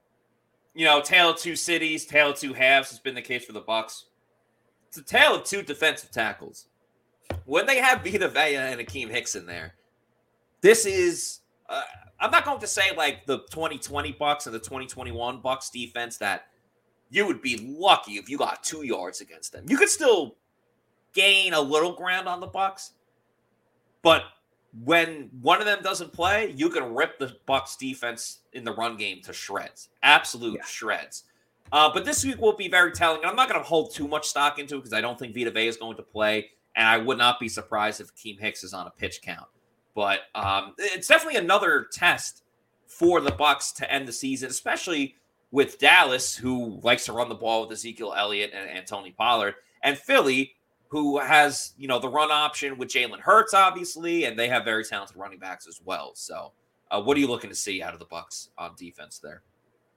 you 0.74 0.84
know, 0.84 1.00
tale 1.00 1.30
of 1.30 1.36
two 1.36 1.56
cities, 1.56 2.06
tale 2.06 2.30
of 2.30 2.38
two 2.38 2.52
halves 2.52 2.90
has 2.90 2.98
been 2.98 3.14
the 3.14 3.22
case 3.22 3.44
for 3.44 3.52
the 3.52 3.60
Bucks. 3.60 4.06
It's 4.88 4.98
a 4.98 5.02
tale 5.02 5.34
of 5.34 5.44
two 5.44 5.62
defensive 5.62 6.10
tackles. 6.10 6.66
When 7.44 7.66
they 7.66 7.78
have 7.78 8.04
Vita 8.04 8.28
Vea 8.28 8.56
and 8.56 8.80
Akiem 8.80 9.10
Hicks 9.10 9.34
in 9.34 9.46
there, 9.46 9.74
this 10.60 10.86
is 10.86 11.40
uh, 11.68 11.82
I'm 12.18 12.30
not 12.30 12.44
going 12.44 12.60
to 12.60 12.66
say 12.66 12.94
like 12.96 13.26
the 13.26 13.38
2020 13.50 14.12
Bucks 14.12 14.46
and 14.46 14.54
the 14.54 14.58
2021 14.58 15.40
Bucks 15.40 15.70
defense 15.70 16.16
that 16.18 16.46
you 17.08 17.26
would 17.26 17.40
be 17.40 17.74
lucky 17.78 18.12
if 18.12 18.28
you 18.28 18.36
got 18.36 18.62
two 18.62 18.84
yards 18.84 19.20
against 19.20 19.52
them. 19.52 19.64
You 19.68 19.76
could 19.76 19.88
still 19.88 20.36
gain 21.12 21.54
a 21.54 21.60
little 21.60 21.92
ground 21.92 22.28
on 22.28 22.40
the 22.40 22.46
Bucks, 22.46 22.92
but 24.02 24.24
when 24.84 25.30
one 25.40 25.60
of 25.60 25.66
them 25.66 25.82
doesn't 25.82 26.12
play, 26.12 26.52
you 26.56 26.68
can 26.68 26.94
rip 26.94 27.18
the 27.18 27.36
Bucks 27.46 27.76
defense 27.76 28.40
in 28.52 28.64
the 28.64 28.72
run 28.72 28.96
game 28.96 29.20
to 29.22 29.32
shreds, 29.32 29.88
absolute 30.02 30.56
yeah. 30.56 30.64
shreds. 30.64 31.24
Uh, 31.72 31.90
but 31.92 32.04
this 32.04 32.24
week 32.24 32.40
will 32.40 32.56
be 32.56 32.68
very 32.68 32.92
telling. 32.92 33.24
I'm 33.24 33.36
not 33.36 33.48
going 33.48 33.60
to 33.60 33.66
hold 33.66 33.94
too 33.94 34.08
much 34.08 34.26
stock 34.26 34.58
into 34.58 34.76
it 34.76 34.78
because 34.78 34.92
I 34.92 35.00
don't 35.00 35.18
think 35.18 35.34
Vita 35.34 35.50
Vea 35.50 35.68
is 35.68 35.76
going 35.76 35.96
to 35.96 36.02
play, 36.02 36.50
and 36.74 36.86
I 36.86 36.98
would 36.98 37.18
not 37.18 37.38
be 37.38 37.48
surprised 37.48 38.00
if 38.00 38.14
Keem 38.14 38.40
Hicks 38.40 38.64
is 38.64 38.74
on 38.74 38.86
a 38.86 38.90
pitch 38.90 39.22
count. 39.22 39.46
But 39.94 40.20
um, 40.34 40.74
it's 40.78 41.08
definitely 41.08 41.38
another 41.38 41.86
test 41.92 42.42
for 42.86 43.20
the 43.20 43.32
Bucks 43.32 43.72
to 43.72 43.90
end 43.90 44.08
the 44.08 44.12
season, 44.12 44.50
especially 44.50 45.16
with 45.52 45.78
Dallas, 45.78 46.34
who 46.34 46.80
likes 46.82 47.04
to 47.06 47.12
run 47.12 47.28
the 47.28 47.34
ball 47.34 47.62
with 47.62 47.72
Ezekiel 47.72 48.14
Elliott 48.16 48.52
and, 48.54 48.68
and 48.68 48.86
Tony 48.86 49.12
Pollard, 49.12 49.54
and 49.82 49.96
Philly, 49.96 50.54
who 50.90 51.18
has 51.18 51.72
you 51.78 51.88
know 51.88 51.98
the 51.98 52.08
run 52.08 52.30
option 52.30 52.76
with 52.76 52.88
Jalen 52.88 53.20
Hurts, 53.20 53.54
obviously, 53.54 54.24
and 54.24 54.38
they 54.38 54.48
have 54.48 54.64
very 54.64 54.84
talented 54.84 55.16
running 55.16 55.38
backs 55.38 55.66
as 55.66 55.80
well. 55.84 56.12
So, 56.14 56.52
uh, 56.90 57.00
what 57.00 57.16
are 57.16 57.20
you 57.20 57.28
looking 57.28 57.50
to 57.50 57.56
see 57.56 57.82
out 57.82 57.94
of 57.94 58.00
the 58.00 58.06
Bucks 58.06 58.50
on 58.58 58.74
defense 58.76 59.18
there? 59.18 59.42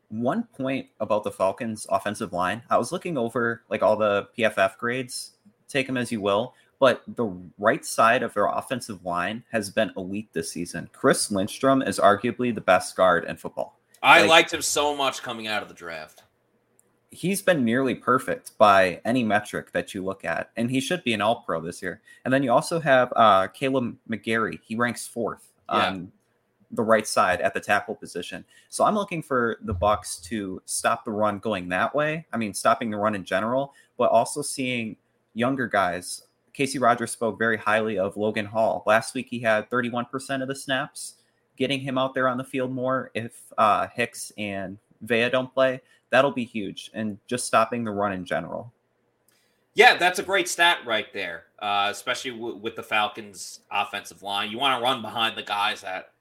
One 0.10 0.43
point 0.56 0.88
about 0.99 1.23
the 1.23 1.32
Falcons' 1.32 1.88
offensive 1.89 2.32
line, 2.34 2.62
I 2.69 2.77
was 2.77 2.91
looking 2.91 3.17
over 3.17 3.63
like 3.69 3.82
all 3.82 3.97
the 3.97 4.27
PFF 4.38 4.77
grades 4.77 5.32
take 5.67 5.88
them 5.88 5.97
as 5.97 6.12
you 6.12 6.21
will, 6.21 6.53
but 6.79 7.01
the 7.08 7.36
right 7.58 7.84
side 7.84 8.21
of 8.21 8.32
their 8.36 8.45
offensive 8.45 9.03
line 9.03 9.43
has 9.51 9.71
been 9.71 9.91
elite 9.97 10.29
this 10.34 10.51
season. 10.51 10.88
Chris 10.93 11.32
Lindstrom 11.32 11.82
is 11.82 11.99
arguably 11.99 12.53
the 12.53 12.62
best 12.62 12.95
guard 12.95 13.25
in 13.25 13.38
football. 13.38 13.79
I 14.03 14.21
Like- 14.21 14.29
liked 14.29 14.53
him 14.53 14.62
so 14.62 14.95
much 14.95 15.23
coming 15.23 15.47
out 15.47 15.63
of 15.63 15.69
the 15.69 15.73
draft. 15.73 16.21
He's 17.13 17.41
been 17.41 17.63
nearly 17.63 17.95
perfect 17.95 18.58
by 18.58 18.99
any 19.06 19.23
metric 19.23 19.71
that 19.73 19.93
you 19.93 20.04
look 20.04 20.26
at, 20.26 20.52
and 20.58 20.69
he 20.71 20.80
should 20.82 21.04
be 21.04 21.13
an 21.13 21.21
All 21.21 21.43
Pro 21.45 21.62
this 21.62 21.82
year. 21.82 22.02
And 22.26 22.34
then 22.34 22.43
you 22.43 22.52
also 22.52 22.80
have 22.80 23.13
uh, 23.15 23.47
Kaleb 23.49 23.95
McGary. 24.10 24.60
He 24.63 24.76
ranks 24.76 25.06
fourth 25.08 25.47
Yeah. 25.69 25.88
on 25.89 26.12
the 26.71 26.82
right 26.82 27.06
side 27.08 27.39
at 27.41 27.54
the 27.54 27.60
tackle 27.60 27.93
position. 27.93 28.43
So 28.69 28.84
I'm 28.84 28.95
looking 28.95 29.21
for 29.21 29.58
the 29.62 29.76
Bucks 29.76 30.17
to 30.21 30.60
stop 30.65 31.06
the 31.06 31.12
run 31.12 31.38
going 31.38 31.69
that 31.69 31.93
way. 31.93 32.26
I 32.34 32.38
mean, 32.38 32.54
stopping 32.56 32.89
the 32.89 32.97
run 32.97 33.13
in 33.13 33.23
general, 33.26 33.73
but 33.95 34.10
also 34.10 34.41
seeing 34.41 34.97
younger 35.36 35.67
guys. 35.67 36.23
Kacy 36.58 36.82
Rodgers 36.82 37.12
spoke 37.12 37.38
very 37.38 37.58
highly 37.58 37.99
of 37.99 38.17
Logan 38.17 38.45
Hall. 38.47 38.84
Last 38.88 39.13
week 39.13 39.28
he 39.30 39.39
had 39.39 39.69
31% 39.69 40.41
of 40.41 40.47
the 40.47 40.56
snaps. 40.56 41.15
Getting 41.58 41.80
him 41.82 41.99
out 41.99 42.15
there 42.15 42.28
on 42.28 42.38
the 42.38 42.43
field 42.43 42.71
more 42.71 43.12
if 43.13 43.39
uh, 43.56 43.86
Hicks 43.93 44.32
and 44.39 44.80
Vea 45.02 45.30
don't 45.30 45.54
play, 45.54 45.82
that'll 46.13 46.32
be 46.32 46.45
huge. 46.45 46.91
And 46.93 47.17
just 47.26 47.45
stopping 47.45 47.84
the 47.84 47.89
run 47.89 48.13
in 48.13 48.23
general. 48.23 48.71
Yeah, 49.73 49.97
that's 49.97 50.19
a 50.19 50.23
great 50.23 50.47
stat 50.47 50.78
right 50.86 51.12
there, 51.12 51.45
uh, 51.58 51.88
especially 51.89 52.32
w- 52.32 52.58
with 52.58 52.76
the 52.76 52.84
Falcons' 52.84 53.62
offensive 53.71 54.21
line. 54.21 54.52
You 54.52 54.60
want 54.60 54.80
to 54.80 54.84
run 54.84 55.02
behind 55.02 55.36
the 55.36 55.41
guys 55.41 55.82
that 55.82 56.12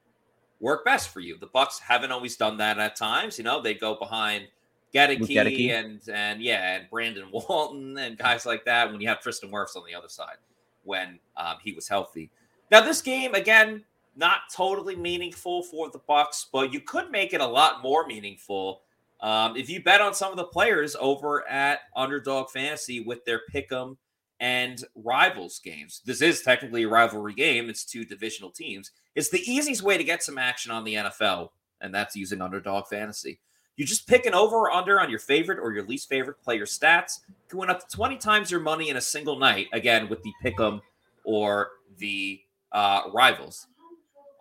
work 0.59 0.83
best 0.83 1.09
for 1.09 1.19
you. 1.19 1.37
The 1.37 1.45
Bucks 1.45 1.77
haven't 1.77 2.11
always 2.11 2.35
done 2.35 2.57
that 2.57 2.79
at 2.79 2.95
times. 2.95 3.37
You 3.37 3.43
know, 3.43 3.61
they 3.61 3.75
go 3.75 3.93
behind 3.93 4.47
Goedeke, 4.95 5.69
and 5.69 6.01
and 6.11 6.41
yeah, 6.41 6.77
and 6.77 6.89
Brandon 6.89 7.25
Walton 7.31 7.95
and 7.99 8.17
guys 8.17 8.47
like 8.47 8.65
that. 8.65 8.91
When 8.91 8.99
you 8.99 9.07
have 9.07 9.21
Tristan 9.21 9.51
Wirfs 9.51 9.75
on 9.75 9.83
the 9.85 9.93
other 9.93 10.09
side, 10.09 10.37
when 10.83 11.19
um, 11.37 11.57
he 11.63 11.73
was 11.73 11.87
healthy. 11.87 12.31
Now 12.71 12.81
this 12.81 13.03
game 13.03 13.35
again, 13.35 13.83
not 14.15 14.49
totally 14.51 14.95
meaningful 14.95 15.61
for 15.61 15.91
the 15.91 15.99
Bucks, 15.99 16.47
but 16.51 16.73
you 16.73 16.79
could 16.79 17.11
make 17.11 17.35
it 17.35 17.41
a 17.41 17.45
lot 17.45 17.83
more 17.83 18.07
meaningful 18.07 18.81
um, 19.23 19.55
if 19.55 19.69
you 19.69 19.81
bet 19.81 20.01
on 20.01 20.13
some 20.13 20.31
of 20.31 20.37
the 20.37 20.43
players 20.43 20.95
over 20.99 21.47
at 21.47 21.79
Underdog 21.95 22.49
Fantasy 22.49 22.99
with 22.99 23.25
their 23.25 23.41
pick'em 23.51 23.97
and 24.39 24.83
rivals 24.95 25.59
games. 25.63 26.01
This 26.05 26.21
is 26.21 26.41
technically 26.41 26.83
a 26.83 26.89
rivalry 26.89 27.33
game. 27.33 27.69
It's 27.69 27.85
two 27.85 28.03
divisional 28.03 28.51
teams. 28.51 28.91
It's 29.15 29.29
the 29.29 29.39
easiest 29.49 29.81
way 29.81 29.97
to 29.97 30.03
get 30.03 30.21
some 30.21 30.37
action 30.37 30.69
on 30.69 30.83
the 30.83 30.95
NFL, 30.95 31.49
and 31.79 31.95
that's 31.95 32.17
using 32.17 32.41
Underdog 32.41 32.87
Fantasy. 32.87 33.39
You 33.77 33.85
just 33.85 34.05
pick 34.05 34.25
an 34.25 34.33
over 34.33 34.57
or 34.57 34.71
under 34.71 34.99
on 34.99 35.09
your 35.09 35.19
favorite 35.19 35.59
or 35.59 35.71
your 35.71 35.85
least 35.85 36.09
favorite 36.09 36.41
player 36.43 36.65
stats. 36.65 37.21
Can 37.47 37.59
win 37.59 37.69
up 37.69 37.87
to 37.87 37.95
20 37.95 38.17
times 38.17 38.51
your 38.51 38.59
money 38.59 38.89
in 38.89 38.97
a 38.97 39.01
single 39.01 39.39
night, 39.39 39.67
again, 39.71 40.09
with 40.09 40.21
the 40.23 40.33
pick'em 40.43 40.81
or 41.23 41.69
the 41.97 42.41
uh, 42.73 43.03
rivals. 43.13 43.67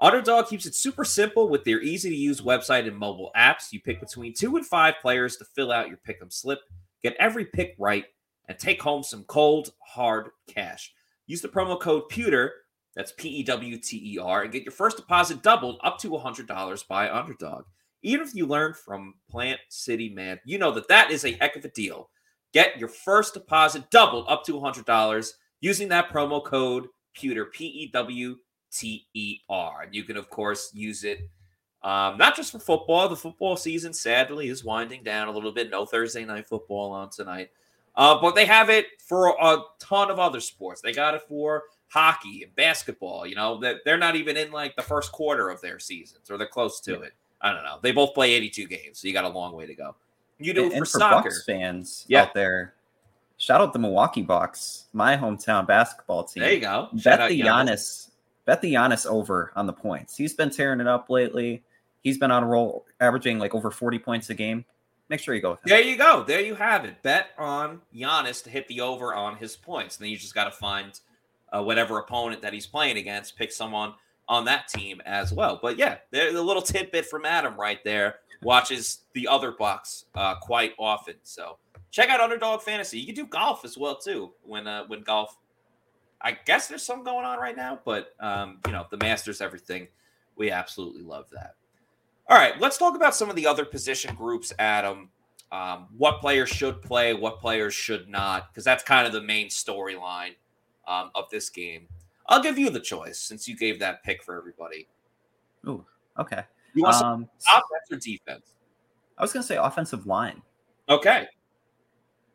Underdog 0.03 0.49
keeps 0.49 0.67
it 0.67 0.75
super 0.75 1.05
simple 1.05 1.49
with 1.49 1.63
their 1.63 1.81
easy 1.81 2.11
to 2.11 2.17
use 2.17 2.41
website 2.41 2.89
and 2.89 2.99
mobile 2.99 3.31
apps. 3.37 3.73
You 3.73 3.81
pick 3.81 4.01
between 4.01 4.35
two 4.35 4.57
and 4.57 4.67
five 4.67 4.95
players 5.01 5.37
to 5.37 5.45
fill 5.45 5.71
out 5.71 5.87
your 5.87 5.99
pick'em 5.99 6.33
slip, 6.33 6.59
get 7.05 7.15
every 7.21 7.45
pick 7.45 7.77
right, 7.79 8.05
and 8.49 8.59
take 8.59 8.83
home 8.83 9.05
some 9.05 9.23
cold, 9.25 9.73
hard 9.79 10.31
cash. 10.49 10.93
Use 11.29 11.41
the 11.41 11.49
promo 11.49 11.79
code 11.81 12.09
PEWTER, 12.11 12.51
that's 12.97 13.13
P 13.13 13.29
E 13.29 13.43
W 13.45 13.79
T 13.79 14.15
E 14.15 14.19
R, 14.19 14.43
and 14.43 14.53
get 14.53 14.65
your 14.65 14.73
first 14.73 14.97
deposit 14.97 15.41
doubled 15.41 15.79
up 15.85 15.99
to 15.99 16.11
$100 16.11 16.89
by 16.89 17.09
Underdog. 17.09 17.65
Even 18.03 18.27
if 18.27 18.35
you 18.35 18.45
learn 18.45 18.75
from 18.75 19.15
Plant 19.31 19.61
City 19.69 20.09
Man, 20.13 20.41
you 20.45 20.59
know 20.59 20.73
that 20.73 20.89
that 20.89 21.13
is 21.13 21.25
a 21.25 21.35
heck 21.35 21.55
of 21.55 21.65
a 21.65 21.69
deal. 21.69 22.11
Get 22.53 22.77
your 22.77 22.89
first 22.89 23.35
deposit 23.35 23.89
doubled 23.93 24.27
up 24.29 24.45
to 24.47 24.55
$100 24.55 25.33
using 25.61 25.89
that 25.91 26.11
promo 26.11 26.45
code 26.45 26.89
PEWTER, 27.17 27.53
P 27.53 27.67
E 27.67 27.91
W 27.93 28.35
T 28.35 28.41
E 28.41 28.41
R. 28.41 28.52
And 28.81 29.95
you 29.95 30.05
can, 30.05 30.17
of 30.17 30.31
course, 30.31 30.71
use 30.75 31.05
it 31.05 31.29
um, 31.85 32.17
not 32.17 32.37
just 32.37 32.53
for 32.53 32.59
football. 32.59 33.09
The 33.09 33.17
football 33.17 33.57
season, 33.57 33.93
sadly, 33.93 34.49
is 34.49 34.65
winding 34.65 35.03
down 35.03 35.29
a 35.29 35.33
little 35.33 35.53
bit. 35.53 35.71
No 35.71 35.85
Thursday 35.85 36.25
night 36.25 36.47
football 36.47 36.93
on 36.93 37.11
tonight. 37.11 37.51
Uh, 37.97 38.21
but 38.21 38.35
they 38.35 38.47
have 38.47 38.71
it 38.71 38.87
for 39.05 39.29
a 39.41 39.59
ton 39.79 40.11
of 40.11 40.19
other 40.19 40.41
sports. 40.41 40.81
They 40.81 40.93
got 40.93 41.15
it 41.15 41.23
for 41.29 41.65
hockey 41.89 42.45
and 42.45 42.55
basketball. 42.55 43.27
You 43.27 43.35
know, 43.35 43.59
that 43.61 43.79
they're 43.85 43.99
not 43.99 44.17
even 44.17 44.37
in 44.37 44.53
like 44.53 44.77
the 44.77 44.83
first 44.83 45.13
quarter 45.13 45.51
of 45.51 45.61
their 45.61 45.79
seasons, 45.79 46.31
or 46.31 46.39
they're 46.39 46.47
close 46.47 46.81
to 46.83 47.03
it. 47.03 47.13
I 47.41 47.53
don't 47.53 47.65
know. 47.65 47.79
They 47.83 47.91
both 47.91 48.15
play 48.15 48.33
82 48.35 48.67
games, 48.69 49.01
so 49.01 49.09
you 49.09 49.13
got 49.13 49.25
a 49.25 49.29
long 49.29 49.53
way 49.53 49.67
to 49.67 49.75
go. 49.75 49.97
You 50.39 50.55
do 50.55 50.63
and, 50.63 50.71
for, 50.71 50.77
and 50.79 50.89
for 50.89 50.99
soccer. 50.99 51.29
Bucks 51.31 51.45
fans 51.45 52.05
Yeah. 52.09 52.23
out 52.23 52.35
there, 52.35 52.75
shout 53.37 53.61
out 53.61 53.73
the 53.73 53.81
Milwaukee 53.81 54.23
Bucks, 54.23 54.87
my 54.93 55.17
hometown 55.17 55.67
basketball 55.67 56.23
team. 56.23 56.45
There 56.45 56.53
you 56.53 56.61
go. 56.61 56.89
Shout 56.97 57.19
Bet 57.19 57.29
the 57.31 57.41
Giannis. 57.41 58.12
Bet 58.45 58.61
the 58.61 58.75
Giannis 58.75 59.07
over 59.07 59.53
on 59.55 59.67
the 59.67 59.73
points. 59.73 60.17
He's 60.17 60.35
been 60.35 60.51
tearing 60.51 60.81
it 60.81 60.87
up 60.87 61.09
lately. 61.11 61.63
He's 62.03 62.19
been 62.19 62.31
on 62.31 62.43
a 62.43 62.47
roll, 62.47 62.85
averaging 63.01 63.39
like 63.39 63.55
over 63.55 63.71
40 63.71 63.99
points 64.01 64.31
a 64.31 64.35
game. 64.35 64.65
Make 65.09 65.21
sure 65.21 65.35
you 65.35 65.43
go. 65.43 65.59
There 65.65 65.81
you 65.81 65.97
go. 65.97 66.25
There 66.25 66.41
you 66.41 66.55
have 66.55 66.85
it. 66.85 67.03
Bet 67.03 67.31
on 67.39 67.81
Giannis 67.95 68.43
to 68.45 68.51
hit 68.51 68.67
the 68.69 68.81
over 68.81 69.15
on 69.15 69.37
his 69.37 69.57
points. 69.57 69.97
And 69.97 70.05
then 70.05 70.11
you 70.11 70.17
just 70.17 70.35
got 70.35 70.45
to 70.45 70.51
find 70.51 70.99
uh, 71.53 71.63
whatever 71.63 71.99
opponent 71.99 72.43
that 72.43 72.53
he's 72.53 72.67
playing 72.67 72.97
against, 72.97 73.37
pick 73.37 73.53
someone 73.53 73.95
on 74.29 74.45
that 74.47 74.69
team 74.69 75.03
as 75.05 75.33
well. 75.33 75.59
But 75.61 75.77
yeah, 75.77 75.97
there's 76.11 76.35
a 76.35 76.43
little 76.43 76.63
tidbit 76.63 77.07
from 77.07 77.27
Adam 77.27 77.55
right 77.61 77.83
there. 77.85 78.17
Watches 78.43 79.03
the 79.13 79.29
other 79.29 79.53
Bucks 79.53 80.07
uh, 80.15 80.37
quite 80.37 80.73
often. 80.79 81.15
So 81.23 81.59
check 81.91 82.09
out 82.09 82.21
Underdog 82.21 82.63
Fantasy. 82.63 82.99
You 82.99 83.07
can 83.07 83.15
do 83.15 83.27
golf 83.27 83.65
as 83.65 83.79
well 83.79 83.97
too. 83.97 84.33
When 84.43 84.67
uh, 84.67 84.85
when 84.87 85.03
golf, 85.03 85.37
I 86.23 86.39
guess 86.45 86.69
there's 86.69 86.83
some 86.83 87.03
going 87.03 87.25
on 87.25 87.39
right 87.39 87.57
now, 87.57 87.81
but 87.85 88.15
um, 88.21 88.59
you 88.67 88.73
know 88.73 88.87
the 88.91 88.97
Masters, 88.99 89.41
everything. 89.41 89.89
We 90.37 90.51
absolutely 90.51 91.03
love 91.03 91.27
that. 91.33 91.57
All 92.29 92.39
right, 92.39 92.59
let's 92.61 92.79
talk 92.79 92.95
about 92.97 93.15
some 93.15 93.29
of 93.29 93.37
the 93.37 93.47
other 93.47 93.65
position 93.65 94.15
groups, 94.15 94.53
Adam. 94.59 95.11
Um, 95.51 95.89
what 95.99 96.21
players 96.21 96.49
should 96.49 96.81
play, 96.81 97.13
what 97.13 97.39
players 97.39 97.75
should 97.75 98.09
not, 98.09 98.49
because 98.49 98.65
that's 98.65 98.83
kind 98.83 99.07
of 99.07 99.13
the 99.13 99.21
main 99.21 99.49
storyline 99.49 100.37
um, 100.89 101.11
of 101.15 101.29
this 101.31 101.51
game. 101.51 101.89
I'll 102.27 102.43
give 102.43 102.59
you 102.59 102.71
the 102.71 102.81
choice 102.81 103.19
since 103.19 103.47
you 103.47 103.57
gave 103.57 103.79
that 103.81 104.03
pick 104.03 104.23
for 104.23 104.39
everybody. 104.39 104.89
Ooh, 105.67 105.85
okay. 106.19 106.45
You 106.75 106.85
want 106.85 107.03
Um, 107.03 107.29
offense 107.55 107.91
or 107.91 107.97
defense? 107.97 108.55
I 109.19 109.23
was 109.23 109.33
going 109.33 109.43
to 109.43 109.47
say 109.47 109.57
offensive 109.57 110.07
line. 110.07 110.41
Okay. 110.89 111.27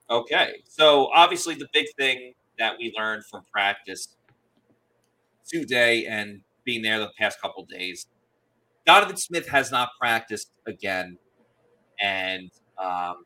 Okay. 0.09 0.61
So 0.69 1.07
obviously 1.13 1.55
the 1.55 1.67
big 1.73 1.87
thing 1.97 2.33
that 2.59 2.77
we 2.77 2.93
learned 2.97 3.23
from 3.29 3.43
practice 3.51 4.15
today 5.47 6.05
and 6.05 6.41
being 6.65 6.81
there 6.81 6.99
the 6.99 7.09
past 7.17 7.41
couple 7.41 7.65
days, 7.65 8.07
Donovan 8.85 9.17
Smith 9.17 9.47
has 9.49 9.71
not 9.71 9.89
practiced 9.99 10.49
again, 10.65 11.17
and 12.01 12.49
um, 12.77 13.25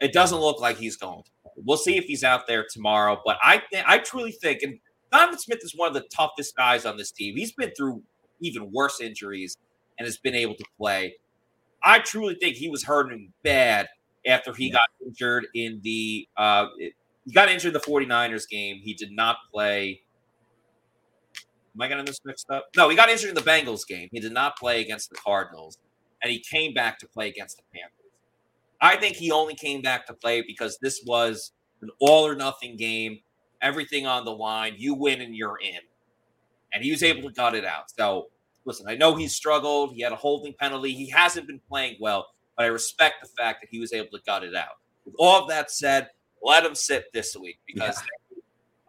it 0.00 0.12
doesn't 0.12 0.38
look 0.40 0.60
like 0.60 0.76
he's 0.78 0.96
going. 0.96 1.22
to. 1.22 1.30
We'll 1.56 1.76
see 1.76 1.96
if 1.96 2.04
he's 2.04 2.24
out 2.24 2.46
there 2.46 2.66
tomorrow, 2.70 3.20
but 3.24 3.36
I 3.42 3.62
think 3.70 3.84
I 3.88 3.98
truly 3.98 4.32
think, 4.32 4.62
and 4.62 4.78
Donovan 5.12 5.38
Smith 5.38 5.60
is 5.62 5.74
one 5.76 5.88
of 5.88 5.94
the 5.94 6.06
toughest 6.14 6.56
guys 6.56 6.86
on 6.86 6.96
this 6.96 7.10
team. 7.12 7.36
He's 7.36 7.52
been 7.52 7.72
through 7.76 8.02
even 8.40 8.70
worse 8.72 9.00
injuries 9.00 9.56
and 9.98 10.06
has 10.06 10.16
been 10.18 10.34
able 10.34 10.54
to 10.54 10.64
play. 10.78 11.14
I 11.84 11.98
truly 11.98 12.36
think 12.40 12.56
he 12.56 12.68
was 12.70 12.84
hurting 12.84 13.32
bad 13.44 13.88
after 14.26 14.54
he 14.54 14.68
Yeah. 14.68 14.74
got 14.74 14.88
injured 15.06 15.46
in 15.54 15.80
the 15.82 16.26
uh 16.36 16.66
he 17.24 17.32
got 17.32 17.48
injured 17.48 17.74
in 17.74 17.80
the 17.80 17.80
49ers 17.80 18.48
game. 18.48 18.80
He 18.82 18.94
did 18.94 19.12
not 19.12 19.36
play. 19.52 20.02
Am 21.74 21.80
I 21.80 21.88
getting 21.88 22.04
this 22.04 22.20
mixed 22.24 22.50
up? 22.50 22.66
No, 22.76 22.88
he 22.88 22.96
got 22.96 23.08
injured 23.08 23.30
in 23.30 23.34
the 23.34 23.40
Bengals 23.40 23.86
game. 23.86 24.08
He 24.12 24.20
did 24.20 24.32
not 24.32 24.56
play 24.56 24.80
against 24.80 25.10
the 25.10 25.16
Cardinals, 25.16 25.78
and 26.22 26.30
he 26.30 26.38
came 26.38 26.74
back 26.74 26.98
to 26.98 27.06
play 27.06 27.28
against 27.28 27.56
the 27.56 27.62
Panthers. 27.74 28.02
I 28.80 28.96
think 28.96 29.16
he 29.16 29.30
only 29.30 29.54
came 29.54 29.80
back 29.80 30.06
to 30.06 30.14
play 30.14 30.42
because 30.42 30.76
this 30.82 31.02
was 31.06 31.52
an 31.82 31.90
all 32.00 32.26
or 32.26 32.34
nothing 32.34 32.76
game, 32.76 33.20
everything 33.62 34.06
on 34.06 34.24
the 34.24 34.32
line. 34.32 34.74
You 34.76 34.94
win 34.94 35.20
and 35.20 35.36
you're 35.36 35.58
in. 35.62 35.78
And 36.74 36.82
he 36.82 36.90
was 36.90 37.02
able 37.02 37.28
to 37.28 37.34
gut 37.34 37.54
it 37.54 37.64
out. 37.64 37.90
So, 37.96 38.28
listen, 38.64 38.86
I 38.88 38.96
know 38.96 39.14
he 39.14 39.28
struggled. 39.28 39.94
He 39.94 40.02
had 40.02 40.12
a 40.12 40.16
holding 40.16 40.54
penalty. 40.58 40.92
He 40.94 41.08
hasn't 41.10 41.46
been 41.46 41.60
playing 41.68 41.96
well, 42.00 42.26
but 42.56 42.64
I 42.64 42.68
respect 42.68 43.16
the 43.22 43.28
fact 43.38 43.60
that 43.62 43.68
he 43.70 43.78
was 43.78 43.92
able 43.92 44.10
to 44.10 44.20
gut 44.26 44.42
it 44.42 44.54
out. 44.54 44.78
With 45.04 45.14
all 45.18 45.42
of 45.42 45.48
that 45.48 45.70
said, 45.70 46.08
let 46.42 46.64
him 46.64 46.74
sit 46.74 47.12
this 47.12 47.36
week 47.36 47.58
because 47.66 48.00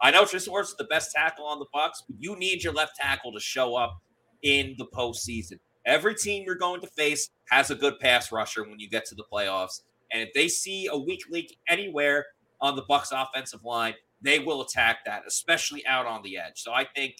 I 0.02 0.12
know 0.12 0.26
Tristan 0.26 0.54
Wirfs 0.54 0.64
is 0.64 0.76
the 0.78 0.86
best 0.86 1.12
tackle 1.12 1.46
on 1.46 1.60
the 1.60 1.66
Bucks, 1.74 2.04
but 2.08 2.18
you 2.20 2.36
need 2.36 2.64
your 2.64 2.74
left 2.74 2.96
tackle 2.96 3.32
to 3.32 3.40
show 3.40 3.76
up 3.76 4.02
in 4.42 4.76
the 4.78 4.86
postseason. 4.86 5.60
Every 5.86 6.16
team 6.16 6.44
you're 6.46 6.56
going 6.56 6.82
to 6.82 6.88
face 6.88 7.30
has 7.50 7.72
a 7.72 7.76
good 7.76 8.00
pass 8.00 8.32
rusher 8.32 8.64
when 8.64 8.80
you 8.80 8.90
get 8.90 9.06
to 9.06 9.16
the 9.16 9.24
playoffs, 9.32 9.82
and 10.12 10.22
if 10.22 10.34
they 10.34 10.48
see 10.48 10.88
a 10.88 10.98
weak 10.98 11.24
link 11.30 11.48
anywhere 11.68 12.26
on 12.62 12.76
the 12.76 12.84
Bucks 12.88 13.12
offensive 13.12 13.64
line, 13.64 13.94
they 14.22 14.40
will 14.40 14.62
attack 14.62 15.06
that, 15.06 15.24
especially 15.28 15.86
out 15.86 16.06
on 16.06 16.24
the 16.24 16.38
edge. 16.38 16.54
So 16.56 16.72
I 16.72 16.86
think, 16.96 17.18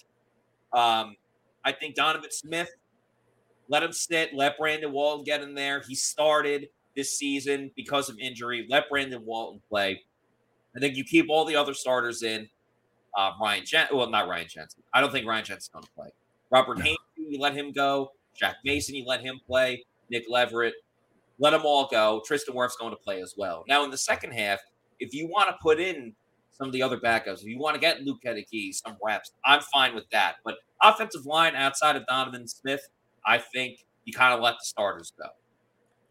um, 0.72 1.16
I 1.64 1.72
think 1.72 1.94
Donovan 1.94 2.30
Smith, 2.30 2.70
let 3.68 3.82
him 3.82 3.92
sit, 3.92 4.34
let 4.34 4.58
Brandon 4.58 4.92
Walton 4.92 5.24
get 5.24 5.42
in 5.42 5.54
there. 5.54 5.82
He 5.86 5.94
started 5.94 6.68
this 6.96 7.18
season 7.18 7.70
because 7.76 8.08
of 8.08 8.18
injury. 8.18 8.66
Let 8.68 8.88
Brandon 8.88 9.24
Walton 9.24 9.60
play. 9.68 10.02
I 10.76 10.80
think 10.80 10.96
you 10.96 11.04
keep 11.04 11.26
all 11.30 11.44
the 11.44 11.56
other 11.56 11.74
starters 11.74 12.22
in. 12.22 12.48
Uh, 13.16 13.30
Ryan 13.40 13.64
Jen, 13.64 13.86
well, 13.92 14.10
not 14.10 14.28
Ryan 14.28 14.48
Jensen. 14.48 14.82
I 14.92 15.00
don't 15.00 15.12
think 15.12 15.26
Ryan 15.26 15.44
Jensen's 15.44 15.68
going 15.68 15.84
to 15.84 15.90
play. 15.92 16.08
Robert 16.50 16.78
no. 16.78 16.84
Hainsey, 16.84 16.96
you 17.16 17.38
let 17.38 17.54
him 17.54 17.70
go. 17.72 18.10
Shaq 18.40 18.54
Mason, 18.64 18.94
you 18.96 19.04
let 19.06 19.20
him 19.20 19.40
play. 19.46 19.84
Nick 20.10 20.24
Leverett, 20.28 20.74
let 21.38 21.50
them 21.50 21.62
all 21.64 21.88
go. 21.90 22.22
Tristan 22.26 22.54
Wirfs 22.54 22.78
going 22.78 22.90
to 22.90 22.96
play 22.96 23.22
as 23.22 23.34
well. 23.36 23.64
Now 23.68 23.84
in 23.84 23.90
the 23.90 23.98
second 23.98 24.32
half, 24.32 24.60
if 25.00 25.14
you 25.14 25.28
want 25.28 25.48
to 25.48 25.56
put 25.62 25.80
in 25.80 26.12
some 26.50 26.66
of 26.66 26.72
the 26.72 26.82
other 26.82 26.98
backups, 26.98 27.40
if 27.40 27.44
you 27.44 27.58
want 27.58 27.74
to 27.74 27.80
get 27.80 28.02
Luke 28.02 28.18
Goedeke 28.24 28.74
some 28.74 28.96
reps, 29.04 29.32
I'm 29.44 29.60
fine 29.60 29.94
with 29.94 30.08
that. 30.10 30.36
But 30.44 30.56
offensive 30.82 31.26
line 31.26 31.54
outside 31.54 31.96
of 31.96 32.06
Donovan 32.06 32.46
Smith, 32.46 32.80
I 33.26 33.38
think 33.38 33.84
you 34.04 34.12
kind 34.12 34.34
of 34.34 34.40
let 34.40 34.54
the 34.54 34.64
starters 34.64 35.12
go. 35.18 35.28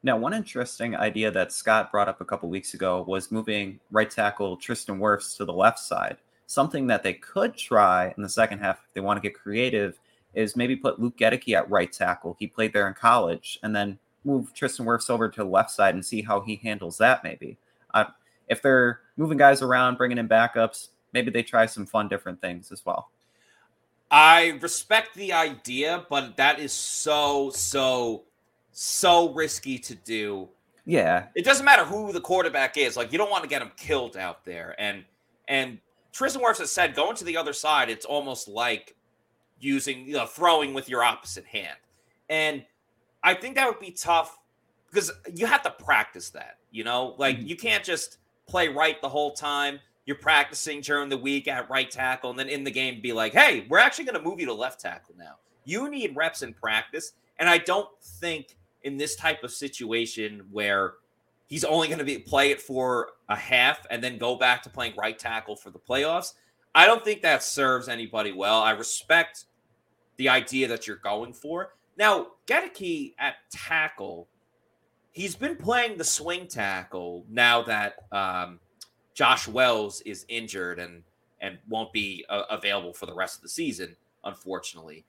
Now, 0.05 0.17
one 0.17 0.33
interesting 0.33 0.95
idea 0.97 1.31
that 1.31 1.53
Scott 1.53 1.89
brought 1.89 2.09
up 2.09 2.19
a 2.19 2.25
couple 2.25 2.49
weeks 2.49 2.73
ago 2.73 3.05
was 3.07 3.31
moving 3.31 3.79
right 3.89 4.11
tackle 4.11 4.57
Tristan 4.57 4.99
Wirfs 4.99 5.37
to 5.37 5.45
the 5.45 5.53
left 5.53 5.79
side. 5.79 6.17
Something 6.45 6.87
that 6.87 7.03
they 7.03 7.13
could 7.13 7.55
try 7.55 8.13
in 8.17 8.21
the 8.21 8.29
second 8.29 8.59
half 8.59 8.79
if 8.79 8.93
they 8.93 9.01
want 9.01 9.17
to 9.17 9.27
get 9.27 9.37
creative 9.37 9.97
is 10.33 10.57
maybe 10.57 10.75
put 10.75 10.99
Luke 10.99 11.17
Goedeke 11.17 11.55
at 11.55 11.69
right 11.69 11.91
tackle. 11.91 12.35
He 12.37 12.47
played 12.47 12.73
there 12.73 12.87
in 12.87 12.93
college, 12.93 13.59
and 13.63 13.73
then 13.73 13.97
move 14.25 14.53
Tristan 14.53 14.85
Wirfs 14.85 15.09
over 15.09 15.29
to 15.29 15.43
the 15.43 15.49
left 15.49 15.71
side 15.71 15.95
and 15.95 16.05
see 16.05 16.21
how 16.21 16.41
he 16.41 16.57
handles 16.57 16.97
that. 16.97 17.23
Maybe 17.23 17.57
uh, 17.93 18.05
if 18.47 18.61
they're 18.61 19.01
moving 19.17 19.37
guys 19.37 19.61
around, 19.61 19.97
bringing 19.97 20.17
in 20.17 20.27
backups, 20.27 20.89
maybe 21.13 21.31
they 21.31 21.43
try 21.43 21.65
some 21.65 21.85
fun 21.85 22.07
different 22.07 22.41
things 22.41 22.71
as 22.71 22.85
well. 22.85 23.09
I 24.11 24.59
respect 24.61 25.15
the 25.15 25.33
idea, 25.33 26.05
but 26.09 26.37
that 26.37 26.59
is 26.59 26.73
so 26.73 27.49
so 27.51 28.23
so 28.73 29.31
risky 29.33 29.77
to 29.77 29.95
do. 29.95 30.49
Yeah. 30.85 31.27
It 31.35 31.45
doesn't 31.45 31.63
matter 31.63 31.85
who 31.85 32.11
the 32.11 32.19
quarterback 32.19 32.77
is. 32.77 32.97
Like 32.97 33.11
you 33.11 33.17
don't 33.17 33.31
want 33.31 33.43
to 33.43 33.49
get 33.49 33.61
him 33.61 33.71
killed 33.77 34.17
out 34.17 34.43
there. 34.43 34.75
And 34.77 35.05
and 35.47 35.79
Tristan 36.11 36.43
Wirfs 36.43 36.57
has 36.57 36.71
said 36.71 36.95
going 36.95 37.15
to 37.15 37.23
the 37.23 37.37
other 37.37 37.53
side, 37.53 37.89
it's 37.89 38.05
almost 38.05 38.47
like 38.47 38.95
using 39.59 40.05
you 40.05 40.13
know 40.13 40.25
throwing 40.25 40.73
with 40.73 40.89
your 40.89 41.03
opposite 41.03 41.45
hand. 41.45 41.77
And 42.29 42.65
I 43.23 43.33
think 43.33 43.55
that 43.55 43.67
would 43.67 43.79
be 43.79 43.91
tough 43.91 44.37
because 44.89 45.11
you 45.33 45.45
have 45.45 45.63
to 45.63 45.71
practice 45.71 46.29
that, 46.31 46.57
you 46.71 46.83
know? 46.83 47.15
Like 47.17 47.37
mm-hmm. 47.37 47.47
you 47.47 47.55
can't 47.55 47.83
just 47.83 48.17
play 48.47 48.67
right 48.67 49.01
the 49.01 49.09
whole 49.09 49.33
time. 49.33 49.79
You're 50.05 50.17
practicing 50.17 50.81
during 50.81 51.09
the 51.09 51.17
week 51.17 51.47
at 51.47 51.69
right 51.69 51.89
tackle 51.89 52.31
and 52.31 52.37
then 52.37 52.49
in 52.49 52.65
the 52.65 52.71
game 52.71 53.01
be 53.01 53.13
like, 53.13 53.31
"Hey, 53.31 53.65
we're 53.69 53.79
actually 53.79 54.03
going 54.03 54.21
to 54.21 54.21
move 54.21 54.39
you 54.39 54.45
to 54.47 54.53
left 54.53 54.81
tackle 54.81 55.15
now." 55.17 55.37
You 55.63 55.89
need 55.89 56.13
reps 56.13 56.41
in 56.41 56.53
practice, 56.53 57.13
and 57.39 57.47
I 57.47 57.59
don't 57.59 57.87
think 58.01 58.57
in 58.83 58.97
this 58.97 59.15
type 59.15 59.43
of 59.43 59.51
situation 59.51 60.45
where 60.51 60.93
he's 61.47 61.63
only 61.63 61.87
going 61.87 61.99
to 61.99 62.05
be 62.05 62.17
play 62.17 62.51
it 62.51 62.61
for 62.61 63.09
a 63.29 63.35
half 63.35 63.85
and 63.89 64.03
then 64.03 64.17
go 64.17 64.35
back 64.35 64.63
to 64.63 64.69
playing 64.69 64.93
right 64.97 65.17
tackle 65.17 65.55
for 65.55 65.69
the 65.69 65.79
playoffs. 65.79 66.33
I 66.75 66.85
don't 66.85 67.03
think 67.03 67.21
that 67.21 67.43
serves 67.43 67.87
anybody 67.87 68.31
well. 68.31 68.61
I 68.61 68.71
respect 68.71 69.45
the 70.17 70.29
idea 70.29 70.67
that 70.67 70.87
you're 70.87 70.97
going 70.97 71.33
for, 71.33 71.73
now, 71.97 72.27
Goedeke 72.47 73.13
at 73.19 73.35
tackle, 73.51 74.27
he's 75.11 75.35
been 75.35 75.55
playing 75.55 75.97
the 75.97 76.03
swing 76.03 76.47
tackle 76.47 77.25
now 77.29 77.61
that 77.63 77.95
um, 78.11 78.59
Josh 79.13 79.47
Wells 79.47 80.01
is 80.01 80.25
injured 80.27 80.79
and 80.79 81.03
and 81.41 81.57
won't 81.67 81.91
be 81.91 82.25
uh, 82.29 82.43
available 82.49 82.93
for 82.93 83.05
the 83.05 83.13
rest 83.13 83.35
of 83.35 83.41
the 83.41 83.49
season, 83.49 83.97
unfortunately. 84.23 85.03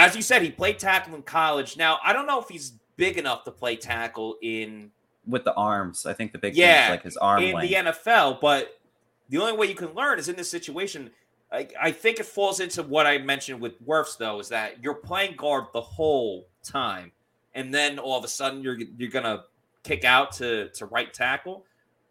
As 0.00 0.16
you 0.16 0.22
said, 0.22 0.40
he 0.40 0.50
played 0.50 0.78
tackle 0.78 1.14
in 1.14 1.22
college. 1.22 1.76
Now, 1.76 1.98
I 2.02 2.14
don't 2.14 2.26
know 2.26 2.40
if 2.40 2.48
he's 2.48 2.72
big 2.96 3.18
enough 3.18 3.44
to 3.44 3.50
play 3.50 3.76
tackle 3.76 4.38
in 4.40 4.90
with 5.26 5.44
the 5.44 5.52
arms. 5.52 6.06
I 6.06 6.14
think 6.14 6.32
the 6.32 6.38
big 6.38 6.56
yeah, 6.56 6.74
thing 6.74 6.84
is 6.84 6.90
like 6.90 7.02
his 7.02 7.16
arm 7.18 7.42
in 7.42 7.54
length. 7.54 7.68
the 7.68 7.74
NFL, 7.76 8.40
but 8.40 8.80
the 9.28 9.36
only 9.36 9.52
way 9.52 9.66
you 9.66 9.74
can 9.74 9.92
learn 9.92 10.18
is 10.18 10.30
in 10.30 10.36
this 10.36 10.50
situation. 10.50 11.10
I, 11.52 11.68
I 11.78 11.92
think 11.92 12.18
it 12.18 12.24
falls 12.24 12.60
into 12.60 12.82
what 12.82 13.06
I 13.06 13.18
mentioned 13.18 13.60
with 13.60 13.78
Wirfs, 13.86 14.16
though, 14.16 14.40
is 14.40 14.48
that 14.48 14.82
you're 14.82 14.94
playing 14.94 15.36
guard 15.36 15.64
the 15.74 15.82
whole 15.82 16.48
time, 16.64 17.12
and 17.54 17.74
then 17.74 17.98
all 17.98 18.16
of 18.16 18.24
a 18.24 18.28
sudden 18.28 18.62
you're 18.62 18.78
you're 18.96 19.10
gonna 19.10 19.44
kick 19.82 20.04
out 20.06 20.32
to 20.36 20.70
to 20.70 20.86
right 20.86 21.12
tackle. 21.12 21.66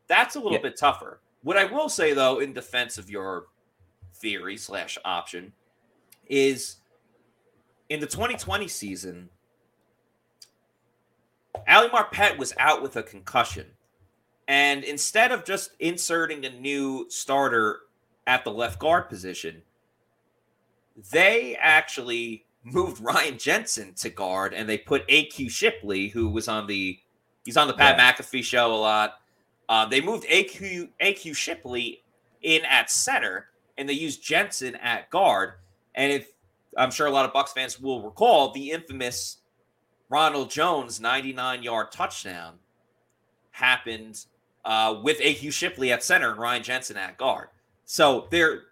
That's 0.05 0.35
a 0.35 0.39
little 0.39 0.53
yeah. 0.53 0.61
bit 0.61 0.77
tougher. 0.77 1.21
What 1.41 1.57
I 1.57 1.65
will 1.65 1.89
say 1.89 2.13
though, 2.13 2.37
in 2.39 2.53
defense 2.53 2.99
of 2.99 3.09
your 3.09 3.47
theory 4.13 4.57
slash 4.57 4.99
option, 5.03 5.53
is 6.27 6.78
in 7.89 7.99
the 7.99 8.05
2020 8.05 8.67
season, 8.67 9.29
Ali 11.67 11.89
Marpet 11.89 12.37
was 12.37 12.53
out 12.57 12.81
with 12.81 12.95
a 12.95 13.03
concussion. 13.03 13.65
And 14.47 14.83
instead 14.83 15.31
of 15.31 15.45
just 15.45 15.71
inserting 15.79 16.45
a 16.45 16.49
new 16.49 17.05
starter 17.09 17.81
at 18.25 18.43
the 18.43 18.51
left 18.51 18.79
guard 18.79 19.09
position, 19.09 19.61
they 21.11 21.55
actually 21.59 22.45
moved 22.63 23.01
Ryan 23.03 23.37
Jensen 23.37 23.93
to 23.95 24.09
guard 24.09 24.53
and 24.53 24.67
they 24.67 24.77
put 24.77 25.07
AQ 25.07 25.49
Shipley, 25.49 26.07
who 26.07 26.29
was 26.29 26.47
on 26.47 26.67
the 26.67 26.99
he's 27.45 27.57
on 27.57 27.67
the 27.67 27.73
Pat 27.73 27.97
yeah. 27.97 28.13
McAfee 28.13 28.43
show 28.43 28.73
a 28.73 28.75
lot. 28.75 29.15
Uh, 29.67 29.85
they 29.85 30.01
moved 30.01 30.25
AQ 30.27 30.89
AQ 31.01 31.35
Shipley 31.35 32.03
in 32.41 32.63
at 32.65 32.89
center 32.89 33.49
and 33.77 33.87
they 33.87 33.93
used 33.93 34.23
Jensen 34.23 34.75
at 34.77 35.09
guard. 35.09 35.53
And 35.95 36.11
if 36.11 36.31
I'm 36.77 36.91
sure 36.91 37.07
a 37.07 37.11
lot 37.11 37.25
of 37.25 37.33
Bucks 37.33 37.53
fans 37.53 37.79
will 37.79 38.01
recall 38.01 38.51
the 38.51 38.71
infamous 38.71 39.37
Ronald 40.09 40.49
Jones 40.49 40.99
99 40.99 41.63
yard 41.63 41.91
touchdown 41.91 42.55
happened 43.51 44.25
uh, 44.65 44.99
with 45.03 45.19
AQ 45.19 45.53
Shipley 45.53 45.91
at 45.91 46.03
center 46.03 46.31
and 46.31 46.39
Ryan 46.39 46.63
Jensen 46.63 46.97
at 46.97 47.17
guard. 47.17 47.49
So 47.85 48.27
there, 48.29 48.63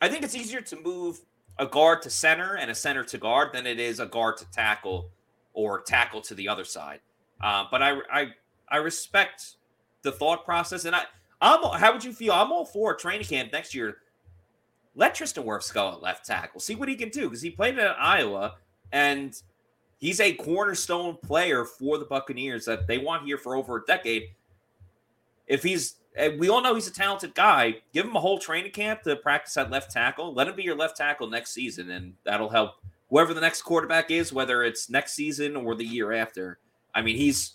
I 0.00 0.08
think 0.08 0.22
it's 0.22 0.34
easier 0.34 0.60
to 0.62 0.80
move 0.80 1.20
a 1.58 1.66
guard 1.66 2.02
to 2.02 2.10
center 2.10 2.56
and 2.56 2.70
a 2.70 2.74
center 2.74 3.04
to 3.04 3.18
guard 3.18 3.52
than 3.52 3.66
it 3.66 3.78
is 3.78 4.00
a 4.00 4.06
guard 4.06 4.38
to 4.38 4.50
tackle 4.50 5.10
or 5.52 5.82
tackle 5.82 6.20
to 6.22 6.34
the 6.34 6.48
other 6.48 6.64
side. 6.64 7.00
Uh, 7.40 7.64
but 7.70 7.82
I, 7.82 7.98
I, 8.10 8.28
I 8.68 8.76
respect 8.78 9.56
the 10.02 10.12
thought 10.12 10.44
process, 10.44 10.84
and 10.84 10.94
I, 10.94 11.02
I'm. 11.40 11.62
How 11.78 11.92
would 11.92 12.04
you 12.04 12.12
feel? 12.12 12.32
I'm 12.32 12.52
all 12.52 12.64
for 12.64 12.94
training 12.94 13.26
camp 13.26 13.52
next 13.52 13.74
year. 13.74 13.98
Let 14.94 15.14
Tristan 15.14 15.44
Wirfs 15.44 15.72
go 15.72 15.92
at 15.92 16.02
left 16.02 16.26
tackle. 16.26 16.60
See 16.60 16.74
what 16.74 16.88
he 16.88 16.96
can 16.96 17.10
do 17.10 17.22
because 17.22 17.42
he 17.42 17.50
played 17.50 17.78
at 17.78 17.96
Iowa, 17.98 18.54
and 18.92 19.34
he's 19.98 20.20
a 20.20 20.34
cornerstone 20.34 21.16
player 21.16 21.64
for 21.64 21.98
the 21.98 22.04
Buccaneers 22.04 22.64
that 22.64 22.86
they 22.86 22.98
want 22.98 23.24
here 23.24 23.38
for 23.38 23.54
over 23.54 23.76
a 23.76 23.84
decade. 23.86 24.24
If 25.46 25.62
he's 25.62 25.96
we 26.38 26.48
all 26.48 26.62
know 26.62 26.74
he's 26.74 26.88
a 26.88 26.92
talented 26.92 27.34
guy. 27.34 27.76
Give 27.92 28.04
him 28.04 28.16
a 28.16 28.20
whole 28.20 28.38
training 28.38 28.72
camp 28.72 29.02
to 29.02 29.16
practice 29.16 29.56
at 29.56 29.70
left 29.70 29.92
tackle. 29.92 30.34
Let 30.34 30.48
him 30.48 30.56
be 30.56 30.62
your 30.62 30.76
left 30.76 30.96
tackle 30.96 31.28
next 31.28 31.52
season, 31.52 31.90
and 31.90 32.14
that'll 32.24 32.48
help 32.48 32.74
whoever 33.08 33.34
the 33.34 33.40
next 33.40 33.62
quarterback 33.62 34.10
is, 34.10 34.32
whether 34.32 34.62
it's 34.62 34.90
next 34.90 35.12
season 35.12 35.56
or 35.56 35.74
the 35.74 35.84
year 35.84 36.12
after. 36.12 36.58
I 36.94 37.02
mean, 37.02 37.16
he's 37.16 37.54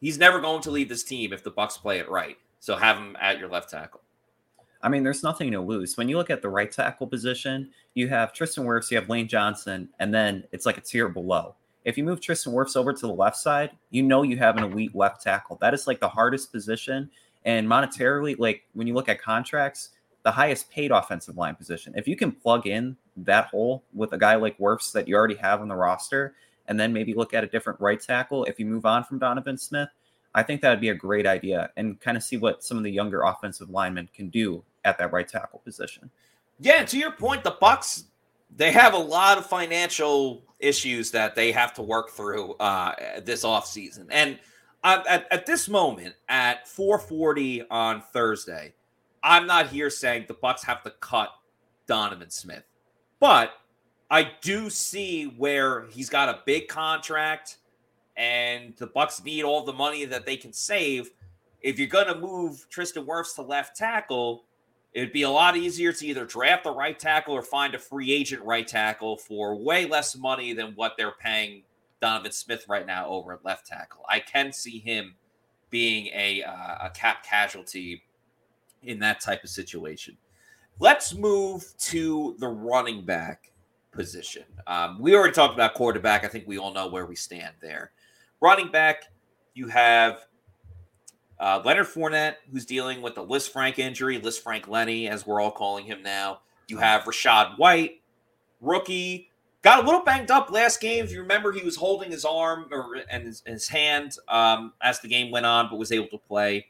he's 0.00 0.18
never 0.18 0.40
going 0.40 0.62
to 0.62 0.70
leave 0.70 0.88
this 0.88 1.04
team 1.04 1.32
if 1.32 1.42
the 1.42 1.50
Bucks 1.50 1.76
play 1.76 1.98
it 1.98 2.08
right. 2.08 2.36
So 2.60 2.76
have 2.76 2.98
him 2.98 3.16
at 3.20 3.38
your 3.38 3.48
left 3.48 3.70
tackle. 3.70 4.02
I 4.82 4.88
mean, 4.88 5.02
there's 5.02 5.22
nothing 5.22 5.50
to 5.52 5.60
lose. 5.60 5.96
When 5.96 6.08
you 6.08 6.16
look 6.16 6.30
at 6.30 6.42
the 6.42 6.48
right 6.48 6.70
tackle 6.70 7.06
position, 7.06 7.70
you 7.94 8.08
have 8.08 8.32
Tristan 8.32 8.64
Wirfs, 8.64 8.90
you 8.90 8.96
have 8.96 9.08
Lane 9.08 9.28
Johnson, 9.28 9.88
and 9.98 10.12
then 10.12 10.44
it's 10.52 10.64
like 10.66 10.78
a 10.78 10.80
tier 10.80 11.08
below. 11.08 11.54
If 11.84 11.98
you 11.98 12.04
move 12.04 12.20
Tristan 12.20 12.52
Wirfs 12.52 12.76
over 12.76 12.92
to 12.92 13.06
the 13.06 13.12
left 13.12 13.36
side, 13.36 13.70
you 13.90 14.02
know 14.02 14.22
you 14.22 14.36
have 14.38 14.56
an 14.56 14.64
elite 14.64 14.94
left 14.94 15.22
tackle. 15.22 15.58
That 15.60 15.74
is 15.74 15.86
like 15.86 16.00
the 16.00 16.08
hardest 16.08 16.52
position 16.52 17.10
and 17.44 17.66
monetarily, 17.66 18.38
like 18.38 18.62
when 18.74 18.86
you 18.86 18.94
look 18.94 19.08
at 19.08 19.20
contracts, 19.20 19.90
the 20.22 20.30
highest 20.30 20.70
paid 20.70 20.90
offensive 20.90 21.36
line 21.36 21.54
position. 21.54 21.94
If 21.96 22.06
you 22.06 22.16
can 22.16 22.32
plug 22.32 22.66
in 22.66 22.96
that 23.16 23.46
hole 23.46 23.84
with 23.94 24.12
a 24.12 24.18
guy 24.18 24.34
like 24.36 24.58
Wirfs 24.58 24.92
that 24.92 25.08
you 25.08 25.16
already 25.16 25.36
have 25.36 25.60
on 25.60 25.68
the 25.68 25.76
roster, 25.76 26.34
and 26.66 26.78
then 26.78 26.92
maybe 26.92 27.14
look 27.14 27.34
at 27.34 27.42
a 27.42 27.48
different 27.48 27.80
right 27.80 28.00
tackle 28.00 28.44
if 28.44 28.60
you 28.60 28.66
move 28.66 28.86
on 28.86 29.02
from 29.02 29.18
Donovan 29.18 29.58
Smith, 29.58 29.88
I 30.34 30.42
think 30.42 30.60
that 30.60 30.70
would 30.70 30.80
be 30.80 30.90
a 30.90 30.94
great 30.94 31.26
idea 31.26 31.70
and 31.76 32.00
kind 32.00 32.16
of 32.16 32.22
see 32.22 32.36
what 32.36 32.62
some 32.62 32.76
of 32.76 32.84
the 32.84 32.92
younger 32.92 33.22
offensive 33.22 33.70
linemen 33.70 34.08
can 34.14 34.28
do 34.28 34.62
at 34.84 34.98
that 34.98 35.12
right 35.12 35.28
tackle 35.28 35.60
position. 35.60 36.10
Yeah, 36.58 36.84
to 36.84 36.98
your 36.98 37.12
point, 37.12 37.44
the 37.44 37.56
Bucks 37.60 38.04
they 38.56 38.72
have 38.72 38.94
a 38.94 38.98
lot 38.98 39.38
of 39.38 39.46
financial 39.46 40.42
issues 40.58 41.10
that 41.12 41.34
they 41.34 41.52
have 41.52 41.72
to 41.74 41.82
work 41.82 42.10
through 42.10 42.54
uh, 42.54 43.20
this 43.22 43.44
offseason. 43.44 44.06
And 44.10 44.38
at, 44.84 45.26
at 45.30 45.46
this 45.46 45.68
moment 45.68 46.14
at 46.28 46.66
440 46.68 47.68
on 47.70 48.02
Thursday, 48.12 48.74
I'm 49.22 49.46
not 49.46 49.68
here 49.68 49.90
saying 49.90 50.24
the 50.28 50.34
Bucks 50.34 50.64
have 50.64 50.82
to 50.82 50.90
cut 51.00 51.30
Donovan 51.86 52.30
Smith, 52.30 52.64
but 53.18 53.52
I 54.10 54.32
do 54.40 54.70
see 54.70 55.24
where 55.24 55.86
he's 55.86 56.08
got 56.08 56.28
a 56.28 56.40
big 56.46 56.68
contract, 56.68 57.58
and 58.16 58.74
the 58.76 58.86
Bucks 58.86 59.22
need 59.22 59.44
all 59.44 59.64
the 59.64 59.72
money 59.72 60.04
that 60.06 60.26
they 60.26 60.36
can 60.36 60.52
save. 60.52 61.10
If 61.60 61.78
you're 61.78 61.88
going 61.88 62.06
to 62.06 62.18
move 62.18 62.66
Tristan 62.70 63.04
Wirfs 63.04 63.34
to 63.34 63.42
left 63.42 63.76
tackle, 63.76 64.44
it'd 64.92 65.12
be 65.12 65.22
a 65.22 65.30
lot 65.30 65.56
easier 65.56 65.92
to 65.92 66.06
either 66.06 66.24
draft 66.24 66.66
a 66.66 66.70
right 66.70 66.98
tackle 66.98 67.34
or 67.34 67.42
find 67.42 67.74
a 67.74 67.78
free 67.78 68.12
agent 68.12 68.42
right 68.42 68.66
tackle 68.66 69.16
for 69.16 69.56
way 69.56 69.86
less 69.86 70.16
money 70.16 70.52
than 70.52 70.72
what 70.74 70.94
they're 70.96 71.12
paying 71.12 71.62
Donovan 72.00 72.32
Smith 72.32 72.64
right 72.68 72.86
now 72.86 73.06
over 73.06 73.32
at 73.32 73.44
left 73.44 73.66
tackle. 73.66 74.04
I 74.08 74.20
can 74.20 74.52
see 74.52 74.78
him 74.78 75.14
being 75.68 76.06
a 76.08 76.42
uh, 76.42 76.86
a 76.86 76.90
cap 76.90 77.24
casualty 77.24 78.02
in 78.82 78.98
that 79.00 79.20
type 79.20 79.44
of 79.44 79.50
situation. 79.50 80.16
Let's 80.78 81.14
move 81.14 81.64
to 81.78 82.36
the 82.38 82.48
running 82.48 83.04
back 83.04 83.52
position. 83.92 84.44
Um, 84.66 84.98
we 85.00 85.14
already 85.14 85.34
talked 85.34 85.54
about 85.54 85.74
quarterback. 85.74 86.24
I 86.24 86.28
think 86.28 86.46
we 86.46 86.58
all 86.58 86.72
know 86.72 86.88
where 86.88 87.06
we 87.06 87.16
stand 87.16 87.54
there. 87.60 87.92
Running 88.40 88.70
back, 88.70 89.04
you 89.54 89.68
have 89.68 90.26
uh, 91.40 91.62
Leonard 91.64 91.86
Fournette, 91.86 92.36
who's 92.52 92.66
dealing 92.66 93.00
with 93.00 93.14
the 93.14 93.24
Lisfranc 93.24 93.78
injury, 93.78 94.20
Lisfranc 94.20 94.68
Lenny, 94.68 95.08
as 95.08 95.26
we're 95.26 95.40
all 95.40 95.50
calling 95.50 95.86
him 95.86 96.02
now. 96.02 96.40
You 96.68 96.76
have 96.76 97.02
Rachaad 97.02 97.58
White, 97.58 98.02
rookie, 98.60 99.30
got 99.62 99.82
a 99.82 99.86
little 99.86 100.02
banged 100.02 100.30
up 100.30 100.50
last 100.50 100.80
game. 100.80 101.04
If 101.04 101.12
you 101.12 101.20
remember, 101.20 101.50
he 101.52 101.64
was 101.64 101.76
holding 101.76 102.10
his 102.10 102.24
arm 102.24 102.66
or 102.70 102.98
and 103.10 103.26
his, 103.26 103.42
his 103.46 103.68
hand 103.68 104.16
um, 104.28 104.74
as 104.82 105.00
the 105.00 105.08
game 105.08 105.30
went 105.30 105.46
on, 105.46 105.68
but 105.70 105.78
was 105.78 105.92
able 105.92 106.08
to 106.08 106.18
play. 106.18 106.66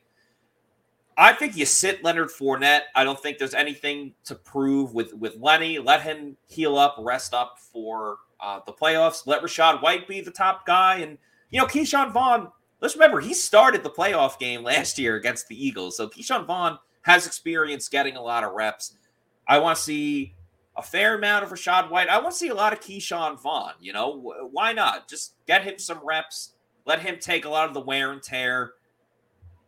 I 1.19 1.33
think 1.35 1.57
you 1.57 1.67
sit 1.67 2.03
Leonard 2.03 2.29
Fournette. 2.29 2.83
I 2.95 3.05
don't 3.05 3.21
think 3.21 3.39
there's 3.39 3.55
anything 3.55 4.15
to 4.25 4.35
prove 4.35 4.95
with 4.95 5.13
with 5.15 5.37
Lenny. 5.37 5.79
Let 5.79 6.03
him 6.03 6.37
heal 6.47 6.79
up, 6.79 6.97
rest 6.99 7.35
up 7.35 7.59
for 7.59 8.19
uh, 8.41 8.61
the 8.67 8.73
playoffs. 8.73 9.27
Let 9.27 9.43
Rachaad 9.43 9.83
White 9.83 10.09
be 10.09 10.21
the 10.21 10.31
top 10.31 10.65
guy, 10.65 10.97
and 10.97 11.19
you 11.51 11.61
know 11.61 11.67
Ke'Shawn 11.67 12.13
Vaughn. 12.13 12.51
Let's 12.81 12.95
remember 12.95 13.21
he 13.21 13.35
started 13.35 13.83
the 13.83 13.91
playoff 13.91 14.39
game 14.39 14.63
last 14.63 14.99
year 14.99 15.17
against 15.17 15.49
the 15.49 15.67
Eagles, 15.67 15.97
so 15.97 16.09
Ke'Shawn 16.09 16.47
Vaughn 16.47 16.79
has 17.03 17.27
experience 17.27 17.89
getting 17.89 18.17
a 18.17 18.23
lot 18.23 18.45
of 18.45 18.53
reps. 18.53 18.95
I 19.47 19.59
want 19.59 19.77
to 19.77 19.83
see 19.83 20.35
a 20.77 20.83
fair 20.83 21.17
amount 21.17 21.45
of 21.45 21.51
Rachaad 21.51 21.91
White. 21.91 22.09
I 22.09 22.19
want 22.19 22.33
to 22.33 22.39
see 22.39 22.49
a 22.49 22.55
lot 22.55 22.73
of 22.73 22.81
Ke'Shawn 22.81 23.41
Vaughn. 23.41 23.75
You 23.81 23.93
know, 23.93 24.49
why 24.51 24.73
not? 24.73 25.09
Just 25.09 25.35
get 25.47 25.63
him 25.63 25.79
some 25.79 26.01
reps. 26.03 26.55
Let 26.87 27.01
him 27.01 27.19
take 27.21 27.45
a 27.45 27.51
lot 27.51 27.69
of 27.69 27.75
the 27.75 27.81
wear 27.81 28.13
and 28.13 28.23
tear. 28.23 28.73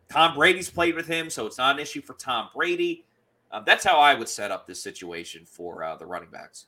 Tom 0.09 0.35
Brady's 0.35 0.69
played 0.69 0.95
with 0.95 1.07
him, 1.07 1.29
so 1.29 1.45
it's 1.45 1.57
not 1.57 1.75
an 1.75 1.81
issue 1.81 2.01
for 2.01 2.13
Tom 2.13 2.49
Brady. 2.53 3.05
Um, 3.51 3.63
that's 3.65 3.83
how 3.83 3.99
I 3.99 4.15
would 4.15 4.29
set 4.29 4.51
up 4.51 4.65
this 4.65 4.81
situation 4.81 5.45
for 5.45 5.83
uh, 5.83 5.95
the 5.95 6.05
running 6.05 6.29
backs. 6.29 6.65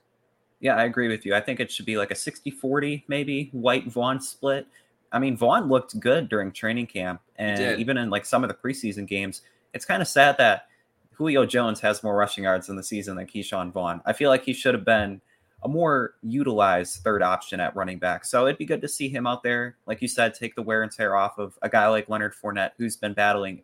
Yeah, 0.60 0.76
I 0.76 0.86
agree 0.86 1.08
with 1.08 1.26
you. 1.26 1.36
I 1.36 1.41
think 1.41 1.60
it 1.60 1.72
should 1.72 1.86
be 1.86 1.98
like 1.98 2.12
a 2.12 2.16
60 2.16 2.52
40, 2.52 3.06
maybe 3.08 3.50
White 3.52 3.88
Vaughn 3.88 4.22
split. 4.22 4.68
I 5.12 5.20
mean, 5.20 5.38
Vaughn 5.38 5.70
looked 5.70 5.99
good 5.99 6.30
during 6.30 6.51
training 6.51 6.88
camp 6.88 7.22
and 7.38 7.80
even 7.80 7.97
in 7.97 8.10
like 8.10 8.26
some 8.26 8.43
of 8.43 8.49
the 8.49 8.53
preseason 8.56 9.08
games. 9.08 9.41
It's 9.74 9.86
kind 9.86 10.01
of 10.01 10.08
sad 10.08 10.38
that 10.38 10.68
Julio 11.14 11.45
Jones 11.45 11.80
has 11.82 12.03
more 12.03 12.16
rushing 12.16 12.43
yards 12.43 12.70
in 12.70 12.76
the 12.76 12.84
season 12.84 13.16
than 13.16 13.26
Ke'Shawn 13.26 13.72
Vaughn. 13.72 14.01
I 14.06 14.14
feel 14.14 14.30
like 14.30 14.43
he 14.43 14.53
should 14.53 14.74
have 14.74 14.86
been 14.86 15.22
a 15.64 15.68
more 15.68 16.16
utilized 16.22 17.01
third 17.03 17.24
option 17.24 17.60
at 17.60 17.76
running 17.76 17.97
back. 17.97 18.26
So 18.26 18.45
it'd 18.45 18.58
be 18.58 18.66
good 18.66 18.82
to 18.82 18.88
see 18.88 19.10
him 19.10 19.26
out 19.26 19.41
there, 19.41 19.78
like 19.88 20.01
you 20.01 20.08
said, 20.08 20.34
take 20.34 20.56
the 20.56 20.62
wear 20.62 20.84
and 20.84 20.91
tear 20.91 21.16
off 21.16 21.39
of 21.39 21.58
a 21.62 21.70
guy 21.70 21.88
like 21.88 22.08
Leonard 22.08 22.34
Fournette, 22.36 22.72
who's 22.78 22.95
been 22.95 23.14
battling 23.14 23.64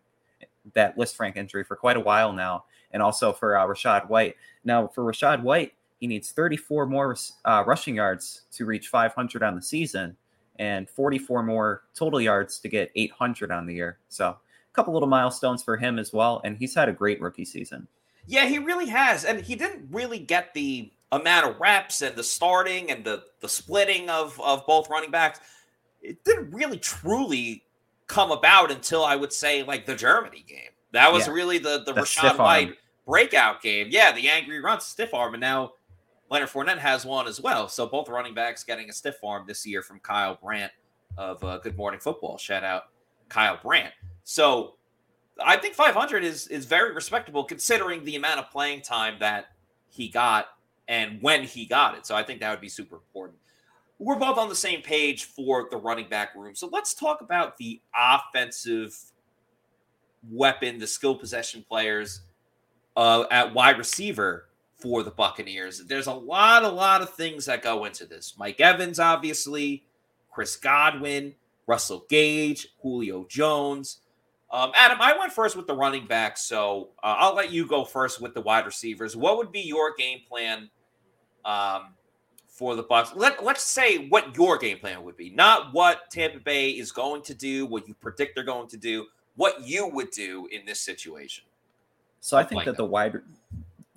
that 0.73 0.97
Lisfranc 0.97 1.37
injury 1.37 1.63
for 1.63 1.75
quite 1.75 1.97
a 1.97 2.01
while 2.01 2.33
now, 2.33 2.65
and 2.91 3.03
also 3.03 3.31
for 3.31 3.57
uh, 3.57 3.65
Rachaad 3.65 4.09
White. 4.09 4.35
Now, 4.63 4.87
for 4.87 5.03
Rachaad 5.03 5.43
White, 5.43 5.73
he 5.99 6.07
needs 6.07 6.31
34 6.31 6.87
more 6.87 7.15
uh, 7.45 7.63
rushing 7.67 7.95
yards 7.95 8.41
to 8.53 8.65
reach 8.65 8.87
500 8.87 9.43
on 9.43 9.55
the 9.55 9.61
season, 9.61 10.17
and 10.61 10.87
44 10.87 11.41
more 11.41 11.81
total 11.95 12.21
yards 12.21 12.59
to 12.59 12.69
get 12.69 12.91
800 12.95 13.51
on 13.51 13.65
the 13.65 13.73
year. 13.73 13.97
So 14.09 14.27
a 14.27 14.37
couple 14.73 14.93
little 14.93 15.09
milestones 15.09 15.63
for 15.63 15.75
him 15.75 15.97
as 15.97 16.13
well, 16.13 16.39
and 16.43 16.55
he's 16.55 16.75
had 16.75 16.87
a 16.87 16.93
great 16.93 17.19
rookie 17.19 17.45
season. 17.45 17.87
Yeah, 18.27 18.45
he 18.45 18.59
really 18.59 18.85
has, 18.85 19.25
and 19.25 19.41
he 19.41 19.55
didn't 19.55 19.87
really 19.91 20.19
get 20.19 20.53
the 20.53 20.91
amount 21.11 21.49
of 21.49 21.59
reps 21.59 22.03
and 22.03 22.15
the 22.15 22.23
starting 22.23 22.91
and 22.91 23.03
the 23.03 23.23
the 23.39 23.49
splitting 23.49 24.07
of 24.11 24.39
of 24.39 24.63
both 24.67 24.87
running 24.87 25.09
backs, 25.09 25.39
it 25.99 26.23
didn't 26.23 26.51
really 26.51 26.77
truly 26.77 27.63
come 28.05 28.31
about 28.31 28.69
until 28.69 29.03
I 29.03 29.15
would 29.15 29.33
say 29.33 29.63
like 29.63 29.87
the 29.87 29.95
Germany 29.95 30.45
game. 30.47 30.69
That 30.91 31.11
was 31.11 31.25
yeah. 31.25 31.33
really 31.33 31.57
the 31.57 31.83
the, 31.85 31.93
the 31.93 32.01
Rachaad 32.01 32.37
White 32.37 32.75
breakout 33.07 33.63
game. 33.63 33.87
Yeah, 33.89 34.11
the 34.11 34.29
angry 34.29 34.61
run 34.61 34.79
stiff 34.79 35.11
arm, 35.11 35.33
and 35.33 35.41
now 35.41 35.73
Leonard 36.31 36.49
Fournette 36.49 36.77
has 36.77 37.05
one 37.05 37.27
as 37.27 37.41
well. 37.41 37.67
So 37.67 37.85
both 37.85 38.07
running 38.07 38.33
backs 38.33 38.63
getting 38.63 38.89
a 38.89 38.93
stiff 38.93 39.17
arm 39.21 39.43
this 39.45 39.67
year 39.67 39.83
from 39.83 39.99
Kyle 39.99 40.39
Brandt 40.41 40.71
of 41.17 41.43
uh, 41.43 41.57
Good 41.57 41.75
Morning 41.75 41.99
Football. 41.99 42.37
Shout 42.37 42.63
out 42.63 42.83
Kyle 43.27 43.59
Brandt. 43.61 43.93
So 44.23 44.75
I 45.43 45.57
think 45.57 45.75
500 45.75 46.23
is 46.23 46.47
is 46.47 46.65
very 46.65 46.93
respectable 46.93 47.43
considering 47.43 48.05
the 48.05 48.15
amount 48.15 48.39
of 48.39 48.49
playing 48.49 48.81
time 48.81 49.17
that 49.19 49.47
he 49.89 50.07
got 50.07 50.47
and 50.87 51.21
when 51.21 51.43
he 51.43 51.65
got 51.65 51.97
it. 51.97 52.05
So 52.05 52.15
I 52.15 52.23
think 52.23 52.39
that 52.39 52.49
would 52.49 52.61
be 52.61 52.69
super 52.69 52.95
important. 52.95 53.37
We're 53.99 54.15
both 54.15 54.37
on 54.37 54.47
the 54.47 54.55
same 54.55 54.81
page 54.81 55.25
for 55.25 55.67
the 55.69 55.77
running 55.77 56.07
back 56.07 56.33
room. 56.33 56.55
So 56.55 56.69
let's 56.71 56.93
talk 56.93 57.19
about 57.19 57.57
the 57.57 57.81
offensive 57.93 58.97
weapon, 60.31 60.79
the 60.79 60.87
skill 60.87 61.15
possession 61.15 61.65
players 61.67 62.21
uh, 62.95 63.25
at 63.31 63.53
wide 63.53 63.77
receiver 63.77 64.45
for 64.81 65.03
the 65.03 65.11
Buccaneers. 65.11 65.79
There's 65.85 66.07
a 66.07 66.13
lot, 66.13 66.63
a 66.63 66.69
lot 66.69 67.01
of 67.01 67.13
things 67.13 67.45
that 67.45 67.61
go 67.61 67.85
into 67.85 68.05
this. 68.05 68.33
Mike 68.37 68.59
Evans, 68.59 68.99
obviously, 68.99 69.85
Chris 70.31 70.55
Godwin, 70.55 71.35
Russell 71.67 72.05
Gage, 72.09 72.67
Julio 72.81 73.25
Jones. 73.29 73.99
Um, 74.51 74.71
Adam, 74.75 74.97
I 74.99 75.17
went 75.17 75.31
first 75.31 75.55
with 75.55 75.67
the 75.67 75.75
running 75.75 76.07
back, 76.07 76.37
so 76.37 76.89
uh, 77.03 77.15
I'll 77.19 77.35
let 77.35 77.51
you 77.51 77.65
go 77.65 77.85
first 77.85 78.19
with 78.19 78.33
the 78.33 78.41
wide 78.41 78.65
receivers. 78.65 79.15
What 79.15 79.37
would 79.37 79.51
be 79.51 79.61
your 79.61 79.93
game 79.95 80.19
plan 80.27 80.69
um, 81.45 81.93
for 82.47 82.75
the 82.75 82.83
Bucks? 82.83 83.13
Let, 83.15 83.43
let's 83.45 83.63
say 83.63 84.09
what 84.09 84.35
your 84.35 84.57
game 84.57 84.79
plan 84.79 85.03
would 85.03 85.15
be, 85.15 85.29
not 85.29 85.73
what 85.73 86.09
Tampa 86.11 86.39
Bay 86.39 86.71
is 86.71 86.91
going 86.91 87.21
to 87.23 87.33
do, 87.33 87.65
what 87.65 87.87
you 87.87 87.93
predict 87.93 88.35
they're 88.35 88.43
going 88.43 88.67
to 88.69 88.77
do, 88.77 89.05
what 89.35 89.65
you 89.65 89.87
would 89.87 90.11
do 90.11 90.47
in 90.51 90.65
this 90.65 90.81
situation. 90.81 91.45
So 92.19 92.37
I 92.37 92.43
think 92.43 92.65
that 92.65 92.77
the 92.77 92.85
wide, 92.85 93.15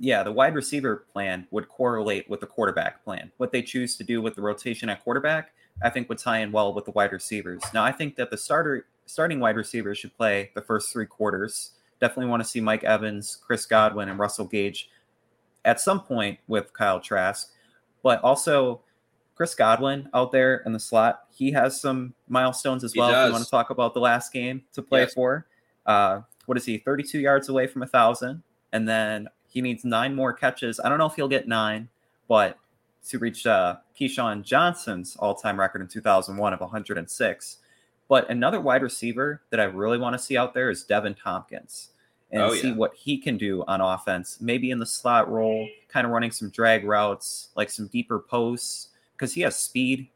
yeah, 0.05 0.23
the 0.23 0.33
wide 0.33 0.55
receiver 0.55 1.07
plan 1.11 1.47
would 1.51 1.69
correlate 1.69 2.29
with 2.29 2.41
the 2.41 2.47
quarterback 2.47 3.03
plan. 3.05 3.33
What 3.39 3.53
they 3.53 3.63
choose 3.63 3.97
to 3.97 4.05
do 4.05 4.21
with 4.21 4.35
the 4.35 4.43
rotation 4.43 4.91
at 4.91 5.03
quarterback, 5.03 5.53
I 5.83 5.89
think 5.89 6.09
would 6.09 6.19
tie 6.19 6.41
in 6.41 6.53
well 6.53 6.75
with 6.75 6.85
the 6.85 6.91
wide 6.91 7.13
receivers. 7.13 7.63
Now 7.73 7.85
I 7.85 7.91
think 7.91 8.17
that 8.17 8.31
the 8.31 8.37
starter 8.37 8.87
starting 9.07 9.41
wide 9.41 9.57
receivers 9.57 9.99
should 9.99 10.15
play 10.15 10.51
the 10.55 10.61
first 10.61 10.93
three 10.93 11.07
quarters. 11.07 11.71
Definitely 12.01 12.31
want 12.31 12.43
to 12.43 12.49
see 12.49 12.61
Mike 12.61 12.85
Evans, 12.85 13.39
Chris 13.47 13.65
Godwin, 13.65 14.11
and 14.11 14.19
Russell 14.19 14.45
Gage 14.45 14.91
at 15.65 15.81
some 15.81 16.01
point 16.01 16.39
with 16.49 16.73
Kyle 16.75 17.01
Trask, 17.01 17.51
but 18.03 18.21
also 18.23 18.83
Chris 19.35 19.55
Godwin 19.55 20.11
out 20.13 20.33
there 20.33 20.63
in 20.67 20.73
the 20.73 20.81
slot. 20.81 21.25
He 21.35 21.51
has 21.53 21.81
some 21.81 22.15
milestones 22.29 22.85
as 22.85 22.95
well. 22.95 23.09
If 23.09 23.27
you 23.27 23.33
want 23.33 23.45
to 23.45 23.51
talk 23.51 23.71
about 23.71 23.95
the 23.95 24.01
last 24.01 24.35
game 24.35 24.65
to 24.75 24.83
play 24.83 25.03
yes. 25.03 25.15
for, 25.15 25.47
uh, 25.87 26.21
what 26.45 26.59
is 26.59 26.67
he? 26.67 26.77
32 26.77 27.21
yards 27.21 27.49
away 27.49 27.67
from 27.67 27.83
a 27.83 27.87
thousand, 27.87 28.43
and 28.73 28.87
then 28.87 29.29
he 29.55 29.63
needs 29.63 29.85
nine 29.85 30.15
more 30.15 30.33
catches. 30.33 30.81
I 30.81 30.89
don't 30.89 30.99
know 30.99 31.07
if 31.07 31.15
he'll 31.15 31.29
get 31.29 31.47
nine, 31.47 31.89
but 32.29 32.59
to 33.09 33.19
reach 33.19 33.47
uh, 33.47 33.77
Keyshawn 33.99 34.43
Johnson's 34.43 35.17
all-time 35.17 35.59
record 35.59 35.81
in 35.81 35.89
2001 35.89 36.53
of 36.53 36.61
106. 36.61 37.57
But 38.09 38.29
another 38.29 38.61
wide 38.61 38.83
receiver 38.83 39.43
that 39.51 39.61
I 39.61 39.65
really 39.65 39.97
want 39.97 40.15
to 40.15 40.19
see 40.19 40.37
out 40.37 40.55
there 40.55 40.71
is 40.71 40.85
Deven 40.85 41.17
Thompkins 41.17 41.91
and 42.33 42.43
oh, 42.43 42.55
see 42.55 42.69
yeah. 42.69 42.75
what 42.75 42.95
he 42.95 43.17
can 43.17 43.39
do 43.39 43.65
on 43.69 43.81
offense. 43.81 44.39
Maybe 44.41 44.73
in 44.73 44.81
the 44.81 44.87
slot 44.87 45.31
role, 45.31 45.69
kind 45.89 46.05
of 46.05 46.13
running 46.13 46.33
some 46.33 46.51
drag 46.51 46.85
routes, 46.85 47.51
like 47.55 47.71
some 47.71 47.87
deeper 47.87 48.19
posts, 48.19 48.89
because 49.13 49.33
he 49.33 49.43
has 49.43 49.57
speed. 49.57 50.09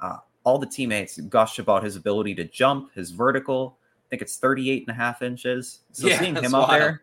Uh, 0.00 0.16
all 0.42 0.58
the 0.58 0.66
teammates 0.66 1.20
gush 1.20 1.58
about 1.58 1.84
his 1.84 1.96
ability 1.96 2.34
to 2.36 2.44
jump, 2.44 2.94
his 2.94 3.10
vertical. 3.10 3.76
I 4.06 4.08
think 4.08 4.22
it's 4.22 4.38
38 4.38 4.86
and 4.88 4.96
a 4.96 4.98
half 4.98 5.20
inches. 5.20 5.80
So 5.92 6.08
yeah, 6.08 6.18
seeing 6.18 6.34
him 6.34 6.54
out 6.54 6.70
there, 6.70 7.02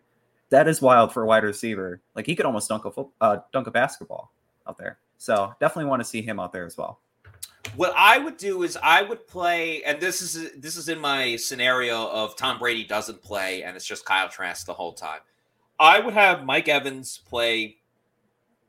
that 0.50 0.68
is 0.68 0.82
wild 0.82 1.14
for 1.14 1.24
a 1.24 1.26
wide 1.26 1.44
receiver. 1.44 2.02
Like 2.16 2.26
he 2.26 2.36
could 2.36 2.46
almost 2.46 2.70
dunk 2.70 2.86
a 2.86 2.92
fo- 2.92 3.12
uh, 3.22 3.38
dunk 3.52 3.68
a 3.68 3.72
basketball 3.72 4.32
out 4.68 4.78
there. 4.78 5.00
So 5.18 5.54
definitely 5.60 5.90
want 5.90 6.02
to 6.02 6.06
see 6.08 6.22
him 6.22 6.40
out 6.40 6.54
there 6.54 6.66
as 6.66 6.78
well. 6.78 7.00
What 7.76 7.94
I 7.98 8.18
would 8.18 8.38
do 8.38 8.64
is 8.64 8.78
I 8.82 9.02
would 9.02 9.28
play, 9.28 9.84
and 9.84 10.00
this 10.00 10.22
is 10.22 10.52
this 10.54 10.78
is 10.78 10.90
in 10.90 11.00
my 11.00 11.36
scenario 11.36 12.08
of 12.10 12.36
Tom 12.36 12.60
Brady 12.60 12.86
doesn't 12.86 13.22
play 13.22 13.64
and 13.64 13.76
it's 13.76 13.86
just 13.86 14.06
Kyle 14.06 14.30
Trask 14.30 14.66
the 14.66 14.74
whole 14.74 14.94
time. 14.94 15.20
I 15.80 16.00
would 16.00 16.14
have 16.14 16.46
Mike 16.46 16.70
Evans 16.70 17.22
play 17.28 17.78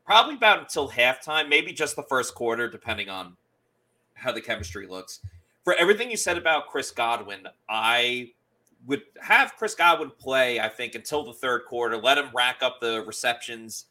probably 0.05 0.35
about 0.35 0.59
until 0.59 0.89
halftime, 0.89 1.49
maybe 1.49 1.71
just 1.71 1.95
the 1.95 2.03
first 2.03 2.35
quarter, 2.35 2.69
depending 2.69 3.09
on 3.09 3.37
how 4.15 4.31
the 4.31 4.41
chemistry 4.41 4.85
looks. 4.85 5.21
For 5.63 5.73
everything 5.75 6.11
you 6.11 6.17
said 6.17 6.37
about 6.37 6.67
Chris 6.67 6.91
Godwin, 6.91 7.47
I 7.69 8.31
would 8.85 9.03
have 9.21 9.55
Chris 9.57 9.75
Godwin 9.75 10.11
play, 10.17 10.59
I 10.59 10.69
think, 10.69 10.95
until 10.95 11.23
the 11.23 11.33
third 11.33 11.65
quarter, 11.65 11.97
let 11.97 12.17
him 12.17 12.29
rack 12.33 12.57
up 12.61 12.79
the 12.79 13.03
receptions 13.05 13.85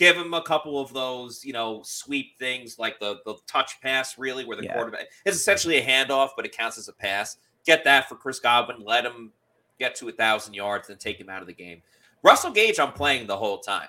give 0.00 0.16
him 0.16 0.32
a 0.32 0.40
couple 0.40 0.80
of 0.80 0.94
those, 0.94 1.44
you 1.44 1.52
know, 1.52 1.82
sweep 1.84 2.38
things 2.38 2.78
like 2.78 2.98
the 2.98 3.20
the 3.26 3.34
touch 3.46 3.80
pass, 3.82 4.18
really, 4.18 4.46
where 4.46 4.56
the 4.56 4.64
yeah. 4.64 4.72
quarterback 4.72 5.08
is 5.26 5.36
essentially 5.36 5.76
a 5.76 5.86
handoff, 5.86 6.30
but 6.34 6.46
it 6.46 6.56
counts 6.56 6.78
as 6.78 6.88
a 6.88 6.92
pass. 6.92 7.36
Get 7.66 7.84
that 7.84 8.08
for 8.08 8.16
Chris 8.16 8.40
Godwin. 8.40 8.82
Let 8.82 9.04
him 9.04 9.30
get 9.78 9.94
to 9.96 10.08
a 10.08 10.12
thousand 10.12 10.54
yards 10.54 10.88
and 10.88 10.98
take 10.98 11.20
him 11.20 11.28
out 11.28 11.42
of 11.42 11.46
the 11.46 11.52
game. 11.52 11.82
Russell 12.22 12.50
Gage, 12.50 12.80
I'm 12.80 12.92
playing 12.92 13.26
the 13.26 13.36
whole 13.36 13.58
time 13.58 13.88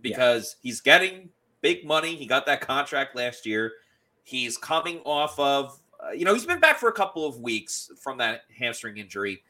because 0.00 0.56
yeah. 0.62 0.68
he's 0.68 0.80
getting 0.80 1.28
big 1.60 1.84
money. 1.84 2.14
He 2.14 2.24
got 2.24 2.46
that 2.46 2.60
contract 2.60 3.16
last 3.16 3.44
year. 3.44 3.72
He's 4.22 4.56
coming 4.56 5.00
off 5.04 5.36
of, 5.40 5.80
uh, 6.00 6.12
you 6.12 6.24
know, 6.24 6.34
he's 6.34 6.46
been 6.46 6.60
back 6.60 6.78
for 6.78 6.88
a 6.88 6.92
couple 6.92 7.26
of 7.26 7.40
weeks 7.40 7.90
from 8.00 8.18
that 8.18 8.42
hamstring 8.56 8.98
injury. 8.98 9.42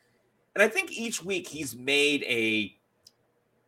And 0.58 0.64
I 0.64 0.68
think 0.68 0.90
each 0.90 1.24
week 1.24 1.46
he's 1.46 1.76
made 1.76 2.24
a 2.24 2.74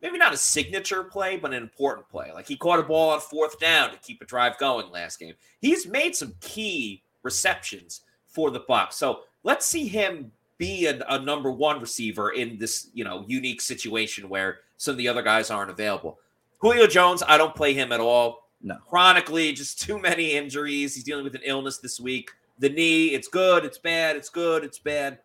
maybe 0.01 0.17
not 0.17 0.33
a 0.33 0.37
signature 0.37 1.05
play, 1.05 1.37
but 1.37 1.53
an 1.53 1.63
important 1.63 2.09
play. 2.09 2.33
Like 2.33 2.45
he 2.45 2.57
caught 2.57 2.79
a 2.79 2.83
ball 2.83 3.11
on 3.11 3.21
fourth 3.21 3.57
down 3.61 3.91
to 3.91 3.97
keep 3.99 4.21
a 4.21 4.25
drive 4.25 4.57
going 4.57 4.91
last 4.91 5.17
game. 5.17 5.35
He's 5.61 5.87
made 5.87 6.17
some 6.17 6.33
key 6.41 7.01
receptions 7.23 8.01
for 8.27 8.51
the 8.51 8.59
Bucks. 8.67 8.97
So 8.97 9.21
let's 9.43 9.65
see 9.65 9.87
him 9.87 10.33
be 10.57 10.87
a, 10.87 10.99
a, 11.07 11.17
number 11.17 11.49
one 11.49 11.79
receiver 11.79 12.31
in 12.31 12.57
this, 12.57 12.89
you 12.93 13.05
know, 13.05 13.23
unique 13.25 13.61
situation 13.61 14.27
where 14.27 14.59
some 14.75 14.91
of 14.91 14.97
the 14.97 15.07
other 15.07 15.21
guys 15.21 15.49
aren't 15.49 15.71
available. 15.71 16.19
Julio 16.57 16.87
Jones, 16.87 17.23
I 17.25 17.37
don't 17.37 17.55
play 17.55 17.73
him 17.73 17.93
at 17.93 18.01
all. 18.01 18.49
No. 18.61 18.75
Chronically, 18.89 19.53
just 19.53 19.79
too 19.79 19.97
many 19.97 20.33
injuries. 20.33 20.93
He's 20.93 21.05
dealing 21.05 21.23
with 21.23 21.35
an 21.35 21.41
illness 21.45 21.77
this 21.77 22.01
week. 22.01 22.31
The 22.59 22.67
knee, 22.67 23.13
it's 23.13 23.29
good, 23.29 23.63
it's 23.63 23.77
bad, 23.77 24.17
it's 24.17 24.29
good, 24.29 24.65
it's 24.65 24.77
bad. 24.77 25.19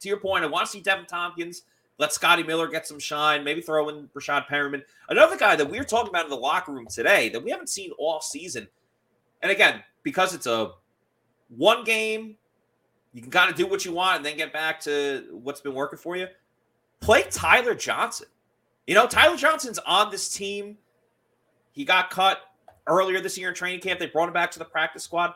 To 0.00 0.08
your 0.08 0.18
point, 0.18 0.44
I 0.44 0.46
want 0.48 0.66
to 0.66 0.72
see 0.72 0.82
Deven 0.82 1.06
Thompkins. 1.06 1.62
Let 1.98 2.12
Scotty 2.12 2.42
Miller 2.42 2.66
get 2.66 2.86
some 2.86 2.98
shine. 2.98 3.44
Maybe 3.44 3.60
throw 3.60 3.90
in 3.90 4.08
Rashad 4.08 4.46
Perriman. 4.46 4.82
Another 5.10 5.36
guy 5.36 5.54
that 5.56 5.70
we 5.70 5.78
were 5.78 5.84
talking 5.84 6.08
about 6.08 6.24
in 6.24 6.30
the 6.30 6.36
locker 6.36 6.72
room 6.72 6.86
today 6.86 7.28
that 7.28 7.44
we 7.44 7.50
haven't 7.50 7.68
seen 7.68 7.90
all 7.98 8.22
season. 8.22 8.66
And 9.42 9.52
again, 9.52 9.82
because 10.02 10.34
it's 10.34 10.46
a 10.46 10.72
one 11.48 11.84
game, 11.84 12.36
you 13.12 13.20
can 13.20 13.30
kind 13.30 13.50
of 13.50 13.56
do 13.56 13.66
what 13.66 13.84
you 13.84 13.92
want 13.92 14.16
and 14.16 14.24
then 14.24 14.38
get 14.38 14.52
back 14.52 14.80
to 14.82 15.26
what's 15.42 15.60
been 15.60 15.74
working 15.74 15.98
for 15.98 16.16
you. 16.16 16.26
Play 17.00 17.24
Tyler 17.30 17.74
Johnson. 17.74 18.28
You 18.86 18.94
know, 18.94 19.06
Tyler 19.06 19.36
Johnson's 19.36 19.78
on 19.80 20.10
this 20.10 20.28
team. 20.30 20.78
He 21.72 21.84
got 21.84 22.10
cut 22.10 22.40
earlier 22.86 23.20
this 23.20 23.36
year 23.36 23.48
in 23.50 23.54
training 23.54 23.80
camp. 23.80 24.00
They 24.00 24.06
brought 24.06 24.28
him 24.28 24.32
back 24.32 24.50
to 24.52 24.58
the 24.58 24.64
practice 24.64 25.04
squad. 25.04 25.34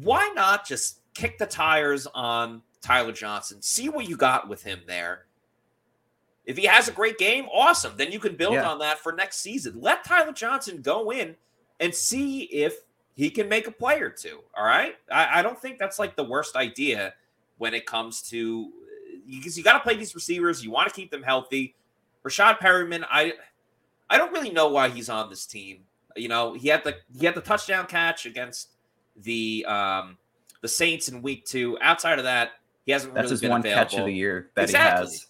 Why 0.00 0.30
not 0.34 0.66
just 0.66 1.00
kick 1.14 1.38
the 1.38 1.46
tires 1.46 2.06
on 2.14 2.62
Tyler 2.84 3.12
Johnson? 3.12 3.62
See 3.62 3.88
what 3.88 4.08
you 4.08 4.16
got 4.16 4.48
with 4.48 4.62
him 4.62 4.80
there. 4.86 5.26
If 6.44 6.58
he 6.58 6.66
has 6.66 6.88
a 6.88 6.92
great 6.92 7.16
game, 7.16 7.46
awesome. 7.52 7.94
Then 7.96 8.12
you 8.12 8.18
can 8.18 8.36
build 8.36 8.54
yeah. 8.54 8.68
on 8.68 8.78
that 8.80 8.98
for 8.98 9.12
next 9.12 9.38
season. 9.38 9.80
Let 9.80 10.04
Tyler 10.04 10.32
Johnson 10.32 10.82
go 10.82 11.10
in 11.10 11.34
and 11.80 11.94
see 11.94 12.42
if 12.42 12.74
he 13.14 13.30
can 13.30 13.48
make 13.48 13.66
a 13.66 13.70
play 13.70 14.00
or 14.00 14.10
two. 14.10 14.40
All 14.56 14.64
right. 14.64 14.96
I, 15.10 15.40
I 15.40 15.42
don't 15.42 15.58
think 15.58 15.78
that's 15.78 15.98
like 15.98 16.16
the 16.16 16.24
worst 16.24 16.56
idea 16.56 17.14
when 17.56 17.72
it 17.72 17.86
comes 17.86 18.20
to 18.28 18.70
because 19.26 19.56
you, 19.56 19.62
you 19.62 19.64
got 19.64 19.74
to 19.74 19.80
play 19.80 19.96
these 19.96 20.14
receivers. 20.14 20.62
You 20.62 20.70
want 20.70 20.88
to 20.88 20.94
keep 20.94 21.10
them 21.10 21.22
healthy. 21.22 21.74
Rashad 22.24 22.58
Perriman, 22.58 23.04
I 23.10 23.32
I 24.10 24.18
don't 24.18 24.32
really 24.32 24.50
know 24.50 24.68
why 24.68 24.90
he's 24.90 25.08
on 25.08 25.30
this 25.30 25.46
team. 25.46 25.80
You 26.16 26.28
know, 26.28 26.52
he 26.52 26.68
had 26.68 26.84
the 26.84 26.96
he 27.18 27.24
had 27.24 27.34
the 27.34 27.40
touchdown 27.40 27.86
catch 27.86 28.26
against 28.26 28.70
the 29.16 29.64
um 29.66 30.18
the 30.60 30.68
Saints 30.68 31.08
in 31.08 31.22
week 31.22 31.46
two. 31.46 31.78
Outside 31.80 32.18
of 32.18 32.24
that, 32.24 32.52
he 32.84 32.92
hasn't 32.92 33.14
That's 33.14 33.30
really 33.30 33.40
his 33.40 33.50
one 33.50 33.60
available. 33.60 33.82
catch 33.82 33.98
of 33.98 34.04
the 34.06 34.12
year 34.12 34.50
that 34.54 34.64
exactly. 34.64 35.06
he 35.06 35.12
has. 35.12 35.26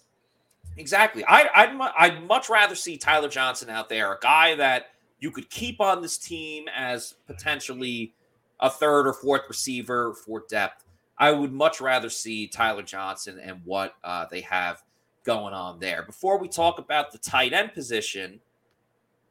Exactly. 0.77 1.25
I, 1.25 1.47
I'd 1.55 1.91
I'd 1.97 2.27
much 2.27 2.49
rather 2.49 2.75
see 2.75 2.97
Tyler 2.97 3.29
Johnson 3.29 3.69
out 3.69 3.87
there, 3.87 4.11
a 4.11 4.19
guy 4.21 4.55
that 4.55 4.87
you 5.19 5.31
could 5.31 5.49
keep 5.49 5.79
on 5.79 6.01
this 6.01 6.17
team 6.17 6.65
as 6.75 7.15
potentially 7.27 8.13
a 8.59 8.69
third 8.69 9.07
or 9.07 9.13
fourth 9.13 9.43
receiver 9.47 10.13
for 10.13 10.43
depth. 10.49 10.83
I 11.17 11.31
would 11.31 11.53
much 11.53 11.79
rather 11.79 12.09
see 12.09 12.47
Tyler 12.47 12.83
Johnson 12.83 13.39
and 13.39 13.61
what 13.63 13.95
uh, 14.03 14.25
they 14.29 14.41
have 14.41 14.83
going 15.23 15.53
on 15.53 15.79
there. 15.79 16.03
Before 16.03 16.37
we 16.37 16.49
talk 16.49 16.77
about 16.77 17.11
the 17.11 17.17
tight 17.17 17.53
end 17.53 17.73
position, 17.73 18.41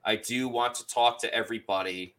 I 0.02 0.16
do 0.16 0.48
want 0.48 0.74
to 0.76 0.86
talk 0.86 1.20
to 1.20 1.34
everybody 1.34 2.14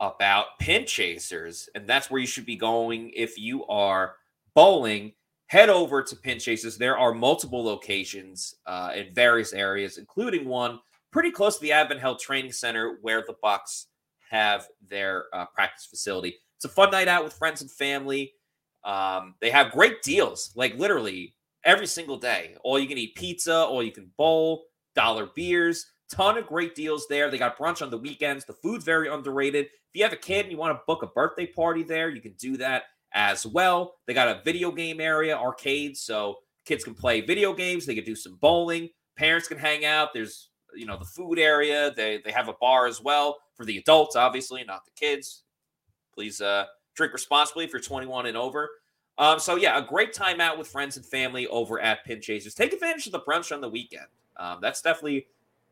about 0.00 0.58
pin 0.58 0.84
chasers, 0.84 1.68
and 1.74 1.86
that's 1.86 2.10
where 2.10 2.20
you 2.20 2.26
should 2.26 2.44
be 2.44 2.56
going 2.56 3.10
if 3.14 3.38
you 3.38 3.64
are 3.66 4.16
bowling. 4.56 5.12
Head 5.48 5.68
over 5.68 6.02
to 6.02 6.16
pin 6.16 6.40
chasers. 6.40 6.76
There 6.76 6.98
are 6.98 7.14
multiple 7.14 7.64
locations 7.64 8.56
uh, 8.66 8.90
in 8.96 9.14
various 9.14 9.52
areas, 9.52 9.96
including 9.96 10.48
one 10.48 10.80
pretty 11.12 11.30
close 11.30 11.54
to 11.56 11.62
the 11.62 11.70
Advent 11.70 12.00
Health 12.00 12.18
Training 12.18 12.50
Center 12.50 12.98
where 13.02 13.22
the 13.24 13.36
Bucks 13.40 13.86
have 14.28 14.66
their 14.88 15.26
uh, 15.32 15.46
practice 15.54 15.86
facility. 15.86 16.34
It's 16.56 16.64
a 16.64 16.68
fun 16.68 16.90
night 16.90 17.06
out 17.06 17.22
with 17.22 17.34
friends 17.34 17.60
and 17.60 17.70
family. 17.70 18.32
Um, 18.82 19.34
they 19.40 19.50
have 19.50 19.70
great 19.70 20.02
deals, 20.02 20.50
like 20.56 20.76
literally 20.76 21.36
every 21.64 21.86
single 21.86 22.16
day. 22.16 22.56
All 22.64 22.78
you 22.78 22.88
can 22.88 22.98
eat 22.98 23.14
pizza, 23.14 23.54
all 23.54 23.84
you 23.84 23.92
can 23.92 24.10
bowl, 24.16 24.64
dollar 24.96 25.28
beers, 25.36 25.92
ton 26.10 26.38
of 26.38 26.46
great 26.46 26.74
deals 26.74 27.06
there. 27.08 27.30
They 27.30 27.38
got 27.38 27.58
brunch 27.58 27.82
on 27.82 27.90
the 27.90 27.98
weekends. 27.98 28.44
The 28.44 28.54
food's 28.54 28.84
very 28.84 29.08
underrated. 29.08 29.66
If 29.66 29.94
you 29.94 30.02
have 30.02 30.12
a 30.12 30.16
kid 30.16 30.46
and 30.46 30.50
you 30.50 30.58
want 30.58 30.76
to 30.76 30.82
book 30.88 31.02
a 31.02 31.08
birthday 31.08 31.46
party 31.46 31.84
there, 31.84 32.08
you 32.08 32.20
can 32.20 32.32
do 32.32 32.56
that 32.56 32.84
as 33.16 33.46
well. 33.46 33.94
They 34.06 34.14
got 34.14 34.28
a 34.28 34.42
video 34.44 34.70
game 34.70 35.00
area, 35.00 35.36
arcades, 35.36 36.00
so 36.00 36.36
kids 36.64 36.84
can 36.84 36.94
play 36.94 37.22
video 37.22 37.52
games. 37.52 37.86
They 37.86 37.94
can 37.94 38.04
do 38.04 38.14
some 38.14 38.36
bowling. 38.36 38.90
Parents 39.16 39.48
can 39.48 39.58
hang 39.58 39.84
out. 39.84 40.10
There's 40.12 40.50
you 40.76 40.86
know 40.86 40.98
the 40.98 41.06
food 41.06 41.38
area. 41.38 41.92
They 41.96 42.20
they 42.24 42.30
have 42.30 42.48
a 42.48 42.52
bar 42.60 42.86
as 42.86 43.02
well 43.02 43.38
for 43.54 43.64
the 43.64 43.78
adults, 43.78 44.14
obviously, 44.14 44.62
not 44.62 44.84
the 44.84 44.90
kids. 44.94 45.42
Please 46.14 46.40
uh, 46.40 46.66
drink 46.94 47.14
responsibly 47.14 47.64
if 47.64 47.72
you're 47.72 47.80
21 47.80 48.26
and 48.26 48.36
over. 48.36 48.68
Um, 49.18 49.38
so 49.38 49.56
yeah, 49.56 49.78
a 49.78 49.82
great 49.82 50.12
time 50.12 50.40
out 50.40 50.58
with 50.58 50.68
friends 50.68 50.98
and 50.98 51.06
family 51.06 51.46
over 51.46 51.80
at 51.80 52.04
Pin 52.04 52.20
Chasers. 52.20 52.54
Take 52.54 52.74
advantage 52.74 53.06
of 53.06 53.12
the 53.12 53.20
brunch 53.20 53.52
on 53.52 53.62
the 53.62 53.68
weekend. 53.68 54.06
Um, 54.36 54.58
that's 54.60 54.82
definitely 54.82 55.26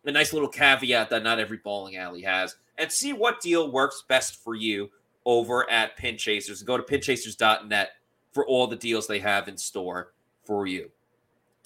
a 0.07 0.13
nice 0.13 0.33
little 0.33 0.49
caveat 0.49 1.11
that 1.11 1.23
not 1.23 1.39
every 1.39 1.59
bowling 1.59 1.97
alley 1.97 2.23
has. 2.23 2.57
And 2.79 2.91
see 2.91 3.13
what 3.13 3.43
deal 3.43 3.71
works 3.71 4.03
best 4.09 4.43
for 4.43 4.55
you 4.55 4.91
over 5.25 5.69
at 5.71 5.97
Pin 5.97 6.17
Chasers. 6.17 6.63
Go 6.63 6.77
to 6.77 6.83
pinchasers.net 6.83 7.91
for 8.33 8.47
all 8.47 8.67
the 8.67 8.77
deals 8.77 9.07
they 9.07 9.21
have 9.21 9.49
in 9.49 9.57
store 9.57 10.13
for 10.45 10.67
you. 10.67 10.91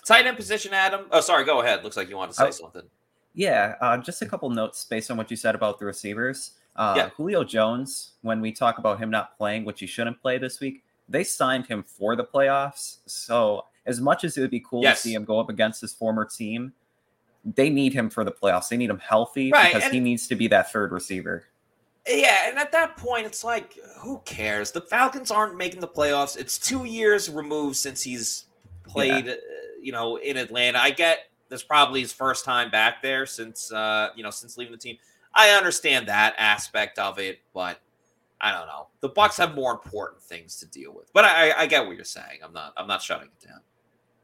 Tight 0.04 0.26
end 0.26 0.36
position, 0.36 0.72
Adam. 0.72 1.06
Oh, 1.10 1.20
sorry. 1.20 1.44
Go 1.44 1.60
ahead. 1.60 1.84
Looks 1.84 1.96
like 1.96 2.08
you 2.08 2.16
want 2.16 2.30
to 2.30 2.36
say 2.36 2.46
oh, 2.46 2.50
something. 2.50 2.82
Yeah, 3.34 3.74
uh, 3.80 3.98
just 3.98 4.22
a 4.22 4.26
couple 4.26 4.48
notes 4.50 4.84
based 4.84 5.10
on 5.10 5.16
what 5.16 5.30
you 5.30 5.36
said 5.36 5.54
about 5.54 5.78
the 5.78 5.84
receivers. 5.84 6.52
Uh, 6.74 6.94
yeah. 6.96 7.08
Julio 7.10 7.44
Jones, 7.44 8.12
when 8.22 8.40
we 8.40 8.52
talk 8.52 8.78
about 8.78 8.98
him 8.98 9.10
not 9.10 9.36
playing, 9.36 9.64
which 9.64 9.80
he 9.80 9.86
shouldn't 9.86 10.20
play 10.20 10.38
this 10.38 10.60
week, 10.60 10.82
they 11.08 11.24
signed 11.24 11.66
him 11.66 11.82
for 11.82 12.16
the 12.16 12.24
playoffs. 12.24 12.98
So, 13.06 13.64
as 13.86 14.00
much 14.00 14.24
as 14.24 14.36
it 14.36 14.40
would 14.40 14.50
be 14.50 14.60
cool 14.60 14.82
yes. 14.82 15.02
to 15.02 15.08
see 15.08 15.14
him 15.14 15.24
go 15.24 15.38
up 15.40 15.50
against 15.50 15.80
his 15.80 15.92
former 15.92 16.24
team, 16.24 16.72
they 17.44 17.70
need 17.70 17.92
him 17.92 18.10
for 18.10 18.24
the 18.24 18.32
playoffs. 18.32 18.68
They 18.68 18.76
need 18.76 18.90
him 18.90 18.98
healthy 18.98 19.50
right. 19.50 19.72
because 19.72 19.84
and 19.84 19.94
he 19.94 20.00
needs 20.00 20.26
to 20.28 20.36
be 20.36 20.48
that 20.48 20.72
third 20.72 20.92
receiver. 20.92 21.44
Yeah, 22.08 22.48
and 22.48 22.58
at 22.58 22.72
that 22.72 22.96
point, 22.96 23.26
it's 23.26 23.44
like, 23.44 23.78
who 23.98 24.20
cares? 24.24 24.70
The 24.70 24.80
Falcons 24.80 25.30
aren't 25.30 25.56
making 25.56 25.80
the 25.80 25.88
playoffs. 25.88 26.38
It's 26.38 26.58
two 26.58 26.84
years 26.84 27.28
removed 27.28 27.76
since 27.76 28.02
he's 28.02 28.46
played, 28.84 29.26
yeah. 29.26 29.32
uh, 29.32 29.36
you 29.82 29.92
know, 29.92 30.16
in 30.16 30.36
Atlanta. 30.36 30.78
I 30.78 30.90
get 30.90 31.28
this 31.48 31.62
probably 31.62 32.00
his 32.00 32.12
first 32.12 32.44
time 32.44 32.70
back 32.70 33.02
there 33.02 33.26
since 33.26 33.72
uh, 33.72 34.10
you 34.16 34.22
know 34.22 34.30
since 34.30 34.56
leaving 34.56 34.72
the 34.72 34.78
team. 34.78 34.96
I 35.34 35.50
understand 35.50 36.08
that 36.08 36.34
aspect 36.38 36.98
of 36.98 37.18
it, 37.18 37.40
but 37.52 37.80
I 38.40 38.52
don't 38.52 38.66
know. 38.66 38.88
The 39.00 39.08
Bucks 39.08 39.36
have 39.36 39.54
more 39.54 39.72
important 39.72 40.22
things 40.22 40.58
to 40.60 40.66
deal 40.66 40.94
with. 40.94 41.12
But 41.12 41.24
I, 41.24 41.52
I 41.52 41.66
get 41.66 41.86
what 41.86 41.96
you're 41.96 42.04
saying. 42.04 42.40
I'm 42.42 42.52
not 42.52 42.72
I'm 42.76 42.86
not 42.86 43.02
shutting 43.02 43.28
it 43.28 43.46
down. 43.46 43.60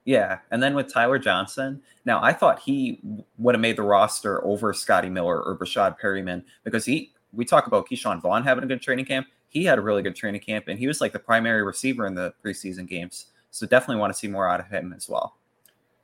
Yeah, 0.07 0.39
and 0.51 0.62
then 0.62 0.74
with 0.74 0.93
Tyler 0.93 1.18
Johnson, 1.18 1.80
now 2.05 2.22
I 2.22 2.32
thought 2.32 2.61
he 2.61 3.01
would 3.39 3.55
have 3.55 3.62
made 3.62 3.76
the 3.76 3.82
roster 3.82 4.45
over 4.45 4.74
Scotty 4.74 5.09
Miller 5.09 5.43
or 5.43 5.57
Breshad 5.59 5.99
Perriman 5.99 6.45
because 6.62 6.85
he. 6.85 7.12
We 7.35 7.45
talk 7.45 7.66
about 7.66 7.89
Ke'Shawn 7.89 8.20
Vaughn 8.20 8.43
having 8.45 8.64
a 8.64 8.66
good 8.66 8.82
training 8.82 9.05
camp. 9.05 9.26
He 9.49 9.64
had 9.64 9.78
a 9.78 9.82
really 9.82 10.03
good 10.03 10.16
training 10.16 10.41
camp, 10.41 10.68
and 10.68 10.78
he 10.78 10.87
was 10.87 11.01
like 11.01 11.12
the 11.12 11.18
primary 11.18 11.62
receiver 11.62 12.07
in 12.07 12.14
the 12.14 12.35
preseason 12.45 12.87
games. 12.89 13.26
So 13.51 13.66
definitely 13.66 14.01
want 14.01 14.12
to 14.12 14.18
see 14.18 14.26
more 14.26 14.49
out 14.49 14.61
of 14.61 14.66
him 14.66 14.93
as 14.97 15.09
well. 15.09 15.37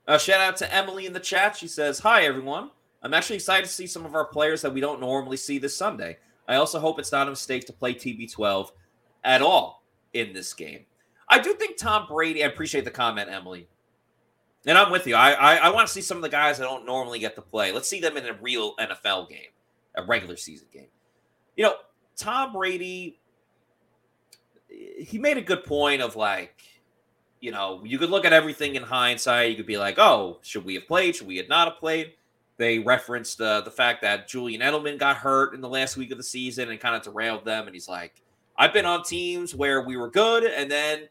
Uh, 0.07 0.17
shout 0.17 0.41
out 0.41 0.57
to 0.57 0.73
Emily 0.73 1.05
in 1.05 1.13
the 1.13 1.19
chat. 1.19 1.55
She 1.57 1.67
says, 1.67 1.99
Hi, 1.99 2.23
everyone. 2.23 2.71
I'm 3.03 3.13
actually 3.13 3.35
excited 3.37 3.65
to 3.65 3.71
see 3.71 3.87
some 3.87 4.05
of 4.05 4.15
our 4.15 4.25
players 4.25 4.61
that 4.61 4.73
we 4.73 4.79
don't 4.79 4.99
normally 4.99 5.37
see 5.37 5.57
this 5.57 5.75
Sunday. 5.75 6.17
I 6.47 6.55
also 6.55 6.79
hope 6.79 6.99
it's 6.99 7.11
not 7.11 7.27
a 7.27 7.31
mistake 7.31 7.65
to 7.65 7.73
play 7.73 7.93
TB12 7.93 8.69
at 9.23 9.41
all 9.41 9.83
in 10.13 10.33
this 10.33 10.53
game. 10.53 10.85
I 11.27 11.39
do 11.39 11.53
think 11.53 11.77
Tom 11.77 12.07
Brady, 12.07 12.43
I 12.43 12.47
appreciate 12.47 12.83
the 12.83 12.91
comment, 12.91 13.29
Emily. 13.29 13.67
And 14.65 14.77
I'm 14.77 14.91
with 14.91 15.07
you. 15.07 15.15
I, 15.15 15.31
I, 15.31 15.55
I 15.55 15.69
want 15.69 15.87
to 15.87 15.93
see 15.93 16.01
some 16.01 16.17
of 16.17 16.23
the 16.23 16.29
guys 16.29 16.57
that 16.59 16.65
don't 16.65 16.85
normally 16.85 17.19
get 17.19 17.35
to 17.35 17.41
play. 17.41 17.71
Let's 17.71 17.87
see 17.87 17.99
them 17.99 18.17
in 18.17 18.25
a 18.25 18.33
real 18.33 18.75
NFL 18.75 19.29
game, 19.29 19.49
a 19.95 20.03
regular 20.03 20.35
season 20.35 20.67
game. 20.71 20.87
You 21.55 21.65
know, 21.65 21.75
Tom 22.15 22.53
Brady, 22.53 23.19
he 24.69 25.17
made 25.17 25.37
a 25.37 25.41
good 25.41 25.63
point 25.63 26.01
of 26.01 26.15
like, 26.15 26.61
you 27.39 27.51
know, 27.51 27.81
you 27.83 27.97
could 27.97 28.09
look 28.09 28.25
at 28.25 28.33
everything 28.33 28.75
in 28.75 28.83
hindsight. 28.83 29.49
You 29.49 29.55
could 29.55 29.65
be 29.65 29.77
like, 29.77 29.97
oh, 29.97 30.39
should 30.43 30.63
we 30.63 30.75
have 30.75 30.87
played? 30.87 31.15
Should 31.15 31.27
we 31.27 31.37
have 31.37 31.49
not 31.49 31.67
have 31.67 31.79
played? 31.79 32.13
They 32.57 32.77
referenced 32.77 33.41
uh, 33.41 33.61
the 33.61 33.71
fact 33.71 34.03
that 34.03 34.27
Julian 34.27 34.61
Edelman 34.61 34.99
got 34.99 35.17
hurt 35.17 35.55
in 35.55 35.61
the 35.61 35.69
last 35.69 35.97
week 35.97 36.11
of 36.11 36.17
the 36.17 36.23
season 36.23 36.69
and 36.69 36.79
kind 36.79 36.95
of 36.95 37.01
derailed 37.01 37.43
them. 37.43 37.65
And 37.65 37.73
he's 37.73 37.89
like, 37.89 38.21
I've 38.55 38.73
been 38.73 38.85
on 38.85 39.03
teams 39.03 39.55
where 39.55 39.81
we 39.81 39.97
were 39.97 40.09
good 40.09 40.43
and 40.43 40.69
then 40.69 41.09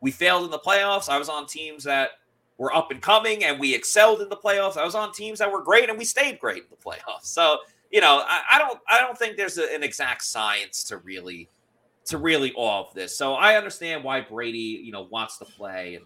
we 0.00 0.12
failed 0.12 0.44
in 0.44 0.50
the 0.50 0.58
playoffs. 0.60 1.08
I 1.08 1.18
was 1.18 1.28
on 1.28 1.46
teams 1.46 1.82
that 1.84 2.10
were 2.58 2.74
up 2.74 2.92
and 2.92 3.02
coming 3.02 3.42
and 3.42 3.58
we 3.58 3.74
excelled 3.74 4.20
in 4.20 4.28
the 4.28 4.36
playoffs. 4.36 4.76
I 4.76 4.84
was 4.84 4.94
on 4.94 5.12
teams 5.12 5.40
that 5.40 5.50
were 5.50 5.62
great 5.62 5.88
and 5.90 5.98
we 5.98 6.04
stayed 6.04 6.38
great 6.38 6.58
in 6.62 6.68
the 6.70 6.76
playoffs. 6.76 7.24
So, 7.24 7.58
you 7.92 8.00
know, 8.00 8.22
I, 8.26 8.42
I 8.52 8.58
don't 8.58 8.80
I 8.88 8.98
don't 8.98 9.16
think 9.16 9.36
there's 9.36 9.58
a, 9.58 9.72
an 9.72 9.82
exact 9.82 10.24
science 10.24 10.82
to 10.84 10.96
really– 10.98 11.48
to 12.06 12.18
really 12.18 12.52
all 12.52 12.88
of 12.88 12.94
this. 12.94 13.16
So 13.16 13.34
I 13.34 13.56
understand 13.56 14.02
why 14.02 14.20
Brady, 14.20 14.80
you 14.84 14.92
know, 14.92 15.02
wants 15.10 15.38
to 15.38 15.44
play 15.44 15.94
and 15.94 16.04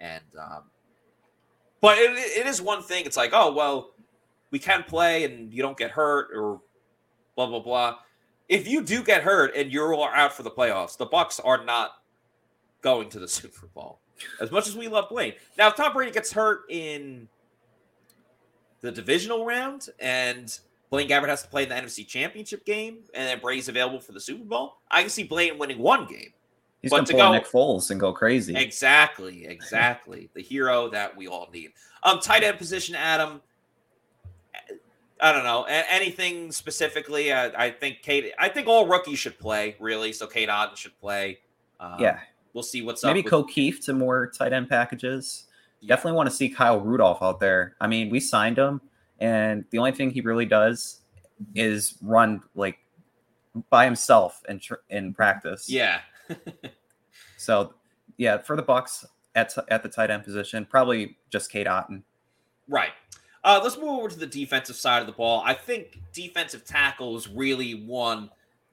and 0.00 0.24
um 0.40 0.62
but 1.80 1.98
it, 1.98 2.10
it 2.10 2.46
is 2.46 2.60
one 2.60 2.82
thing. 2.82 3.04
It's 3.04 3.16
like, 3.16 3.30
oh 3.32 3.52
well, 3.52 3.92
we 4.50 4.58
can 4.58 4.82
play 4.82 5.24
and 5.24 5.52
you 5.52 5.62
don't 5.62 5.76
get 5.76 5.90
hurt 5.90 6.28
or 6.34 6.60
blah 7.36 7.46
blah 7.46 7.60
blah. 7.60 7.98
If 8.48 8.66
you 8.66 8.82
do 8.82 9.02
get 9.02 9.22
hurt 9.22 9.54
and 9.54 9.70
you're 9.70 9.94
out 10.14 10.32
for 10.32 10.42
the 10.42 10.50
playoffs, 10.50 10.96
the 10.96 11.06
Bucks 11.06 11.38
are 11.38 11.64
not 11.64 11.90
going 12.80 13.10
to 13.10 13.18
the 13.18 13.28
Super 13.28 13.66
Bowl. 13.66 14.00
As 14.40 14.50
much 14.50 14.66
as 14.66 14.76
we 14.76 14.88
love 14.88 15.08
Blaine. 15.08 15.34
Now, 15.56 15.68
if 15.68 15.76
Tom 15.76 15.92
Brady 15.92 16.10
gets 16.10 16.32
hurt 16.32 16.62
in 16.68 17.28
the 18.80 18.90
divisional 18.90 19.44
round 19.44 19.88
and 20.00 20.58
Blaine 20.90 21.08
Gabbert 21.08 21.28
has 21.28 21.42
to 21.42 21.48
play 21.48 21.64
in 21.64 21.68
the 21.68 21.74
NFC 21.74 22.06
Championship 22.06 22.64
game 22.64 22.98
and 23.14 23.26
then 23.28 23.40
Brady's 23.40 23.68
available 23.68 24.00
for 24.00 24.12
the 24.12 24.20
Super 24.20 24.44
Bowl, 24.44 24.76
I 24.90 25.02
can 25.02 25.10
see 25.10 25.24
Blaine 25.24 25.58
winning 25.58 25.78
one 25.78 26.06
game. 26.06 26.32
He's 26.80 26.90
But 26.90 26.98
gonna 26.98 27.06
to 27.08 27.12
go- 27.14 27.32
Nick 27.32 27.46
Foles 27.46 27.90
and 27.90 27.98
go 28.00 28.12
crazy. 28.12 28.54
Exactly, 28.56 29.46
exactly. 29.46 30.30
the 30.34 30.42
hero 30.42 30.88
that 30.90 31.16
we 31.16 31.26
all 31.26 31.48
need. 31.52 31.72
Um, 32.04 32.20
tight 32.20 32.44
end 32.44 32.56
position, 32.58 32.94
Adam. 32.94 33.42
I 35.20 35.32
don't 35.32 35.42
know 35.42 35.64
anything 35.64 36.52
specifically. 36.52 37.32
I, 37.32 37.66
I 37.66 37.70
think 37.72 38.02
Kate. 38.02 38.32
I 38.38 38.48
think 38.48 38.68
all 38.68 38.86
rookies 38.86 39.18
should 39.18 39.36
play 39.38 39.74
really. 39.80 40.12
So 40.12 40.28
Cade 40.28 40.48
Otton 40.48 40.76
should 40.76 40.98
play. 41.00 41.40
Um, 41.80 41.96
yeah, 41.98 42.20
we'll 42.52 42.62
see 42.62 42.82
what's 42.82 43.02
maybe 43.02 43.20
up. 43.20 43.24
with- 43.24 43.30
Ko 43.32 43.44
Kieft 43.44 43.84
to 43.86 43.94
more 43.94 44.28
tight 44.28 44.52
end 44.52 44.68
packages. 44.68 45.46
Yeah. 45.80 45.88
Definitely 45.88 46.16
want 46.16 46.28
to 46.30 46.34
see 46.36 46.48
Kyle 46.48 46.80
Rudolph 46.80 47.20
out 47.22 47.40
there. 47.40 47.74
I 47.80 47.88
mean, 47.88 48.10
we 48.10 48.20
signed 48.20 48.58
him, 48.58 48.80
and 49.20 49.64
the 49.70 49.78
only 49.78 49.92
thing 49.92 50.10
he 50.10 50.20
really 50.20 50.46
does 50.46 51.00
is 51.54 51.94
run 52.02 52.42
like 52.54 52.78
by 53.70 53.84
himself 53.84 54.42
in 54.48 54.58
tr- 54.60 54.74
in 54.90 55.14
practice. 55.14 55.68
Yeah, 55.68 56.00
So, 57.36 57.74
yeah, 58.16 58.38
for 58.38 58.56
the 58.56 58.62
Bucks 58.62 59.06
at 59.34 59.54
at 59.68 59.82
the 59.82 59.88
tight 59.88 60.10
end 60.10 60.24
position, 60.24 60.66
probably 60.66 61.16
just 61.30 61.50
Cade 61.50 61.66
Otton. 61.66 62.02
right. 62.68 62.90
Uh, 63.44 63.60
let's 63.62 63.76
move 63.76 63.88
over 63.88 64.08
to 64.08 64.18
the 64.18 64.26
defensive 64.26 64.74
side 64.74 65.00
of 65.00 65.06
the 65.06 65.12
ball. 65.12 65.42
I 65.46 65.54
think 65.54 66.00
defensive 66.12 66.64
tackle 66.64 67.16
is 67.16 67.28
really 67.28 67.86
one 67.86 68.30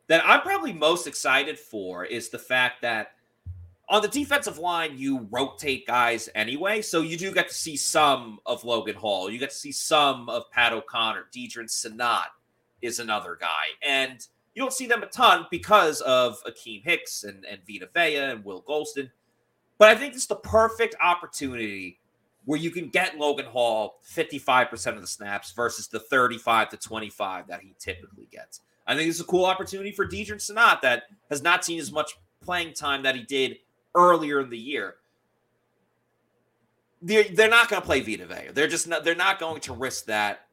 that 0.08 0.24
I'm 0.26 0.42
probably 0.42 0.74
most 0.74 1.06
excited 1.06 1.58
for. 1.60 2.04
Is 2.04 2.30
the 2.30 2.40
fact 2.40 2.82
that 2.82 3.12
on 3.88 4.02
the 4.02 4.08
defensive 4.08 4.58
line, 4.58 4.98
you 4.98 5.28
rotate 5.30 5.86
guys 5.86 6.30
anyway. 6.34 6.82
So 6.82 7.02
you 7.02 7.18
do 7.18 7.32
get 7.32 7.50
to 7.50 7.54
see 7.54 7.78
some 7.78 8.40
of 8.46 8.64
Logan 8.64 8.96
Hall. 8.96 9.30
You 9.30 9.38
get 9.38 9.52
to 9.52 9.56
see 9.56 9.72
some 9.72 10.28
of 10.30 10.50
Pat 10.52 10.74
O'Connor. 10.74 11.28
Deadrin 11.34 11.70
Senat 11.70 12.26
is 12.82 13.00
another 13.00 13.38
guy. 13.40 13.66
And 13.84 14.26
you 14.56 14.62
don't 14.62 14.74
see 14.74 14.88
them 14.88 15.04
a 15.04 15.08
ton 15.08 15.46
because 15.52 16.02
of 16.02 16.42
Akiem 16.46 16.84
Hicks 16.84 17.24
and, 17.24 17.46
and 17.46 17.60
Vita 17.68 17.88
Vea 17.94 18.16
and 18.16 18.44
Will 18.44 18.64
Gholston. 18.64 19.12
But 19.78 19.90
I 19.90 19.96
think 19.96 20.16
it's 20.16 20.26
the 20.26 20.36
perfect 20.36 20.96
opportunity 21.02 22.00
where 22.46 22.60
you 22.60 22.72
can 22.72 22.90
get 22.90 23.18
Logan 23.18 23.46
Hall 23.46 24.00
55% 24.10 24.96
of 24.96 25.02
the 25.02 25.08
snaps 25.08 25.52
versus 25.52 25.88
the 25.88 26.00
35 26.00 26.70
to 26.70 26.78
25 26.78 27.48
that 27.48 27.62
he 27.62 27.76
typically 27.78 28.28
gets. 28.32 28.62
I 28.88 28.96
think 28.96 29.10
it's 29.10 29.20
a 29.20 29.26
cool 29.26 29.46
opportunity 29.46 29.92
for 29.92 30.08
Deadrin 30.08 30.40
Senat 30.40 30.82
that 30.82 31.04
has 31.30 31.42
not 31.42 31.66
seen 31.66 31.80
as 31.80 31.92
much 31.92 32.14
playing 32.42 32.74
time 32.74 33.04
that 33.04 33.16
he 33.16 33.24
did 33.24 33.58
earlier 33.96 34.42
in 34.42 34.50
the 34.50 34.58
year. 34.58 34.96
They're, 37.02 37.24
they're 37.24 37.50
not 37.50 37.70
going 37.70 37.82
to 37.82 37.86
play 37.86 38.02
Vita 38.02 38.26
Vea. 38.26 38.52
They're 38.54 38.68
just 38.68 38.88
not, 38.88 39.04
they're 39.04 39.16
not 39.16 39.40
going 39.40 39.62
to 39.62 39.74
risk 39.74 40.06
that 40.06 40.46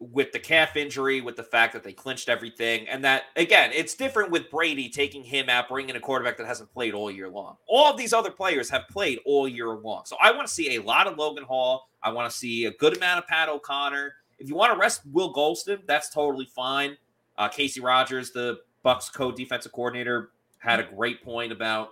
with 0.00 0.32
the 0.32 0.38
calf 0.38 0.76
injury, 0.76 1.20
with 1.20 1.36
the 1.36 1.42
fact 1.42 1.74
that 1.74 1.84
they 1.84 1.92
clinched 1.92 2.30
everything, 2.30 2.88
and 2.88 3.04
that 3.04 3.24
again, 3.36 3.70
it's 3.74 3.94
different 3.94 4.30
with 4.30 4.50
Brady 4.50 4.88
taking 4.88 5.22
him 5.22 5.50
out, 5.50 5.68
bringing 5.68 5.94
a 5.94 6.00
quarterback 6.00 6.38
that 6.38 6.46
hasn't 6.46 6.72
played 6.72 6.94
all 6.94 7.10
year 7.10 7.28
long. 7.28 7.56
All 7.68 7.92
of 7.92 7.98
these 7.98 8.14
other 8.14 8.30
players 8.30 8.70
have 8.70 8.88
played 8.88 9.20
all 9.26 9.46
year 9.46 9.68
long, 9.68 10.02
so 10.06 10.16
I 10.20 10.32
want 10.32 10.48
to 10.48 10.52
see 10.52 10.76
a 10.76 10.82
lot 10.82 11.06
of 11.06 11.18
Logan 11.18 11.44
Hall. 11.44 11.90
I 12.02 12.10
want 12.12 12.30
to 12.30 12.36
see 12.36 12.64
a 12.64 12.72
good 12.72 12.96
amount 12.96 13.18
of 13.18 13.26
Pat 13.26 13.50
O'Connor. 13.50 14.14
If 14.38 14.48
you 14.48 14.54
want 14.54 14.72
to 14.72 14.78
rest 14.78 15.02
Will 15.12 15.34
Gholston, 15.34 15.80
that's 15.86 16.08
totally 16.08 16.46
fine. 16.46 16.96
Uh, 17.36 17.50
Kacy 17.50 17.82
Rodgers, 17.82 18.30
the 18.30 18.60
Bucks 18.82 19.10
co-defensive 19.10 19.72
coordinator, 19.72 20.30
had 20.58 20.80
a 20.80 20.84
great 20.84 21.22
point 21.22 21.52
about 21.52 21.90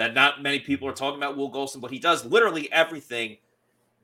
that. 0.00 0.14
Not 0.14 0.42
many 0.42 0.58
people 0.60 0.88
are 0.88 0.92
talking 0.92 1.18
about 1.18 1.36
Will 1.36 1.50
Gholston, 1.50 1.80
but 1.80 1.90
he 1.90 1.98
does 1.98 2.24
literally 2.24 2.70
everything 2.72 3.38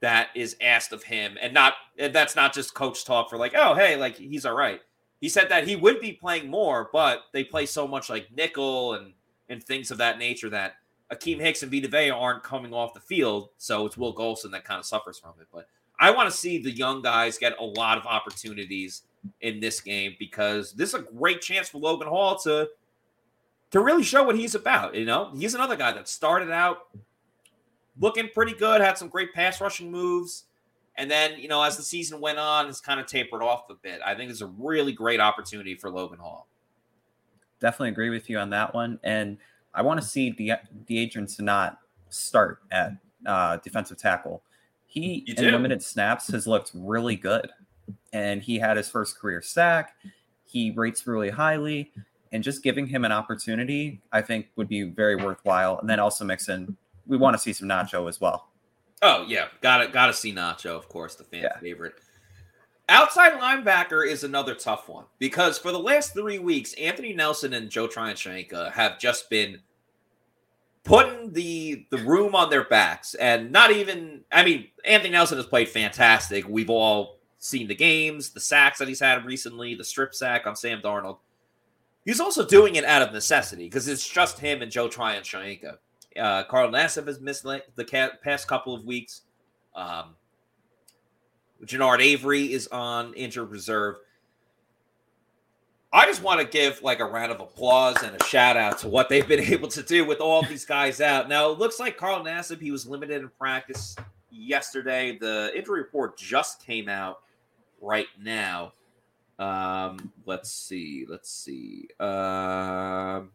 that 0.01 0.28
is 0.34 0.57
asked 0.61 0.92
of 0.92 1.03
him, 1.03 1.36
and 1.40 1.53
not 1.53 1.74
and 1.99 2.14
that's 2.14 2.36
not 2.36 2.55
just 2.55 2.74
coach 2.74 3.05
talk 3.05 3.30
for 3.30 3.36
like, 3.36 3.55
oh 3.57 3.74
hey, 3.74 3.97
like 3.97 4.16
he's 4.16 4.47
all 4.47 4.57
right. 4.57 4.80
He 5.20 5.28
said 5.28 5.49
that 5.49 5.66
he 5.66 5.76
would 5.76 6.01
be 6.01 6.12
playing 6.12 6.51
more, 6.51 6.90
but 6.92 7.22
they 7.32 7.42
play 7.42 7.66
so 7.66 7.88
much 7.88 8.11
like 8.11 8.28
nickel 8.34 8.94
and 8.94 9.12
and 9.49 9.62
things 9.62 9.90
of 9.90 9.99
that 9.99 10.18
nature 10.18 10.51
that 10.51 10.74
Akiem 11.12 11.40
Hicks 11.40 11.62
and 11.62 11.70
Vita 11.72 11.88
Vea 11.88 12.11
aren't 12.11 12.42
coming 12.42 12.74
off 12.74 12.94
the 12.94 13.01
field, 13.01 13.51
so 13.59 13.86
it's 13.86 13.97
Will 13.97 14.14
Gholston 14.14 14.51
that 14.53 14.64
kind 14.64 14.78
of 14.78 14.86
suffers 14.86 15.18
from 15.18 15.34
it. 15.40 15.47
But 15.53 15.68
I 15.99 16.11
want 16.11 16.30
to 16.30 16.36
see 16.36 16.59
the 16.59 16.70
young 16.70 17.01
guys 17.01 17.38
get 17.38 17.59
a 17.59 17.64
lot 17.64 17.97
of 17.97 18.07
opportunities 18.07 19.03
in 19.40 19.61
this 19.61 19.80
game 19.80 20.14
because 20.18 20.72
this 20.72 20.90
is 20.90 20.94
a 20.94 21.03
great 21.03 21.40
chance 21.40 21.68
for 21.68 21.78
Logan 21.78 22.09
Hall 22.09 22.38
to 22.40 22.68
to 23.71 23.81
really 23.81 24.03
show 24.03 24.23
what 24.23 24.37
he's 24.37 24.55
about. 24.55 24.95
You 24.95 25.05
know, 25.05 25.33
he's 25.37 25.55
another 25.55 25.77
guy 25.77 25.93
that 25.93 26.09
started 26.09 26.51
out 26.51 26.89
looking 27.99 28.29
pretty 28.35 28.53
good, 28.53 28.81
had 28.81 28.99
some 28.99 29.09
great 29.09 29.33
pass 29.35 29.61
rushing 29.61 29.91
moves. 29.91 30.45
And 30.99 31.11
then, 31.11 31.39
you 31.39 31.49
know, 31.49 31.62
as 31.62 31.77
the 31.77 31.83
season 31.83 32.21
went 32.21 32.39
on, 32.39 32.69
it's 32.69 32.81
kind 32.81 33.01
of 33.01 33.07
tapered 33.07 33.43
off 33.43 33.69
a 33.69 33.75
bit. 33.75 34.01
I 34.05 34.14
think 34.14 34.31
it's 34.31 34.41
a 34.41 34.47
really 34.47 34.93
great 34.93 35.21
opportunity 35.21 35.75
for 35.75 35.91
Logan 35.91 36.19
Hall. 36.19 36.49
Definitely 37.61 37.91
agree 37.91 38.11
with 38.11 38.31
you 38.31 38.39
on 38.39 38.51
that 38.51 38.75
one. 38.75 38.99
And 39.03 39.37
I 39.75 39.83
want 39.83 40.01
to 40.01 40.07
see 40.07 40.31
De- 40.31 40.59
Deadrin 40.89 41.25
Senat 41.25 41.77
start 42.09 42.61
at 42.71 42.93
uh, 43.27 43.59
defensive 43.59 43.99
tackle. 43.99 44.43
He, 44.87 45.25
in 45.27 45.53
limited 45.53 45.83
snaps, 45.83 46.29
has 46.29 46.47
looked 46.47 46.71
really 46.73 47.17
good. 47.17 47.51
And 48.12 48.41
he 48.43 48.59
had 48.59 48.79
his 48.79 48.89
first 48.89 49.19
career 49.19 49.43
sack. 49.43 49.95
He 50.45 50.71
rates 50.71 51.07
really 51.07 51.31
highly. 51.31 51.93
And 52.33 52.43
just 52.43 52.62
giving 52.62 52.87
him 52.87 53.05
an 53.05 53.12
opportunity, 53.12 54.01
I 54.12 54.20
think, 54.20 54.49
would 54.57 54.68
be 54.68 54.83
very 54.83 55.16
worthwhile. 55.16 55.79
And 55.79 55.89
then 55.89 56.01
also 56.01 56.24
mix 56.24 56.49
in, 56.49 56.77
we 57.07 57.16
want 57.16 57.35
to 57.35 57.39
see 57.39 57.53
some 57.53 57.68
Nacho 57.68 58.09
as 58.09 58.20
well. 58.20 58.49
Oh 59.03 59.24
yeah, 59.29 59.49
got 59.61 59.79
to 59.79 59.89
got 59.89 60.07
to 60.07 60.12
see 60.12 60.33
Nacho, 60.33 60.70
of 60.77 60.89
course, 60.89 61.14
the 61.14 61.24
fan 61.24 61.43
Yeah. 61.43 61.59
favorite. 61.61 61.95
Outside 62.89 63.33
linebacker 63.35 64.07
is 64.07 64.24
another 64.24 64.55
tough 64.55 64.89
one 64.89 65.05
because 65.18 65.59
for 65.59 65.72
the 65.72 65.79
last 65.79 66.14
three 66.14 66.39
weeks, 66.39 66.72
Anthony 66.74 67.12
Nelson 67.12 67.53
and 67.53 67.68
Joe 67.68 67.89
Tryon-Shoyinka 67.89 68.72
have 68.72 68.99
just 68.99 69.29
been 69.29 69.61
putting 70.85 71.33
the 71.33 71.87
the 71.91 71.99
room 71.99 72.35
on 72.35 72.49
their 72.49 72.64
backs, 72.64 73.14
and 73.14 73.51
not 73.53 73.70
even. 73.72 74.22
I 74.33 74.45
mean, 74.45 74.68
Anthony 74.85 75.11
Nelson 75.11 75.37
has 75.37 75.47
played 75.47 75.68
fantastic. 75.68 76.49
We've 76.49 76.70
all 76.70 77.18
seen 77.39 77.68
the 77.68 77.74
games, 77.74 78.31
the 78.31 78.41
sacks 78.41 78.79
that 78.79 78.89
he's 78.89 79.01
had 79.01 79.24
recently, 79.24 79.74
the 79.74 79.85
strip 79.85 80.14
sack 80.14 80.47
on 80.47 80.57
Sam 80.57 80.81
Darnold. 80.81 81.18
He's 82.07 82.20
also 82.20 82.46
doing 82.46 82.76
it 82.76 82.84
out 82.84 83.02
of 83.02 83.12
necessity 83.12 83.64
because 83.64 83.88
it's 83.88 84.09
just 84.09 84.38
him 84.38 84.62
and 84.62 84.70
Joe 84.70 84.88
Tryon-Shoyinka. 84.88 85.76
Uh, 86.16 86.44
Carl 86.44 86.70
Nassib 86.70 87.09
has 87.09 87.20
missed 87.20 87.42
the 87.42 88.16
past 88.22 88.46
couple 88.46 88.74
of 88.74 88.84
weeks. 88.84 89.22
Um, 89.74 90.14
Genard 91.64 92.00
Avery 92.00 92.52
is 92.52 92.68
on 92.68 93.12
injured 93.14 93.50
reserve. 93.50 93.96
I 95.92 96.07
just 96.07 96.22
want 96.22 96.40
to 96.40 96.46
give 96.46 96.80
like 96.80 97.00
a 97.00 97.04
round 97.04 97.32
of 97.32 97.40
applause 97.40 98.00
and 98.02 98.14
a 98.20 98.24
shout 98.24 98.57
out 98.57 98.78
to 98.78 98.88
what 98.88 99.09
they've 99.09 99.26
been 99.26 99.40
able 99.52 99.68
to 99.68 99.82
do 99.82 100.04
with 100.07 100.20
all 100.20 100.42
these 100.42 100.64
guys 100.64 101.00
out. 101.00 101.28
Now 101.28 101.50
it 101.50 101.59
looks 101.59 101.80
like 101.80 101.96
Carl 101.96 102.24
Nassib 102.24 102.61
he 102.61 102.70
was 102.70 102.86
limited 102.86 103.22
in 103.22 103.30
practice 103.30 103.96
yesterday. 104.30 105.18
The 105.18 105.50
injury 105.57 105.80
report 105.80 106.16
just 106.16 106.64
came 106.64 106.88
out 106.88 107.22
right 107.80 108.07
now. 108.22 108.72
Um, 109.39 110.12
let's 110.24 110.51
see, 110.51 111.07
let's 111.09 111.30
see. 111.30 111.89
Um, 112.01 113.30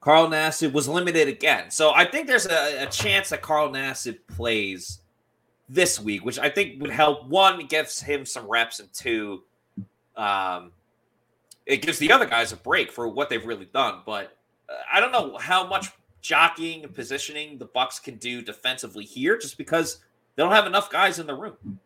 Carl 0.00 0.28
Nassib 0.28 0.72
was 0.72 0.88
limited 0.88 1.28
again. 1.28 1.70
So 1.70 1.92
I 1.92 2.04
think 2.04 2.26
there's 2.26 2.46
a, 2.46 2.82
a 2.82 2.86
chance 2.86 3.28
that 3.28 3.42
Carl 3.42 3.70
Nassib 3.70 4.18
plays 4.26 5.00
this 5.68 6.00
week, 6.00 6.24
which 6.24 6.38
I 6.38 6.48
think 6.48 6.80
would 6.80 6.90
help. 6.90 7.26
One, 7.26 7.66
gives 7.66 8.00
him 8.00 8.26
some 8.26 8.48
reps, 8.48 8.80
and 8.80 8.92
two, 8.92 9.44
um, 10.16 10.72
it 11.66 11.82
gives 11.82 11.98
the 11.98 12.10
other 12.10 12.26
guys 12.26 12.52
a 12.52 12.56
break 12.56 12.90
for 12.90 13.08
what 13.08 13.28
they've 13.30 13.44
really 13.44 13.66
done. 13.66 14.02
But 14.04 14.36
uh, 14.68 14.74
I 14.92 15.00
don't 15.00 15.12
know 15.12 15.38
how 15.38 15.66
much 15.66 15.88
jockeying 16.20 16.84
and 16.84 16.94
positioning 16.94 17.58
the 17.58 17.66
Bucks 17.66 17.98
can 17.98 18.16
do 18.16 18.42
defensively 18.42 19.04
here, 19.04 19.38
just 19.38 19.56
because 19.56 19.98
they 20.34 20.42
don't 20.42 20.52
have 20.52 20.66
enough 20.66 20.90
guys 20.90 21.18
in 21.18 21.26
the 21.26 21.34
room. 21.34 21.78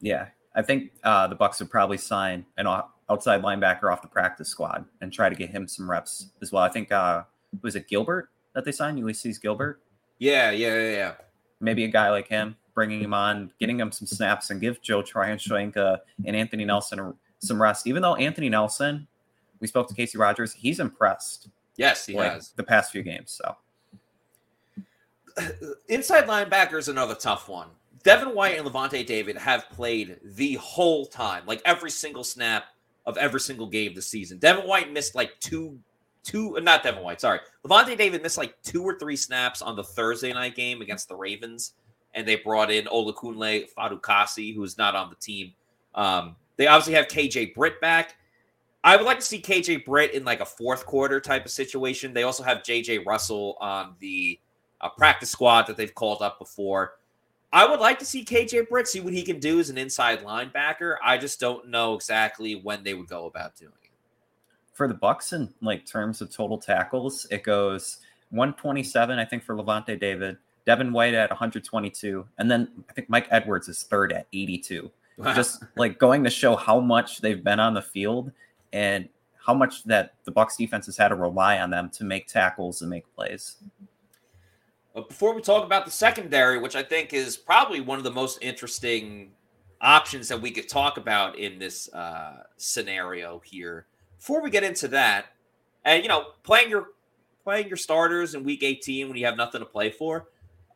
Yeah, 0.00 0.28
I 0.54 0.62
think 0.62 0.92
uh, 1.04 1.26
the 1.28 1.34
Bucks 1.34 1.60
would 1.60 1.70
probably 1.70 1.96
sign 1.96 2.44
an 2.56 2.66
o- 2.66 2.88
outside 3.08 3.42
linebacker 3.42 3.92
off 3.92 4.02
the 4.02 4.08
practice 4.08 4.48
squad 4.48 4.84
and 5.00 5.12
try 5.12 5.28
to 5.28 5.34
get 5.34 5.50
him 5.50 5.68
some 5.68 5.88
reps 5.90 6.30
as 6.42 6.50
well. 6.52 6.62
I 6.62 6.68
think 6.68 6.90
uh, 6.92 7.22
was 7.62 7.76
it 7.76 7.88
Gilbert 7.88 8.30
that 8.54 8.64
they 8.64 8.72
signed? 8.72 8.98
Ulysses 8.98 9.38
Gilbert, 9.38 9.80
Yeah, 10.18 10.50
yeah, 10.50 10.74
yeah, 10.74 10.90
yeah. 10.90 11.12
maybe 11.60 11.84
a 11.84 11.88
guy 11.88 12.10
like 12.10 12.26
him, 12.28 12.56
bringing 12.74 13.00
him 13.00 13.14
on, 13.14 13.52
getting 13.60 13.78
him 13.78 13.92
some 13.92 14.06
snaps, 14.06 14.50
and 14.50 14.60
give 14.60 14.80
Joe 14.82 15.02
Tryon-Shoyinka 15.02 15.98
and 16.26 16.34
Anthony 16.36 16.64
Nelson 16.64 17.14
some 17.38 17.60
rest. 17.62 17.86
Even 17.86 18.02
though 18.02 18.16
Anthony 18.16 18.48
Nelson, 18.48 19.06
we 19.60 19.66
spoke 19.68 19.88
to 19.88 19.94
Kacy 19.94 20.18
Rodgers, 20.18 20.52
he's 20.52 20.80
impressed 20.80 21.48
Yes, 21.76 22.06
he 22.06 22.14
like, 22.14 22.32
has. 22.32 22.50
the 22.56 22.62
past 22.64 22.90
few 22.92 23.02
games. 23.02 23.30
So 23.30 23.56
inside 25.88 26.26
linebacker 26.26 26.78
is 26.78 26.88
another 26.88 27.14
tough 27.14 27.48
one. 27.48 27.68
Devin 28.02 28.34
White 28.34 28.58
and 28.58 28.66
Lavonte 28.66 29.04
David 29.04 29.36
have 29.36 29.68
played 29.70 30.18
the 30.24 30.54
whole 30.54 31.06
time, 31.06 31.44
like 31.46 31.60
every 31.64 31.90
single 31.90 32.24
snap 32.24 32.64
of 33.06 33.16
every 33.18 33.40
single 33.40 33.66
game 33.66 33.94
this 33.94 34.06
season. 34.06 34.38
Devin 34.38 34.66
White 34.66 34.92
missed 34.92 35.14
like 35.14 35.38
two, 35.40 35.78
two, 36.22 36.56
uh, 36.56 36.60
not 36.60 36.82
Devin 36.82 37.02
White, 37.02 37.20
sorry. 37.20 37.40
Lavonte 37.64 37.96
David 37.96 38.22
missed 38.22 38.38
like 38.38 38.60
two 38.62 38.82
or 38.82 38.98
three 38.98 39.16
snaps 39.16 39.60
on 39.62 39.76
the 39.76 39.84
Thursday 39.84 40.32
night 40.32 40.54
game 40.54 40.80
against 40.80 41.08
the 41.08 41.16
Ravens, 41.16 41.74
and 42.14 42.26
they 42.26 42.36
brought 42.36 42.70
in 42.70 42.86
Olakunle 42.86 43.66
Fatukasi, 43.76 44.54
who's 44.54 44.78
not 44.78 44.94
on 44.94 45.10
the 45.10 45.16
team. 45.16 45.52
Um, 45.94 46.36
they 46.56 46.66
obviously 46.66 46.94
have 46.94 47.08
KJ 47.08 47.54
Britt 47.54 47.80
back. 47.80 48.16
I 48.82 48.96
would 48.96 49.04
like 49.04 49.18
to 49.18 49.24
see 49.24 49.42
KJ 49.42 49.84
Britt 49.84 50.14
in 50.14 50.24
like 50.24 50.40
a 50.40 50.46
fourth 50.46 50.86
quarter 50.86 51.20
type 51.20 51.44
of 51.44 51.50
situation. 51.50 52.14
They 52.14 52.22
also 52.22 52.42
have 52.42 52.58
JJ 52.58 53.04
Russell 53.04 53.58
on 53.60 53.94
the 53.98 54.38
uh, 54.80 54.88
practice 54.88 55.30
squad 55.30 55.66
that 55.66 55.76
they've 55.76 55.94
called 55.94 56.22
up 56.22 56.38
before. 56.38 56.94
I 57.52 57.68
would 57.68 57.80
like 57.80 57.98
to 57.98 58.04
see 58.04 58.24
KJ 58.24 58.68
Britt 58.68 58.86
see 58.86 59.00
what 59.00 59.12
he 59.12 59.22
can 59.22 59.40
do 59.40 59.58
as 59.58 59.70
an 59.70 59.78
inside 59.78 60.24
linebacker. 60.24 60.96
I 61.02 61.18
just 61.18 61.40
don't 61.40 61.68
know 61.68 61.94
exactly 61.94 62.54
when 62.54 62.84
they 62.84 62.94
would 62.94 63.08
go 63.08 63.26
about 63.26 63.56
doing 63.56 63.72
it. 63.82 63.90
For 64.72 64.86
the 64.86 64.94
Bucks 64.94 65.32
in 65.32 65.52
like 65.60 65.84
terms 65.84 66.20
of 66.20 66.30
total 66.30 66.58
tackles, 66.58 67.26
it 67.30 67.42
goes 67.42 67.98
127, 68.30 69.18
I 69.18 69.24
think, 69.24 69.42
for 69.42 69.56
Lavonte 69.56 69.98
David, 69.98 70.36
Devin 70.64 70.92
White 70.92 71.14
at 71.14 71.30
122, 71.30 72.24
and 72.38 72.50
then 72.50 72.68
I 72.88 72.92
think 72.92 73.10
Mike 73.10 73.26
Edwards 73.30 73.68
is 73.68 73.82
third 73.82 74.12
at 74.12 74.26
82. 74.32 74.90
Wow. 75.16 75.34
Just 75.34 75.64
like 75.76 75.98
going 75.98 76.24
to 76.24 76.30
show 76.30 76.56
how 76.56 76.80
much 76.80 77.20
they've 77.20 77.42
been 77.42 77.60
on 77.60 77.74
the 77.74 77.82
field 77.82 78.30
and 78.72 79.08
how 79.44 79.52
much 79.52 79.84
that 79.84 80.14
the 80.24 80.30
Bucks 80.30 80.56
defense 80.56 80.86
has 80.86 80.96
had 80.96 81.08
to 81.08 81.16
rely 81.16 81.58
on 81.58 81.70
them 81.70 81.90
to 81.90 82.04
make 82.04 82.28
tackles 82.28 82.80
and 82.80 82.90
make 82.90 83.12
plays. 83.14 83.56
But 85.00 85.08
before 85.08 85.34
we 85.34 85.40
talk 85.40 85.64
about 85.64 85.86
the 85.86 85.90
secondary, 85.90 86.58
which 86.58 86.76
I 86.76 86.82
think 86.82 87.14
is 87.14 87.34
probably 87.34 87.80
one 87.80 87.96
of 87.96 88.04
the 88.04 88.10
most 88.10 88.38
interesting 88.42 89.30
options 89.80 90.28
that 90.28 90.42
we 90.42 90.50
could 90.50 90.68
talk 90.68 90.98
about 90.98 91.38
in 91.38 91.58
this 91.58 91.90
uh, 91.94 92.42
scenario 92.58 93.40
here, 93.42 93.86
before 94.18 94.42
we 94.42 94.50
get 94.50 94.62
into 94.62 94.88
that, 94.88 95.28
and 95.86 96.02
you 96.02 96.08
know, 96.10 96.32
playing 96.42 96.68
your 96.68 96.88
playing 97.44 97.66
your 97.66 97.78
starters 97.78 98.34
in 98.34 98.44
Week 98.44 98.62
18 98.62 99.08
when 99.08 99.16
you 99.16 99.24
have 99.24 99.38
nothing 99.38 99.60
to 99.60 99.64
play 99.64 99.90
for, 99.90 100.28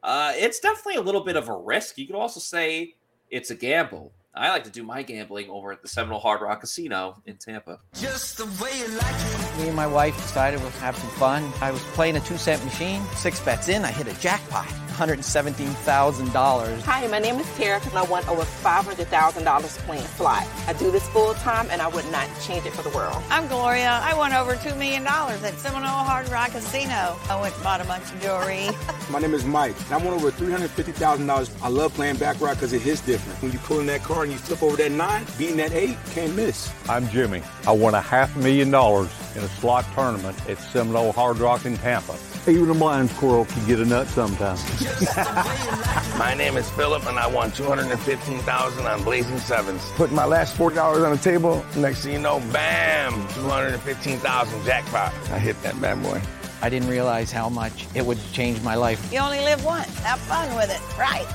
uh, 0.03 0.33
it's 0.37 0.59
definitely 0.59 0.95
a 0.95 1.03
little 1.03 1.23
bit 1.23 1.37
of 1.37 1.51
a 1.51 1.55
risk. 1.55 1.99
You 1.99 2.07
could 2.07 2.17
also 2.17 2.41
say 2.41 2.95
it's 3.29 3.51
a 3.51 3.55
gamble. 3.55 4.11
I 4.37 4.49
like 4.51 4.65
to 4.65 4.71
do 4.71 4.83
my 4.83 5.05
gambling 5.05 5.49
over 5.49 5.71
at 5.71 5.81
the 5.81 5.87
Seminole 5.87 6.19
Hard 6.19 6.41
Rock 6.41 6.61
Casino 6.61 7.23
in 7.25 7.37
Tampa. 7.37 7.79
Just 7.95 8.37
the 8.37 8.47
way 8.61 8.77
you 8.77 8.89
like 8.89 9.15
it. 9.15 9.59
Me 9.59 9.69
and 9.69 9.77
my 9.77 9.87
wife 9.87 10.17
decided 10.17 10.61
we'll 10.61 10.71
have 10.71 10.97
some 10.97 11.11
fun. 11.11 11.53
I 11.61 11.71
was 11.71 11.81
playing 11.93 12.17
a 12.17 12.21
two 12.21 12.37
cent 12.37 12.65
machine. 12.65 13.01
Six 13.15 13.41
bets 13.41 13.69
in, 13.69 13.85
I 13.85 13.93
hit 13.93 14.09
a 14.09 14.21
jackpot. 14.21 14.67
$117,000. 14.95 16.81
Hi, 16.83 17.07
my 17.09 17.19
name 17.19 17.37
is 17.37 17.47
Tara, 17.57 17.81
and 17.85 17.99
I 17.99 18.03
won 18.03 18.25
over 18.29 18.43
$500,000 18.43 19.79
playing 19.87 20.03
fly. 20.05 20.47
I 20.67 20.73
do 20.75 20.91
this 20.91 21.07
full 21.09 21.35
time, 21.35 21.67
and 21.71 21.83
I 21.83 21.89
would 21.89 22.09
not 22.11 22.29
change 22.47 22.65
it 22.67 22.73
for 22.73 22.83
the 22.83 22.91
world. 22.97 23.23
I'm 23.31 23.47
Gloria. 23.49 24.01
I 24.03 24.15
won 24.17 24.33
over 24.33 24.55
$2 24.55 24.77
million 24.79 25.07
at 25.07 25.55
Seminole 25.59 25.83
Hard 25.89 26.29
Rock 26.29 26.51
Casino. 26.53 27.17
I 27.29 27.41
went 27.41 27.55
and 27.55 27.65
bought 27.65 27.81
a 27.81 27.85
bunch 27.85 28.05
of 28.13 28.21
jewelry. 28.23 28.69
my 29.11 29.19
name 29.19 29.35
is 29.35 29.45
Mike. 29.45 29.75
and 29.87 29.95
I 29.95 29.97
won 29.99 30.15
over 30.15 30.31
$350,000. 30.31 31.63
I 31.63 31.69
love 31.69 31.93
playing 31.95 32.17
baccarat 32.17 32.55
because 32.55 32.73
it 32.73 32.83
hits 32.83 33.01
different. 33.01 33.41
When 33.43 33.53
you 33.53 33.59
pull 33.59 33.81
in 33.81 33.87
that 33.87 34.03
card 34.03 34.25
and 34.29 34.33
you 34.33 34.39
flip 34.39 34.63
over 34.63 34.77
that 34.77 34.93
nine, 34.93 35.27
beating 35.39 35.57
that 35.57 35.73
eight, 35.73 35.97
can't 36.13 36.35
miss. 36.35 36.71
I'm 36.89 37.09
Jimmy. 37.09 37.43
I 37.67 37.73
won 37.73 37.95
a 37.95 38.01
half 38.01 38.35
million 38.37 38.71
dollars 38.71 39.11
in 39.35 39.43
a 39.43 39.49
slot 39.49 39.85
tournament 39.95 40.39
at 40.49 40.59
Seminole 40.59 41.13
Hard 41.13 41.39
Rock 41.39 41.65
in 41.67 41.77
Tampa. 41.79 42.17
Even 42.47 42.69
a 42.69 42.75
blind 42.75 43.09
squirrel 43.09 43.47
can 43.47 43.67
get 43.67 43.81
a 43.81 43.87
nut 43.87 44.07
sometimes. 44.07 44.63
my 46.19 46.35
name 46.37 46.59
is 46.59 46.69
Philip, 46.73 47.07
and 47.07 47.19
I 47.19 47.27
won 47.27 47.51
215000 47.53 48.87
on 48.87 49.03
Blazing 49.03 49.39
Sevens. 49.39 49.83
Put 49.93 50.13
my 50.13 50.27
last 50.27 50.55
$40 50.55 51.07
on 51.07 51.17
the 51.17 51.23
table. 51.23 51.65
Next 51.75 52.03
thing 52.03 52.13
you 52.13 52.19
know, 52.19 52.41
bam, 52.53 53.15
215000 53.29 54.65
jackpot. 54.65 55.15
I 55.31 55.39
hit 55.39 55.61
that 55.63 55.81
bad 55.81 56.03
boy. 56.03 56.21
I 56.61 56.69
didn't 56.69 56.89
realize 56.89 57.33
how 57.33 57.49
much 57.49 57.87
it 57.95 58.05
would 58.05 58.19
change 58.33 58.63
my 58.63 58.75
life. 58.75 59.11
You 59.11 59.21
only 59.21 59.41
live 59.41 59.65
once. 59.65 59.99
Have 60.01 60.21
fun 60.21 60.55
with 60.55 60.71
it, 60.71 60.99
right? 60.99 61.27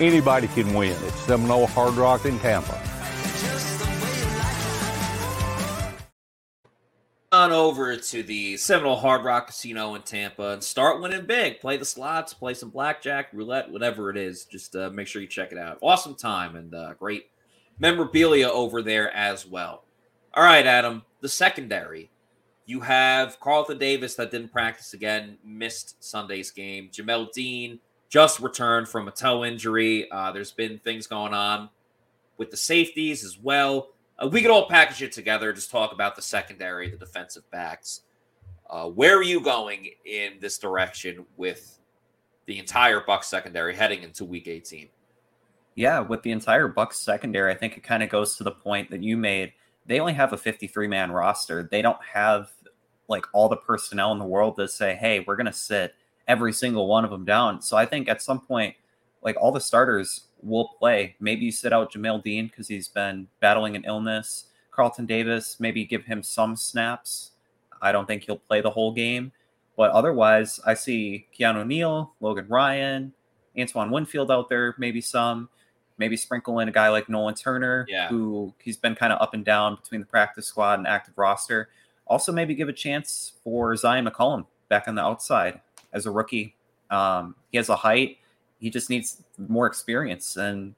Anybody 0.00 0.48
can 0.48 0.74
win. 0.74 0.96
It's 1.04 1.20
Seminole 1.20 1.68
Hard 1.68 1.94
Rock 1.94 2.24
in 2.24 2.40
Tampa. 2.40 2.82
On 7.36 7.52
over 7.52 7.96
to 7.96 8.22
the 8.22 8.56
Seminole 8.56 8.96
Hard 8.96 9.22
Rock 9.22 9.48
Casino 9.48 9.94
in 9.94 10.00
Tampa 10.00 10.52
and 10.52 10.64
start 10.64 11.02
winning 11.02 11.26
big. 11.26 11.60
Play 11.60 11.76
the 11.76 11.84
slots, 11.84 12.32
play 12.32 12.54
some 12.54 12.70
blackjack, 12.70 13.28
roulette, 13.34 13.70
whatever 13.70 14.08
it 14.08 14.16
is. 14.16 14.46
Just 14.46 14.74
uh, 14.74 14.88
make 14.88 15.06
sure 15.06 15.20
you 15.20 15.28
check 15.28 15.52
it 15.52 15.58
out. 15.58 15.76
Awesome 15.82 16.14
time 16.14 16.56
and 16.56 16.74
uh, 16.74 16.94
great 16.94 17.26
memorabilia 17.78 18.48
over 18.48 18.80
there 18.80 19.14
as 19.14 19.44
well. 19.44 19.84
All 20.32 20.42
right, 20.42 20.66
Adam, 20.66 21.02
the 21.20 21.28
secondary. 21.28 22.10
You 22.64 22.80
have 22.80 23.38
Carlton 23.38 23.76
Davis 23.76 24.14
that 24.14 24.30
didn't 24.30 24.50
practice 24.50 24.94
again, 24.94 25.36
missed 25.44 26.02
Sunday's 26.02 26.50
game. 26.50 26.88
Jamel 26.90 27.30
Dean 27.32 27.80
just 28.08 28.40
returned 28.40 28.88
from 28.88 29.08
a 29.08 29.12
toe 29.12 29.44
injury. 29.44 30.10
Uh, 30.10 30.32
there's 30.32 30.52
been 30.52 30.78
things 30.78 31.06
going 31.06 31.34
on 31.34 31.68
with 32.38 32.50
the 32.50 32.56
safeties 32.56 33.24
as 33.24 33.38
well. 33.38 33.90
Uh, 34.18 34.28
we 34.28 34.40
could 34.40 34.50
all 34.50 34.68
package 34.68 35.02
it 35.02 35.12
together, 35.12 35.52
just 35.52 35.70
talk 35.70 35.92
about 35.92 36.16
the 36.16 36.22
secondary, 36.22 36.90
the 36.90 36.96
defensive 36.96 37.48
backs. 37.50 38.02
Uh, 38.68 38.88
where 38.88 39.16
are 39.18 39.22
you 39.22 39.40
going 39.40 39.90
in 40.04 40.32
this 40.40 40.58
direction 40.58 41.24
with 41.36 41.78
the 42.46 42.58
entire 42.58 43.00
Bucks 43.00 43.28
secondary 43.28 43.74
heading 43.76 44.02
into 44.02 44.24
Week 44.24 44.48
18? 44.48 44.88
Yeah, 45.74 46.00
with 46.00 46.22
the 46.22 46.32
entire 46.32 46.68
Bucks 46.68 46.98
secondary, 46.98 47.52
I 47.52 47.56
think 47.56 47.76
it 47.76 47.82
kind 47.82 48.02
of 48.02 48.08
goes 48.08 48.36
to 48.36 48.44
the 48.44 48.50
point 48.50 48.90
that 48.90 49.02
you 49.02 49.16
made. 49.16 49.52
They 49.84 50.00
only 50.00 50.14
have 50.14 50.32
a 50.32 50.38
53 50.38 50.88
man 50.88 51.12
roster. 51.12 51.68
They 51.70 51.82
don't 51.82 52.02
have 52.14 52.50
like 53.08 53.26
all 53.32 53.48
the 53.48 53.56
personnel 53.56 54.10
in 54.12 54.18
the 54.18 54.24
world 54.24 54.56
to 54.56 54.66
say, 54.66 54.94
"Hey, 54.94 55.20
we're 55.20 55.36
going 55.36 55.46
to 55.46 55.52
sit 55.52 55.94
every 56.26 56.52
single 56.52 56.88
one 56.88 57.04
of 57.04 57.10
them 57.10 57.24
down." 57.24 57.60
So 57.60 57.76
I 57.76 57.86
think 57.86 58.08
at 58.08 58.22
some 58.22 58.40
point, 58.40 58.74
like 59.22 59.36
all 59.38 59.52
the 59.52 59.60
starters 59.60 60.25
will 60.42 60.68
play. 60.78 61.16
Maybe 61.20 61.46
you 61.46 61.52
sit 61.52 61.72
out 61.72 61.92
Jamel 61.92 62.22
Dean 62.22 62.46
because 62.46 62.68
he's 62.68 62.88
been 62.88 63.28
battling 63.40 63.76
an 63.76 63.84
illness. 63.84 64.44
Carlton 64.70 65.06
Davis, 65.06 65.58
maybe 65.58 65.84
give 65.84 66.04
him 66.04 66.22
some 66.22 66.56
snaps. 66.56 67.32
I 67.80 67.92
don't 67.92 68.06
think 68.06 68.24
he'll 68.24 68.36
play 68.36 68.60
the 68.60 68.70
whole 68.70 68.92
game. 68.92 69.32
But 69.76 69.90
otherwise, 69.90 70.58
I 70.64 70.74
see 70.74 71.26
Keanu 71.38 71.66
Neal, 71.66 72.12
Logan 72.20 72.46
Ryan, 72.48 73.12
Antoine 73.58 73.90
Winfield 73.90 74.30
out 74.30 74.48
there, 74.48 74.74
maybe 74.78 75.00
some. 75.00 75.48
Maybe 75.98 76.18
sprinkle 76.18 76.58
in 76.58 76.68
a 76.68 76.72
guy 76.72 76.90
like 76.90 77.08
Nolan 77.08 77.34
Turner, 77.34 77.86
yeah. 77.88 78.08
who 78.08 78.52
he's 78.62 78.76
been 78.76 78.94
kind 78.94 79.14
of 79.14 79.22
up 79.22 79.32
and 79.32 79.42
down 79.42 79.76
between 79.76 80.02
the 80.02 80.06
practice 80.06 80.46
squad 80.46 80.78
and 80.78 80.86
active 80.86 81.16
roster. 81.16 81.70
Also, 82.06 82.32
maybe 82.32 82.54
give 82.54 82.68
a 82.68 82.72
chance 82.72 83.32
for 83.42 83.72
Zyon 83.72 84.06
McCollum 84.06 84.44
back 84.68 84.88
on 84.88 84.94
the 84.94 85.00
outside 85.00 85.58
as 85.94 86.04
a 86.04 86.10
rookie. 86.10 86.54
Um, 86.90 87.34
he 87.50 87.56
has 87.56 87.70
a 87.70 87.76
height 87.76 88.18
he 88.58 88.70
just 88.70 88.90
needs 88.90 89.22
more 89.38 89.66
experience 89.66 90.36
and 90.36 90.74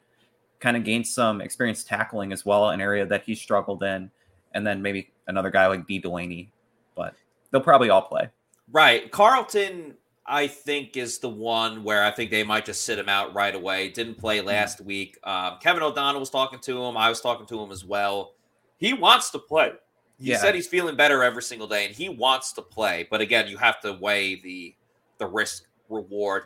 kind 0.61 0.77
of 0.77 0.85
gain 0.85 1.05
some 1.05 1.41
experience 1.41 1.85
tackling 1.85 2.33
as 2.33 2.45
well, 2.45 2.71
an 2.71 2.81
area 2.81 3.07
that 3.07 3.25
he 3.25 3.35
struggled 3.35 3.83
in. 3.83 4.11
And 4.55 4.67
then 4.67 4.83
maybe 4.83 5.11
another 5.27 5.51
guy 5.51 5.67
like 5.67 5.87
B. 5.87 5.99
Delaney, 5.99 6.51
but 6.97 7.15
they'll 7.51 7.61
probably 7.61 7.91
all 7.91 8.03
play. 8.03 8.29
Right. 8.73 9.11
Carlton, 9.11 9.95
I 10.27 10.47
think, 10.47 10.97
is 10.97 11.19
the 11.19 11.29
one 11.29 11.85
where 11.85 12.03
I 12.03 12.11
think 12.11 12.31
they 12.31 12.45
might 12.45 12.65
just 12.65 12.85
sit 12.85 12.99
him 12.99 13.09
out 13.09 13.35
right 13.35 13.55
away. 13.55 13.89
Didn't 13.91 14.17
play 14.17 14.39
mm-hmm. 14.39 14.49
last 14.49 14.79
mm-hmm. 14.79 14.89
week. 14.89 15.19
Um, 15.25 15.59
Kevin 15.61 15.83
O'Donnell 15.83 16.21
was 16.21 16.31
talking 16.31 16.59
to 16.61 16.83
him. 16.85 16.97
I 16.97 17.09
was 17.09 17.21
talking 17.21 17.47
to 17.47 17.61
him 17.61 17.71
as 17.71 17.85
well. 17.85 18.35
He 18.79 18.93
wants 18.93 19.31
to 19.31 19.39
play. 19.39 19.73
He 20.19 20.31
yeah. 20.31 20.39
said 20.39 20.55
he's 20.55 20.67
feeling 20.67 20.97
better 20.97 21.23
every 21.23 21.43
single 21.43 21.69
day 21.69 21.87
and 21.87 21.95
he 21.95 22.09
wants 22.09 22.53
to 22.55 22.63
play. 22.63 23.07
But 23.09 23.21
again, 23.21 23.47
you 23.49 23.57
have 23.57 23.81
to 23.83 23.93
weigh 23.93 24.41
the 24.41 24.75
the 25.19 25.27
risk 25.27 25.65
reward. 25.89 26.45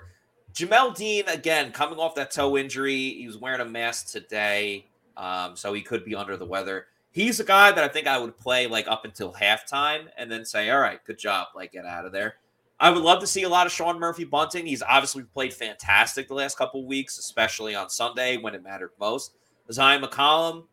Jamel 0.53 0.95
Dean, 0.95 1.25
again, 1.29 1.73
coming 1.73 1.99
off 1.99 2.15
that 2.17 2.31
toe 2.31 2.57
injury, 2.57 3.15
he 3.15 3.27
was 3.27 3.39
wearing 3.39 3.61
a 3.61 3.65
mask 3.65 4.11
today, 4.11 4.87
um, 5.17 5.57
so 5.57 5.73
he 5.73 5.81
could 5.81 6.05
be 6.05 6.15
under 6.15 6.37
the 6.37 6.45
weather. 6.45 6.87
He's 7.11 7.41
a 7.41 7.45
guy 7.45 7.73
that 7.73 7.85
I 7.85 7.89
think 7.89 8.07
I 8.07 8.19
would 8.19 8.39
play 8.39 8.67
like 8.67 8.89
up 8.89 9.05
until 9.05 9.33
halftime 9.33 10.07
and 10.17 10.31
then 10.31 10.45
say, 10.45 10.71
all 10.71 10.81
right, 10.81 11.05
good 11.05 11.19
job, 11.19 11.49
like 11.55 11.73
get 11.73 11.85
out 11.85 12.07
of 12.07 12.13
there. 12.13 12.37
I 12.81 12.91
would 12.91 13.03
love 13.03 13.21
to 13.21 13.27
see 13.27 13.45
a 13.45 13.49
lot 13.49 13.67
of 13.67 13.73
Sean 13.73 14.01
Murphy-Bunting. 14.01 14.67
He's 14.67 14.83
obviously 14.83 15.23
played 15.23 15.55
fantastic 15.55 16.27
the 16.27 16.35
last 16.35 16.59
couple 16.59 16.85
weeks, 16.85 17.19
especially 17.19 17.75
on 17.75 17.89
Sunday 17.89 18.39
when 18.39 18.55
it 18.55 18.63
mattered 18.63 18.91
most. 18.99 19.35
Zyon 19.71 20.03
McCollum, 20.03 20.65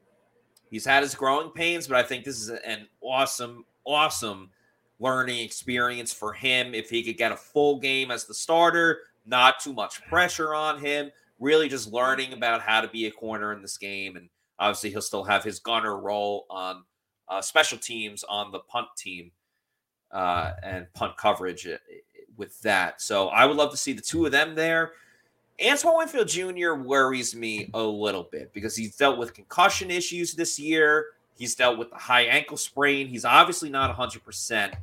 he's 0.72 0.86
had 0.86 1.04
his 1.04 1.14
growing 1.14 1.52
pains, 1.52 1.88
but 1.88 1.98
I 1.98 2.04
think 2.04 2.26
this 2.26 2.40
is 2.40 2.50
an 2.50 2.88
awesome, 3.02 3.64
awesome 3.86 4.50
learning 5.00 5.40
experience 5.40 6.12
for 6.12 6.34
him 6.34 6.74
if 6.74 6.90
he 6.90 7.04
could 7.04 7.18
get 7.18 7.32
a 7.32 7.38
full 7.38 7.80
game 7.80 8.12
as 8.12 8.26
the 8.26 8.34
starter 8.34 9.00
not 9.30 9.60
too 9.60 9.74
much 9.74 10.04
pressure 10.08 10.54
on 10.54 10.80
him, 10.80 11.12
really 11.40 11.70
just 11.70 11.92
learning 11.92 12.34
about 12.34 12.62
how 12.62 12.82
to 12.82 12.88
be 12.88 13.06
a 13.06 13.12
corner 13.12 13.54
in 13.54 13.62
this 13.62 13.78
game. 13.78 14.16
And 14.16 14.30
obviously, 14.58 14.90
he'll 14.90 15.02
still 15.02 15.24
have 15.24 15.44
his 15.44 15.60
gunner 15.60 15.98
role 15.98 16.46
on 16.50 16.84
uh, 17.28 17.42
special 17.42 17.78
teams 17.78 18.24
on 18.24 18.52
the 18.52 18.60
punt 18.60 18.88
team 18.98 19.32
uh, 20.12 20.54
and 20.64 20.92
punt 20.94 21.16
coverage 21.18 21.68
uh, 21.68 21.78
with 22.38 22.60
that. 22.62 23.02
So 23.02 23.28
I 23.30 23.46
would 23.46 23.58
love 23.58 23.72
to 23.72 23.78
see 23.78 23.94
the 23.94 24.02
two 24.02 24.26
of 24.26 24.32
them 24.32 24.56
there. 24.56 24.94
Antoine 25.64 25.98
Winfield 25.98 26.28
Jr. 26.28 26.74
worries 26.74 27.36
me 27.36 27.70
a 27.74 27.82
little 27.84 28.24
bit 28.24 28.54
because 28.54 28.76
he's 28.76 28.96
dealt 28.96 29.18
with 29.18 29.34
concussion 29.34 29.92
issues 29.92 30.34
this 30.34 30.58
year. 30.58 31.08
He's 31.38 31.56
dealt 31.56 31.78
with 31.78 31.90
the 31.90 31.98
high 31.98 32.24
ankle 32.24 32.58
sprain. 32.58 33.08
He's 33.08 33.26
obviously 33.26 33.70
not 33.70 33.96
100%. 33.96 34.74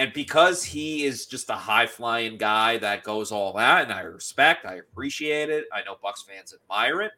And 0.00 0.14
because 0.14 0.64
he 0.64 1.04
is 1.04 1.26
just 1.26 1.50
a 1.50 1.54
high 1.54 1.86
flying 1.86 2.38
guy 2.38 2.78
that 2.78 3.04
goes 3.04 3.30
all 3.30 3.58
out, 3.58 3.82
and 3.82 3.92
I 3.92 4.00
respect, 4.00 4.64
I 4.64 4.76
appreciate 4.76 5.50
it. 5.50 5.66
I 5.74 5.82
know 5.82 5.98
Bucks 6.02 6.22
fans 6.22 6.54
admire 6.54 7.02
it. 7.02 7.12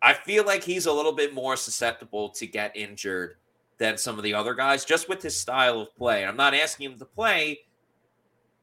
I 0.00 0.14
feel 0.14 0.46
like 0.46 0.64
he's 0.64 0.86
a 0.86 0.92
little 0.94 1.12
bit 1.12 1.34
more 1.34 1.56
susceptible 1.56 2.30
to 2.30 2.46
get 2.46 2.74
injured 2.74 3.34
than 3.76 3.98
some 3.98 4.16
of 4.16 4.24
the 4.24 4.32
other 4.32 4.54
guys, 4.54 4.86
just 4.86 5.10
with 5.10 5.20
his 5.20 5.38
style 5.38 5.78
of 5.78 5.94
play. 5.94 6.24
I'm 6.24 6.38
not 6.38 6.54
asking 6.54 6.92
him 6.92 6.98
to 6.98 7.04
play 7.04 7.60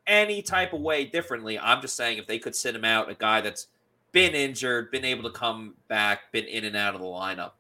any 0.08 0.42
type 0.42 0.74
of 0.74 0.82
way 0.82 1.06
differently. 1.06 1.60
I'm 1.60 1.80
just 1.80 1.96
saying 1.96 2.18
if 2.18 2.26
they 2.26 2.40
could 2.40 2.56
sit 2.56 2.76
him 2.76 2.86
out, 2.86 3.08
a 3.08 3.14
guy 3.14 3.42
that's 3.42 3.68
been 4.14 4.34
injured, 4.34 4.90
been 4.90 5.06
able 5.06 5.30
to 5.30 5.38
come 5.38 5.76
back, 5.90 6.32
been 6.32 6.46
in 6.46 6.66
and 6.66 6.76
out 6.76 6.96
of 6.96 7.02
the 7.02 7.08
lineup, 7.08 7.52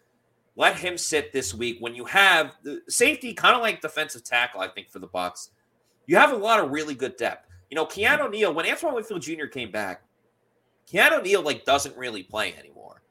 let 0.55 0.75
him 0.75 0.97
sit 0.97 1.31
this 1.31 1.53
week 1.53 1.77
when 1.81 1.93
you 1.93 2.05
have 2.05 2.55
the 2.63 2.81
safety, 2.89 3.31
kind 3.31 3.55
of 3.55 3.61
like 3.61 3.79
defensive 3.79 4.23
tackle, 4.23 4.61
I 4.61 4.69
think, 4.69 4.89
for 4.89 4.97
the 4.97 5.05
Bucks. 5.05 5.51
You 6.07 6.15
have 6.15 6.31
a 6.31 6.37
lot 6.37 6.59
of 6.59 6.71
really 6.71 6.95
good 6.95 7.17
depth. 7.17 7.47
You 7.69 7.75
know, 7.75 7.85
Keanu 7.85 8.31
Neal, 8.31 8.53
when 8.53 8.65
Antoine 8.65 8.95
Winfield 8.95 9.21
Jr. 9.21 9.45
came 9.45 9.71
back, 9.71 10.01
Keanu 10.91 11.21
Neal 11.21 11.41
like 11.41 11.65
doesn't 11.65 11.95
really 11.97 12.23
play 12.23 12.55
anymore. 12.57 13.01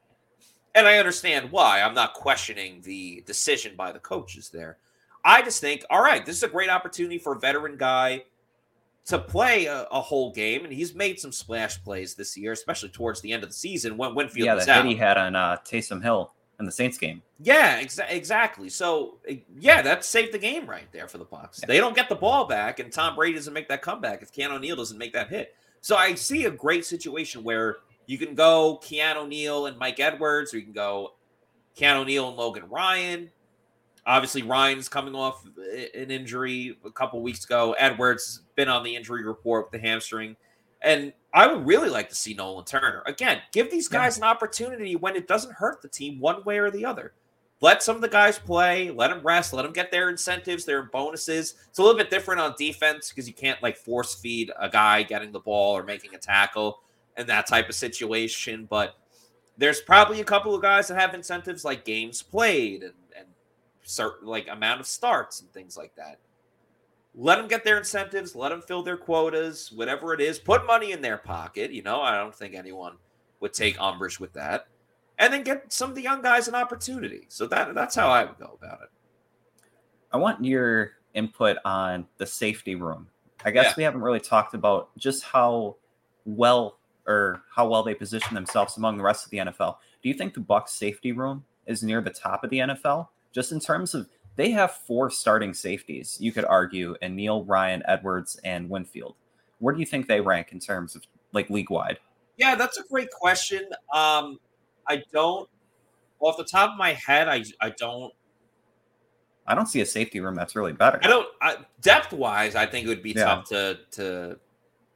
And 0.75 0.87
I 0.87 0.97
understand 0.97 1.51
why. 1.51 1.81
I'm 1.81 1.93
not 1.93 2.13
questioning 2.13 2.81
the 2.81 3.23
decision 3.25 3.75
by 3.77 3.91
the 3.91 3.99
coaches 3.99 4.49
there. 4.49 4.77
I 5.23 5.41
just 5.41 5.61
think, 5.61 5.85
all 5.89 6.01
right, 6.01 6.25
this 6.25 6.37
is 6.37 6.43
a 6.43 6.47
great 6.47 6.69
opportunity 6.69 7.17
for 7.17 7.33
a 7.35 7.39
veteran 7.39 7.77
guy 7.77 8.23
to 9.05 9.19
play 9.19 9.65
a, 9.65 9.83
a, 9.91 10.01
whole 10.01 10.33
game, 10.33 10.65
and 10.65 10.73
he's 10.73 10.93
made 10.93 11.19
some 11.19 11.31
splash 11.31 11.81
plays 11.81 12.13
this 12.13 12.35
year, 12.37 12.51
especially 12.51 12.89
towards 12.89 13.21
the 13.21 13.31
end 13.31 13.41
of 13.41 13.49
the 13.49 13.55
season 13.55 13.95
when 13.95 14.15
Winfield 14.15 14.45
yeah, 14.45 14.53
was 14.53 14.65
the 14.65 14.71
out. 14.71 14.83
hit 14.83 14.91
he 14.91 14.97
had 14.97 15.17
on 15.17 15.35
uh, 15.35 15.57
Taysom 15.65 16.03
Hill 16.03 16.33
in 16.59 16.65
the 16.65 16.71
Saints 16.71 16.97
game. 16.97 17.21
Yeah, 17.39 17.81
exa- 17.81 18.09
exactly. 18.09 18.69
So 18.69 19.17
eh, 19.27 19.37
yeah, 19.59 19.81
that 19.81 20.03
saved 20.03 20.33
the 20.33 20.39
game 20.39 20.67
right 20.67 20.91
there 20.91 21.07
for 21.07 21.17
the 21.17 21.25
Bucks. 21.25 21.59
Yeah. 21.61 21.67
They 21.67 21.77
don't 21.77 21.95
get 21.95 22.09
the 22.09 22.15
ball 22.15 22.45
back, 22.45 22.79
and 22.79 22.91
Tom 22.91 23.15
Brady 23.15 23.35
doesn't 23.35 23.53
make 23.53 23.67
that 23.69 23.81
comeback 23.81 24.21
if 24.21 24.33
Keanu 24.33 24.59
Neal 24.59 24.75
doesn't 24.75 24.97
make 24.97 25.13
that 25.13 25.29
hit. 25.29 25.55
So 25.81 25.95
I 25.95 26.15
see 26.15 26.45
a 26.45 26.51
great 26.51 26.85
situation 26.85 27.43
where 27.43 27.77
you 28.07 28.17
can 28.17 28.35
go 28.35 28.79
Keanu 28.83 29.27
Neal 29.27 29.67
and 29.67 29.77
Mike 29.77 29.99
Edwards, 29.99 30.53
or 30.53 30.57
you 30.57 30.63
can 30.63 30.73
go 30.73 31.13
Keanu 31.77 32.05
Neal 32.05 32.29
and 32.29 32.37
Logan 32.37 32.67
Ryan. 32.69 33.29
Obviously, 34.05 34.41
Ryan's 34.41 34.89
coming 34.89 35.15
off 35.15 35.45
eh, 35.71 35.87
an 35.93 36.09
injury 36.09 36.77
a 36.85 36.91
couple 36.91 37.21
weeks 37.21 37.45
ago. 37.45 37.75
Edwards 37.77 38.25
has 38.25 38.39
been 38.55 38.69
on 38.69 38.83
the 38.83 38.95
injury 38.95 39.23
report 39.23 39.65
with 39.65 39.79
the 39.79 39.87
hamstring. 39.87 40.35
And 40.81 41.11
I 41.37 41.45
would 41.45 41.67
really 41.67 41.89
like 41.89 42.09
to 42.09 42.15
see 42.15 42.33
Nolan 42.33 42.65
Turner. 42.65 43.03
Again, 43.05 43.43
give 43.51 43.69
these 43.69 43.87
guys 43.87 44.17
yeah. 44.17 44.25
an 44.25 44.31
opportunity 44.31 44.95
when 44.95 45.15
it 45.15 45.27
doesn't 45.27 45.53
hurt 45.53 45.83
the 45.83 45.87
team 45.87 46.19
one 46.19 46.43
way 46.45 46.57
or 46.57 46.71
the 46.71 46.83
other. 46.83 47.13
Let 47.61 47.83
some 47.83 47.95
of 47.95 48.01
the 48.01 48.07
guys 48.07 48.39
play, 48.39 48.89
let 48.89 49.09
them 49.09 49.21
rest, 49.21 49.53
let 49.53 49.61
them 49.61 49.71
get 49.71 49.91
their 49.91 50.09
incentives, 50.09 50.65
their 50.65 50.83
bonuses. 50.83 51.53
It's 51.69 51.77
a 51.77 51.83
little 51.83 51.95
bit 51.95 52.09
different 52.09 52.41
on 52.41 52.55
defense 52.57 53.09
because 53.09 53.27
you 53.27 53.35
can't 53.35 53.61
like 53.61 53.77
force 53.77 54.15
feed 54.15 54.51
a 54.59 54.67
guy 54.67 55.03
getting 55.03 55.31
the 55.31 55.39
ball 55.39 55.77
or 55.77 55.83
making 55.83 56.15
a 56.15 56.17
tackle 56.17 56.79
and 57.17 57.29
that 57.29 57.45
type 57.45 57.69
of 57.69 57.75
situation. 57.75 58.65
But 58.67 58.95
there's 59.59 59.79
probably 59.79 60.21
a 60.21 60.25
couple 60.25 60.55
of 60.55 60.63
guys 60.63 60.87
that 60.87 60.99
have 60.99 61.13
incentives 61.13 61.63
like 61.63 61.85
games 61.85 62.23
played 62.23 62.81
and, 62.81 62.93
and 63.15 63.27
certain 63.83 64.27
like 64.27 64.47
amount 64.47 64.79
of 64.79 64.87
starts 64.87 65.41
and 65.41 65.53
things 65.53 65.77
like 65.77 65.93
that. 65.97 66.17
Let 67.19 67.37
them 67.37 67.47
get 67.47 67.63
their 67.63 67.79
incentives, 67.79 68.35
let 68.35 68.49
them 68.49 68.61
fill 68.61 68.83
their 68.83 68.95
quotas, 68.95 69.71
whatever 69.71 70.13
it 70.13 70.21
is. 70.21 70.37
Put 70.37 70.67
money 70.67 70.91
in 70.91 71.01
their 71.01 71.17
pocket. 71.17 71.71
You 71.71 71.81
know, 71.81 71.99
I 71.99 72.15
don't 72.15 72.33
think 72.33 72.53
anyone 72.53 72.93
would 73.39 73.53
take 73.53 73.81
umbrage 73.81 74.19
with 74.19 74.33
that. 74.33 74.67
And 75.17 75.33
then 75.33 75.41
get 75.41 75.73
some 75.73 75.89
of 75.89 75.95
the 75.95 76.03
young 76.03 76.21
guys 76.21 76.47
an 76.47 76.53
opportunity. 76.53 77.25
So 77.27 77.47
that 77.47 77.73
that's 77.73 77.95
how 77.95 78.09
I 78.09 78.23
would 78.23 78.37
go 78.37 78.55
about 78.61 78.81
it. 78.83 78.89
I 80.11 80.17
want 80.17 80.45
your 80.45 80.91
input 81.15 81.57
on 81.65 82.05
the 82.17 82.25
safety 82.27 82.75
room. 82.75 83.07
I 83.43 83.49
guess 83.49 83.65
yeah. 83.65 83.73
we 83.77 83.83
haven't 83.83 84.01
really 84.01 84.19
talked 84.19 84.53
about 84.53 84.95
just 84.95 85.23
how 85.23 85.77
well 86.25 86.77
or 87.07 87.41
how 87.49 87.67
well 87.67 87.81
they 87.81 87.95
position 87.95 88.35
themselves 88.35 88.77
among 88.77 88.97
the 88.97 89.03
rest 89.03 89.25
of 89.25 89.31
the 89.31 89.37
NFL. 89.37 89.77
Do 90.03 90.09
you 90.09 90.13
think 90.13 90.35
the 90.35 90.39
Bucks 90.39 90.73
safety 90.73 91.13
room 91.13 91.43
is 91.65 91.81
near 91.81 92.01
the 92.01 92.11
top 92.11 92.43
of 92.43 92.51
the 92.51 92.59
NFL? 92.59 93.07
Just 93.31 93.51
in 93.51 93.59
terms 93.59 93.95
of 93.95 94.07
they 94.37 94.51
have 94.51 94.71
four 94.71 95.09
starting 95.09 95.53
safeties, 95.53 96.17
you 96.21 96.31
could 96.31 96.45
argue, 96.45 96.95
and 97.01 97.15
Neal, 97.15 97.43
Ryan, 97.43 97.83
Edwards, 97.87 98.39
and 98.43 98.69
Winfield. 98.69 99.15
Where 99.59 99.73
do 99.73 99.79
you 99.79 99.85
think 99.85 100.07
they 100.07 100.21
rank 100.21 100.51
in 100.51 100.59
terms 100.59 100.95
of 100.95 101.03
like 101.33 101.49
league 101.49 101.71
wide? 101.71 101.99
Yeah, 102.37 102.55
that's 102.55 102.77
a 102.77 102.83
great 102.83 103.09
question. 103.11 103.63
Um, 103.91 104.39
I 104.87 105.03
don't 105.11 105.49
off 106.19 106.37
the 106.37 106.43
top 106.43 106.71
of 106.71 106.77
my 106.77 106.93
head, 106.93 107.27
I 107.27 107.43
I 107.59 107.71
don't 107.71 108.13
I 109.47 109.55
don't 109.55 109.67
see 109.67 109.81
a 109.81 109.85
safety 109.85 110.19
room 110.19 110.35
that's 110.35 110.55
really 110.55 110.73
better. 110.73 110.99
I 111.03 111.07
don't 111.07 111.27
I, 111.41 111.57
depth 111.81 112.13
wise. 112.13 112.55
I 112.55 112.65
think 112.65 112.85
it 112.85 112.89
would 112.89 113.03
be 113.03 113.11
yeah. 113.11 113.25
tough 113.25 113.49
to 113.49 113.79
to 113.91 114.39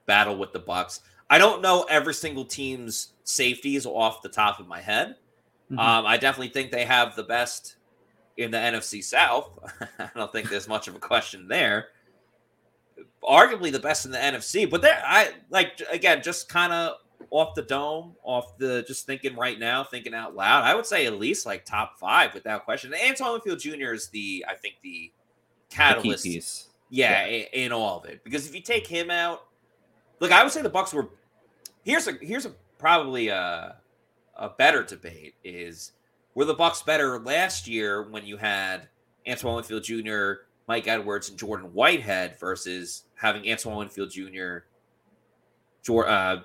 battle 0.06 0.38
with 0.38 0.54
the 0.54 0.60
Bucks. 0.60 1.02
I 1.30 1.38
don't 1.38 1.62
know 1.62 1.86
every 1.90 2.14
single 2.14 2.46
team's 2.46 3.14
safeties 3.24 3.86
off 3.86 4.22
the 4.22 4.30
top 4.30 4.60
of 4.60 4.68
my 4.68 4.82
head. 4.82 5.16
Mm-hmm. 5.72 5.80
Um, 5.80 6.06
I 6.06 6.18
definitely 6.18 6.50
think 6.50 6.72
they 6.72 6.86
have 6.86 7.16
the 7.16 7.24
best 7.24 7.78
in 8.38 8.52
the 8.52 8.58
NFC 8.58 9.04
South. 9.04 9.52
I 10.00 10.10
don't 10.16 10.32
think 10.32 10.50
there's 10.50 10.68
much 10.68 10.88
of 10.88 10.96
a 10.96 11.00
question 11.00 11.48
there. 11.48 11.88
Arguably 13.24 13.72
the 13.72 13.80
best 13.80 14.06
in 14.06 14.12
the 14.12 14.18
NFC, 14.18 14.70
but 14.70 14.82
there, 14.82 15.02
I 15.06 15.32
like 15.50 15.82
again, 15.92 16.22
just 16.24 16.50
kind 16.50 16.74
of 16.74 16.98
off 17.30 17.54
the 17.56 17.62
dome, 17.62 18.16
off 18.24 18.58
the 18.58 18.84
just 18.88 19.06
thinking 19.06 19.36
right 19.36 19.60
now, 19.60 19.84
thinking 19.84 20.14
out 20.14 20.36
loud. 20.36 20.64
I 20.64 20.74
would 20.74 20.86
say 20.86 21.06
at 21.06 21.20
least 21.20 21.46
like 21.46 21.66
top 21.66 22.00
five 22.00 22.34
without 22.34 22.66
question. 22.66 22.94
Antoine 22.94 23.34
Winfield 23.34 23.60
Jr. 23.60 23.94
is 23.94 24.08
the, 24.10 24.44
I 24.48 24.56
think, 24.56 24.76
the 24.82 25.12
catalyst. 25.70 26.24
The 26.24 26.42
yeah, 26.90 27.26
yeah. 27.26 27.46
In, 27.54 27.66
in 27.66 27.72
all 27.72 28.00
of 28.00 28.06
it, 28.06 28.24
because 28.24 28.48
if 28.48 28.56
you 28.56 28.62
take 28.62 28.88
him 28.88 29.10
out, 29.12 29.44
look, 30.20 30.32
I 30.32 30.44
would 30.44 30.52
say 30.52 30.62
the 30.62 30.70
Bucks 30.70 30.94
were. 30.94 31.10
Here's 31.84 32.08
a 32.08 32.14
here's 32.22 32.46
a 32.46 32.54
probably 32.78 33.30
a 33.30 33.78
a 34.36 34.50
better 34.50 34.84
debate 34.84 35.36
is 35.44 35.92
were 36.36 36.46
the 36.46 36.54
Bucks 36.54 36.82
better 36.82 37.20
last 37.20 37.68
year 37.68 38.10
when 38.10 38.26
you 38.26 38.38
had 38.38 38.88
Antoine 39.28 39.56
Winfield 39.56 39.84
Jr., 39.84 40.44
Mike 40.68 40.88
Edwards, 40.88 41.30
and 41.30 41.38
Jordan 41.38 41.74
Whitehead 41.74 42.40
versus 42.40 43.04
having 43.16 43.50
Antoine 43.50 43.78
Winfield 43.78 44.12
Jr., 44.12 44.60
uh, 45.90 46.38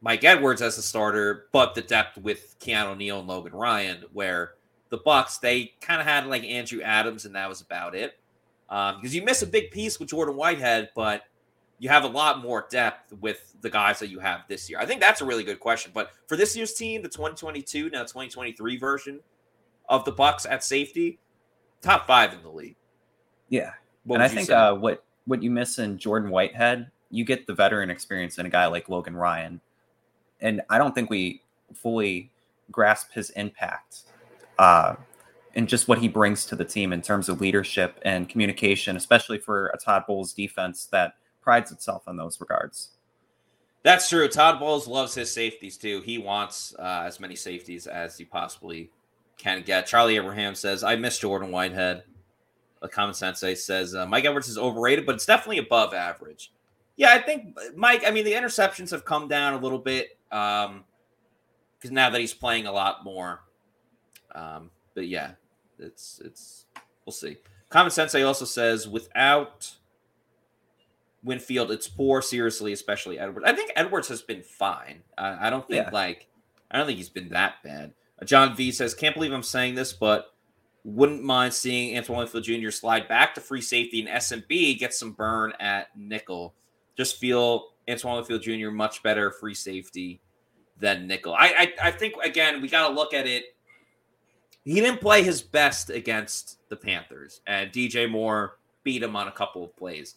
Mike 0.00 0.24
Edwards 0.24 0.62
as 0.62 0.78
a 0.78 0.82
starter, 0.82 1.46
but 1.52 1.74
the 1.74 1.82
depth 1.82 2.18
with 2.18 2.56
Keanu 2.60 2.96
Neal 2.96 3.18
and 3.18 3.28
Logan 3.28 3.52
Ryan, 3.52 4.04
where 4.12 4.54
the 4.88 4.98
Bucks 4.98 5.38
they 5.38 5.72
kind 5.80 6.00
of 6.00 6.06
had 6.06 6.26
like 6.26 6.44
Andrew 6.44 6.80
Adams, 6.82 7.24
and 7.24 7.34
that 7.34 7.48
was 7.48 7.60
about 7.60 7.94
it. 7.94 8.18
Because 8.68 8.94
um, 8.96 9.10
you 9.10 9.22
miss 9.22 9.42
a 9.42 9.46
big 9.46 9.70
piece 9.72 9.98
with 9.98 10.08
Jordan 10.08 10.36
Whitehead, 10.36 10.90
but 10.94 11.24
you 11.80 11.88
have 11.88 12.04
a 12.04 12.08
lot 12.08 12.42
more 12.42 12.66
depth 12.70 13.14
with 13.20 13.54
the 13.62 13.70
guys 13.70 13.98
that 13.98 14.08
you 14.08 14.20
have 14.20 14.42
this 14.48 14.68
year. 14.68 14.78
I 14.78 14.84
think 14.84 15.00
that's 15.00 15.22
a 15.22 15.24
really 15.24 15.42
good 15.42 15.58
question. 15.58 15.90
But 15.94 16.10
for 16.26 16.36
this 16.36 16.54
year's 16.54 16.74
team, 16.74 17.02
the 17.02 17.08
2022 17.08 17.88
now 17.88 18.02
2023 18.02 18.76
version 18.76 19.18
of 19.88 20.04
the 20.04 20.12
Bucks 20.12 20.44
at 20.44 20.62
safety, 20.62 21.18
top 21.80 22.06
five 22.06 22.34
in 22.34 22.42
the 22.42 22.50
league. 22.50 22.76
Yeah, 23.48 23.72
what 24.04 24.16
and 24.16 24.22
I 24.22 24.28
think 24.28 24.50
uh, 24.50 24.74
what 24.74 25.02
what 25.24 25.42
you 25.42 25.50
miss 25.50 25.78
in 25.78 25.96
Jordan 25.96 26.28
Whitehead, 26.30 26.90
you 27.10 27.24
get 27.24 27.46
the 27.46 27.54
veteran 27.54 27.88
experience 27.88 28.38
in 28.38 28.44
a 28.44 28.50
guy 28.50 28.66
like 28.66 28.90
Logan 28.90 29.16
Ryan, 29.16 29.58
and 30.42 30.60
I 30.68 30.76
don't 30.76 30.94
think 30.94 31.08
we 31.08 31.42
fully 31.74 32.30
grasp 32.70 33.12
his 33.12 33.30
impact. 33.30 34.02
Uh, 34.58 34.96
and 35.54 35.66
just 35.66 35.88
what 35.88 35.98
he 35.98 36.06
brings 36.06 36.44
to 36.44 36.54
the 36.54 36.64
team 36.64 36.92
in 36.92 37.02
terms 37.02 37.28
of 37.28 37.40
leadership 37.40 37.98
and 38.02 38.28
communication, 38.28 38.96
especially 38.96 39.38
for 39.38 39.68
a 39.68 39.78
Todd 39.78 40.04
Bowles 40.06 40.32
defense 40.32 40.84
that 40.92 41.14
prides 41.42 41.72
itself 41.72 42.02
on 42.06 42.16
those 42.16 42.40
regards. 42.40 42.90
That's 43.82 44.08
true. 44.08 44.28
Todd 44.28 44.60
Bowles 44.60 44.86
loves 44.86 45.14
his 45.14 45.32
safeties 45.32 45.76
too. 45.76 46.02
He 46.02 46.18
wants 46.18 46.74
uh, 46.78 47.04
as 47.06 47.18
many 47.18 47.34
safeties 47.34 47.86
as 47.86 48.18
he 48.18 48.24
possibly 48.24 48.90
can 49.38 49.62
get. 49.62 49.86
Charlie 49.86 50.16
Abraham 50.16 50.54
says, 50.54 50.84
"I 50.84 50.96
miss 50.96 51.18
Jordan 51.18 51.50
Whitehead." 51.50 52.04
A 52.82 52.88
common 52.88 53.14
sensei 53.14 53.54
says 53.54 53.94
uh, 53.94 54.06
Mike 54.06 54.24
Edwards 54.24 54.48
is 54.48 54.56
overrated, 54.56 55.04
but 55.04 55.14
it's 55.14 55.26
definitely 55.26 55.58
above 55.58 55.92
average. 55.92 56.52
Yeah, 56.96 57.12
I 57.14 57.20
think 57.20 57.56
Mike. 57.74 58.02
I 58.06 58.10
mean, 58.10 58.24
the 58.24 58.32
interceptions 58.32 58.90
have 58.90 59.04
come 59.04 59.28
down 59.28 59.54
a 59.54 59.58
little 59.58 59.78
bit 59.78 60.18
because 60.28 60.68
um, 60.68 60.84
now 61.90 62.10
that 62.10 62.20
he's 62.20 62.34
playing 62.34 62.66
a 62.66 62.72
lot 62.72 63.04
more. 63.04 63.40
Um, 64.34 64.70
but 64.94 65.08
yeah, 65.08 65.32
it's 65.78 66.20
it's 66.24 66.66
we'll 67.04 67.12
see. 67.12 67.38
Common 67.70 67.90
Sensei 67.90 68.22
also 68.22 68.44
says 68.44 68.88
without 68.88 69.72
Winfield, 71.22 71.70
it's 71.70 71.88
poor, 71.88 72.22
seriously, 72.22 72.72
especially 72.72 73.18
Edwards. 73.18 73.46
I 73.46 73.54
think 73.54 73.72
Edwards 73.76 74.08
has 74.08 74.22
been 74.22 74.42
fine. 74.42 75.02
I, 75.18 75.48
I 75.48 75.50
don't 75.50 75.66
think 75.66 75.86
yeah. 75.86 75.90
like 75.92 76.28
I 76.70 76.78
don't 76.78 76.86
think 76.86 76.98
he's 76.98 77.08
been 77.08 77.30
that 77.30 77.62
bad. 77.62 77.92
Uh, 78.20 78.24
John 78.24 78.56
V 78.56 78.72
says, 78.72 78.94
"Can't 78.94 79.14
believe 79.14 79.32
I'm 79.32 79.42
saying 79.42 79.74
this, 79.74 79.92
but 79.92 80.34
wouldn't 80.84 81.22
mind 81.22 81.52
seeing 81.52 81.96
Antoine 81.96 82.18
Winfield 82.18 82.44
Jr. 82.44 82.70
slide 82.70 83.08
back 83.08 83.34
to 83.34 83.40
free 83.40 83.60
safety 83.60 84.00
and 84.00 84.08
SMB 84.08 84.78
get 84.78 84.94
some 84.94 85.12
burn 85.12 85.52
at 85.60 85.88
nickel. 85.96 86.54
Just 86.96 87.18
feel 87.18 87.72
Antoine 87.88 88.16
Winfield 88.16 88.42
Jr. 88.42 88.70
much 88.70 89.02
better 89.02 89.30
free 89.30 89.54
safety 89.54 90.20
than 90.78 91.06
nickel. 91.06 91.34
I 91.34 91.72
I, 91.80 91.88
I 91.88 91.90
think 91.90 92.14
again 92.22 92.62
we 92.62 92.68
got 92.68 92.88
to 92.88 92.94
look 92.94 93.12
at 93.12 93.26
it. 93.26 93.44
He 94.64 94.74
didn't 94.74 95.00
play 95.00 95.22
his 95.22 95.42
best 95.42 95.90
against 95.90 96.58
the 96.68 96.76
Panthers, 96.76 97.40
and 97.46 97.72
DJ 97.72 98.10
Moore 98.10 98.58
beat 98.84 99.02
him 99.02 99.16
on 99.16 99.28
a 99.28 99.32
couple 99.32 99.64
of 99.64 99.76
plays. 99.76 100.16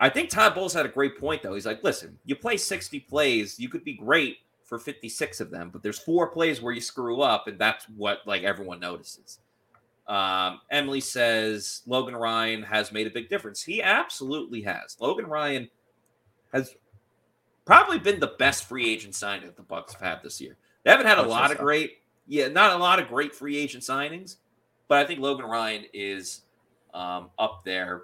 I 0.00 0.08
think 0.08 0.30
Todd 0.30 0.54
Bowles 0.54 0.72
had 0.72 0.86
a 0.86 0.88
great 0.90 1.18
point 1.18 1.42
though. 1.42 1.54
He's 1.54 1.66
like, 1.66 1.84
listen, 1.84 2.18
you 2.24 2.34
play 2.34 2.56
60 2.56 3.00
plays, 3.00 3.60
you 3.60 3.68
could 3.68 3.84
be 3.84 3.92
great 3.92 4.38
for 4.64 4.78
56 4.78 5.40
of 5.40 5.50
them, 5.50 5.68
but 5.70 5.82
there's 5.82 5.98
four 5.98 6.28
plays 6.28 6.62
where 6.62 6.72
you 6.72 6.80
screw 6.80 7.20
up, 7.20 7.48
and 7.48 7.58
that's 7.58 7.86
what 7.96 8.20
like 8.24 8.42
everyone 8.42 8.80
notices. 8.80 9.40
Um, 10.06 10.60
Emily 10.70 11.00
says 11.00 11.82
Logan 11.86 12.16
Ryan 12.16 12.62
has 12.62 12.90
made 12.90 13.06
a 13.06 13.10
big 13.10 13.28
difference. 13.28 13.62
He 13.62 13.82
absolutely 13.82 14.62
has. 14.62 14.96
Logan 15.00 15.26
Ryan 15.26 15.68
has 16.52 16.74
probably 17.64 17.98
been 17.98 18.18
the 18.18 18.34
best 18.38 18.64
free 18.64 18.88
agent 18.88 19.14
signing 19.14 19.46
that 19.46 19.56
the 19.56 19.62
Bucks 19.62 19.92
have 19.92 20.02
had 20.02 20.22
this 20.22 20.40
year. 20.40 20.56
They 20.82 20.90
haven't 20.90 21.06
had 21.06 21.18
a 21.18 21.22
lot 21.22 21.50
of 21.52 21.58
great, 21.58 21.98
yeah, 22.26 22.48
not 22.48 22.72
a 22.72 22.78
lot 22.78 22.98
of 22.98 23.08
great 23.08 23.34
free 23.34 23.56
agent 23.58 23.84
signings, 23.84 24.36
but 24.88 24.98
I 24.98 25.04
think 25.04 25.20
Logan 25.20 25.46
Ryan 25.46 25.84
is 25.92 26.42
um, 26.94 27.30
up 27.38 27.62
there 27.64 28.02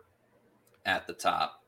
at 0.85 1.07
the 1.07 1.13
top. 1.13 1.63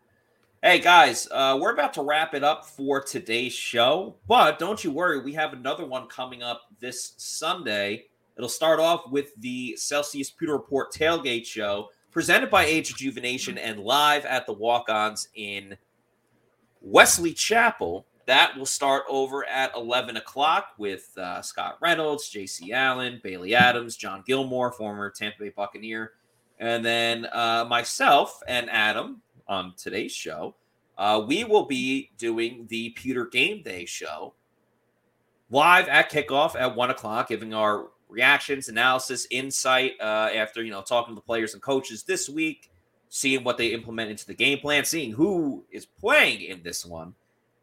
Hey 0.61 0.81
guys, 0.81 1.29
uh, 1.31 1.57
we're 1.61 1.73
about 1.73 1.95
to 1.95 2.03
wrap 2.03 2.35
it 2.35 2.43
up 2.43 2.67
for 2.67 3.01
today's 3.01 3.53
show, 3.53 4.17
but 4.27 4.59
don't 4.59 4.83
you 4.83 4.91
worry, 4.91 5.21
we 5.21 5.33
have 5.35 5.53
another 5.53 5.87
one 5.87 6.09
coming 6.09 6.43
up 6.43 6.63
this 6.81 7.15
Sunday. 7.17 8.07
It'll 8.37 8.49
start 8.49 8.81
off 8.81 9.09
with 9.09 9.31
the 9.37 9.77
Celsius 9.77 10.31
Pewter 10.31 10.55
Report 10.55 10.93
tailgate 10.93 11.47
show 11.47 11.91
presented 12.11 12.51
by 12.51 12.65
Age 12.65 12.91
Rejuvenation 12.91 13.57
and 13.57 13.79
live 13.79 14.25
at 14.25 14.47
the 14.47 14.53
Walk 14.53 14.89
Ons 14.89 15.29
in 15.37 15.77
Wesley 16.81 17.35
Chapel. 17.35 18.05
That 18.27 18.59
will 18.59 18.67
start 18.67 19.05
over 19.09 19.47
at 19.47 19.73
11 19.77 20.17
o'clock 20.17 20.71
with 20.77 21.17
uh, 21.17 21.41
Scott 21.41 21.79
Reynolds, 21.81 22.33
JC 22.33 22.73
Allen, 22.73 23.21
Bailey 23.23 23.55
Adams, 23.55 23.97
John 23.97 24.25
Gilmore, 24.27 24.73
former 24.73 25.09
Tampa 25.09 25.39
Bay 25.39 25.53
Buccaneer, 25.57 26.15
and 26.59 26.85
then 26.85 27.27
uh, 27.27 27.65
myself 27.69 28.43
and 28.49 28.69
Adam 28.71 29.23
on 29.49 29.75
today's 29.77 30.13
show. 30.13 30.55
Uh, 30.97 31.23
we 31.27 31.45
will 31.45 31.65
be 31.65 32.11
doing 32.19 32.67
the 32.69 32.91
Pewter 32.91 33.27
Game 33.27 33.63
Day 33.63 33.85
show 33.85 34.35
live 35.51 35.89
at 35.89 36.11
kickoff 36.11 36.59
at 36.59 36.75
one 36.75 36.91
o'clock, 36.91 37.29
giving 37.29 37.55
our 37.55 37.89
reactions, 38.09 38.69
analysis, 38.69 39.27
insight 39.31 39.93
uh, 40.01 40.31
after 40.35 40.63
you 40.63 40.71
know 40.71 40.83
talking 40.83 41.15
to 41.15 41.21
the 41.21 41.25
players 41.25 41.55
and 41.55 41.63
coaches 41.63 42.03
this 42.03 42.29
week, 42.29 42.71
seeing 43.09 43.45
what 43.45 43.59
they 43.59 43.69
implement 43.69 44.11
into 44.11 44.27
the 44.27 44.35
game 44.35 44.59
plan, 44.59 44.85
seeing 44.85 45.13
who 45.13 45.65
is 45.71 45.87
playing 45.87 46.43
in 46.43 46.63
this 46.63 46.85
one, 46.85 47.15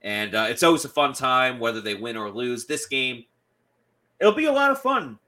and 0.01 0.35
uh, 0.35 0.47
it's 0.49 0.63
always 0.63 0.85
a 0.85 0.89
fun 0.89 1.13
time 1.13 1.59
whether 1.59 1.81
they 1.81 1.95
win 1.95 2.17
or 2.17 2.29
lose. 2.29 2.65
This 2.65 2.85
game, 2.85 3.25
it'll 4.19 4.33
be 4.33 4.45
a 4.45 4.51
lot 4.51 4.71
of 4.71 4.81
fun 4.81 5.19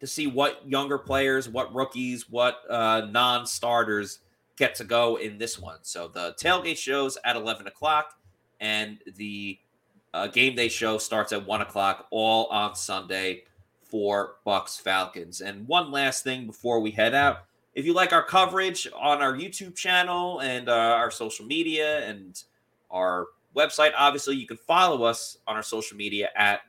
to 0.00 0.06
see 0.06 0.26
what 0.26 0.68
younger 0.68 0.98
players, 0.98 1.48
what 1.48 1.72
rookies, 1.72 2.28
what 2.28 2.62
uh, 2.68 3.06
non-starters 3.10 4.18
get 4.56 4.74
to 4.76 4.84
go 4.84 5.16
in 5.16 5.38
this 5.38 5.58
one. 5.58 5.78
So 5.82 6.08
the 6.08 6.34
tailgate 6.40 6.76
shows 6.76 7.18
at 7.24 7.36
11 7.36 7.66
o'clock, 7.66 8.14
and 8.60 8.98
the 9.16 9.58
uh, 10.14 10.26
game 10.28 10.54
day 10.54 10.68
show 10.68 10.98
starts 10.98 11.32
at 11.32 11.46
1 11.46 11.60
o'clock, 11.62 12.06
all 12.10 12.46
on 12.46 12.74
Sunday 12.74 13.44
for 13.82 14.36
Bucks 14.44 14.78
Falcons. 14.78 15.40
And 15.40 15.66
one 15.66 15.90
last 15.90 16.24
thing 16.24 16.46
before 16.46 16.80
we 16.80 16.90
head 16.90 17.14
out. 17.14 17.44
If 17.74 17.86
you 17.86 17.94
like 17.94 18.12
our 18.12 18.22
coverage 18.22 18.86
on 18.94 19.22
our 19.22 19.34
YouTube 19.34 19.74
channel 19.74 20.40
and 20.40 20.68
uh, 20.68 20.72
our 20.72 21.10
social 21.10 21.46
media 21.46 22.06
and 22.06 22.42
our 22.90 23.28
website, 23.56 23.92
obviously 23.96 24.36
you 24.36 24.46
can 24.46 24.58
follow 24.58 25.04
us 25.04 25.38
on 25.46 25.56
our 25.56 25.62
social 25.62 25.96
media 25.96 26.28
at 26.36 26.60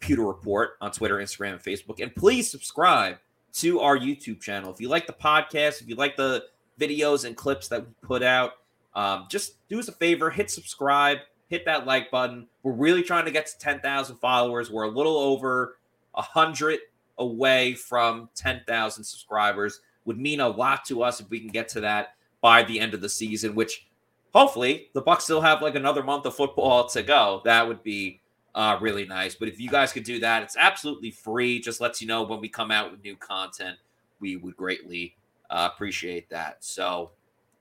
Pewter 0.00 0.24
Report 0.24 0.72
on 0.80 0.92
Twitter, 0.92 1.16
Instagram, 1.16 1.52
and 1.52 1.62
Facebook. 1.62 2.02
And 2.02 2.14
please 2.14 2.50
subscribe 2.50 3.18
to 3.54 3.80
our 3.80 3.98
YouTube 3.98 4.40
channel. 4.40 4.72
If 4.72 4.80
you 4.80 4.88
like 4.88 5.06
the 5.06 5.12
podcast, 5.12 5.82
if 5.82 5.88
you 5.88 5.94
like 5.94 6.16
the 6.16 6.44
videos 6.80 7.24
and 7.24 7.36
clips 7.36 7.68
that 7.68 7.86
we 7.86 7.92
put 8.02 8.22
out. 8.22 8.52
Um, 8.94 9.26
just 9.28 9.56
do 9.68 9.78
us 9.78 9.88
a 9.88 9.92
favor, 9.92 10.30
hit 10.30 10.50
subscribe, 10.50 11.18
hit 11.48 11.64
that 11.66 11.86
like 11.86 12.10
button. 12.10 12.46
We're 12.62 12.72
really 12.72 13.02
trying 13.02 13.26
to 13.26 13.30
get 13.30 13.46
to 13.46 13.58
10,000 13.58 14.16
followers. 14.16 14.70
We're 14.70 14.84
a 14.84 14.90
little 14.90 15.16
over 15.16 15.76
100 16.12 16.78
away 17.18 17.74
from 17.74 18.30
10,000 18.34 19.04
subscribers. 19.04 19.80
Would 20.06 20.18
mean 20.18 20.40
a 20.40 20.48
lot 20.48 20.84
to 20.86 21.02
us 21.02 21.20
if 21.20 21.28
we 21.30 21.38
can 21.38 21.50
get 21.50 21.68
to 21.70 21.80
that 21.82 22.14
by 22.40 22.62
the 22.62 22.80
end 22.80 22.94
of 22.94 23.00
the 23.00 23.08
season, 23.08 23.54
which 23.54 23.86
hopefully 24.32 24.88
the 24.94 25.02
Bucks 25.02 25.24
still 25.24 25.40
have 25.40 25.62
like 25.62 25.74
another 25.74 26.02
month 26.02 26.24
of 26.26 26.34
football 26.34 26.88
to 26.88 27.02
go. 27.02 27.42
That 27.44 27.68
would 27.68 27.82
be 27.82 28.20
uh, 28.54 28.78
really 28.80 29.06
nice. 29.06 29.34
But 29.34 29.48
if 29.48 29.60
you 29.60 29.68
guys 29.68 29.92
could 29.92 30.04
do 30.04 30.18
that, 30.20 30.42
it's 30.42 30.56
absolutely 30.56 31.10
free. 31.10 31.60
Just 31.60 31.80
lets 31.80 32.00
you 32.00 32.08
know 32.08 32.22
when 32.22 32.40
we 32.40 32.48
come 32.48 32.70
out 32.70 32.90
with 32.90 33.04
new 33.04 33.16
content. 33.16 33.76
We 34.20 34.36
would 34.36 34.56
greatly 34.56 35.16
uh, 35.50 35.68
appreciate 35.72 36.30
that. 36.30 36.64
So, 36.64 37.10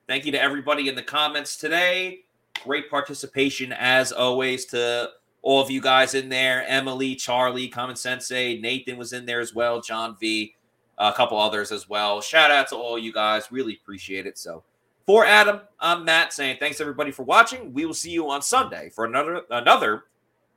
thank 0.08 0.26
you 0.26 0.32
to 0.32 0.42
everybody 0.42 0.88
in 0.88 0.96
the 0.96 1.04
comments 1.04 1.58
today. 1.58 2.22
Great 2.64 2.90
participation 2.90 3.74
as 3.74 4.12
always 4.12 4.66
to 4.66 5.10
all 5.42 5.62
of 5.62 5.72
you 5.72 5.82
guys 5.82 6.14
in 6.14 6.30
there. 6.30 6.66
Emily, 6.68 7.16
Charlie, 7.16 7.68
Common 7.68 7.96
Sensei, 7.96 8.60
Nathan 8.60 8.98
was 8.98 9.14
in 9.14 9.26
there 9.26 9.40
as 9.40 9.54
well. 9.54 9.82
John 9.82 10.16
V, 10.20 10.56
a 10.98 11.14
couple 11.14 11.40
others 11.40 11.72
as 11.72 11.90
well. 11.90 12.22
Shout 12.22 12.52
out 12.52 12.68
to 12.70 12.76
all 12.76 12.98
you 12.98 13.14
guys. 13.14 13.52
Really 13.52 13.80
appreciate 13.82 14.26
it. 14.26 14.38
So, 14.38 14.64
for 15.06 15.26
Adam, 15.26 15.62
I'm 15.80 16.06
Matt 16.06 16.34
saying 16.34 16.58
thanks 16.60 16.80
everybody 16.80 17.12
for 17.12 17.24
watching. 17.24 17.74
We 17.74 17.86
will 17.86 17.96
see 17.96 18.12
you 18.12 18.30
on 18.30 18.42
Sunday 18.42 18.92
for 18.94 19.06
another 19.06 19.42
another 19.50 20.04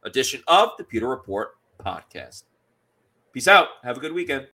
edition 0.04 0.42
of 0.46 0.70
the 0.76 0.84
Pewter 0.84 1.08
Report 1.08 1.56
podcast. 1.80 2.42
Peace 3.32 3.48
out. 3.48 3.68
Have 3.82 3.96
a 3.96 4.00
good 4.00 4.12
weekend. 4.12 4.48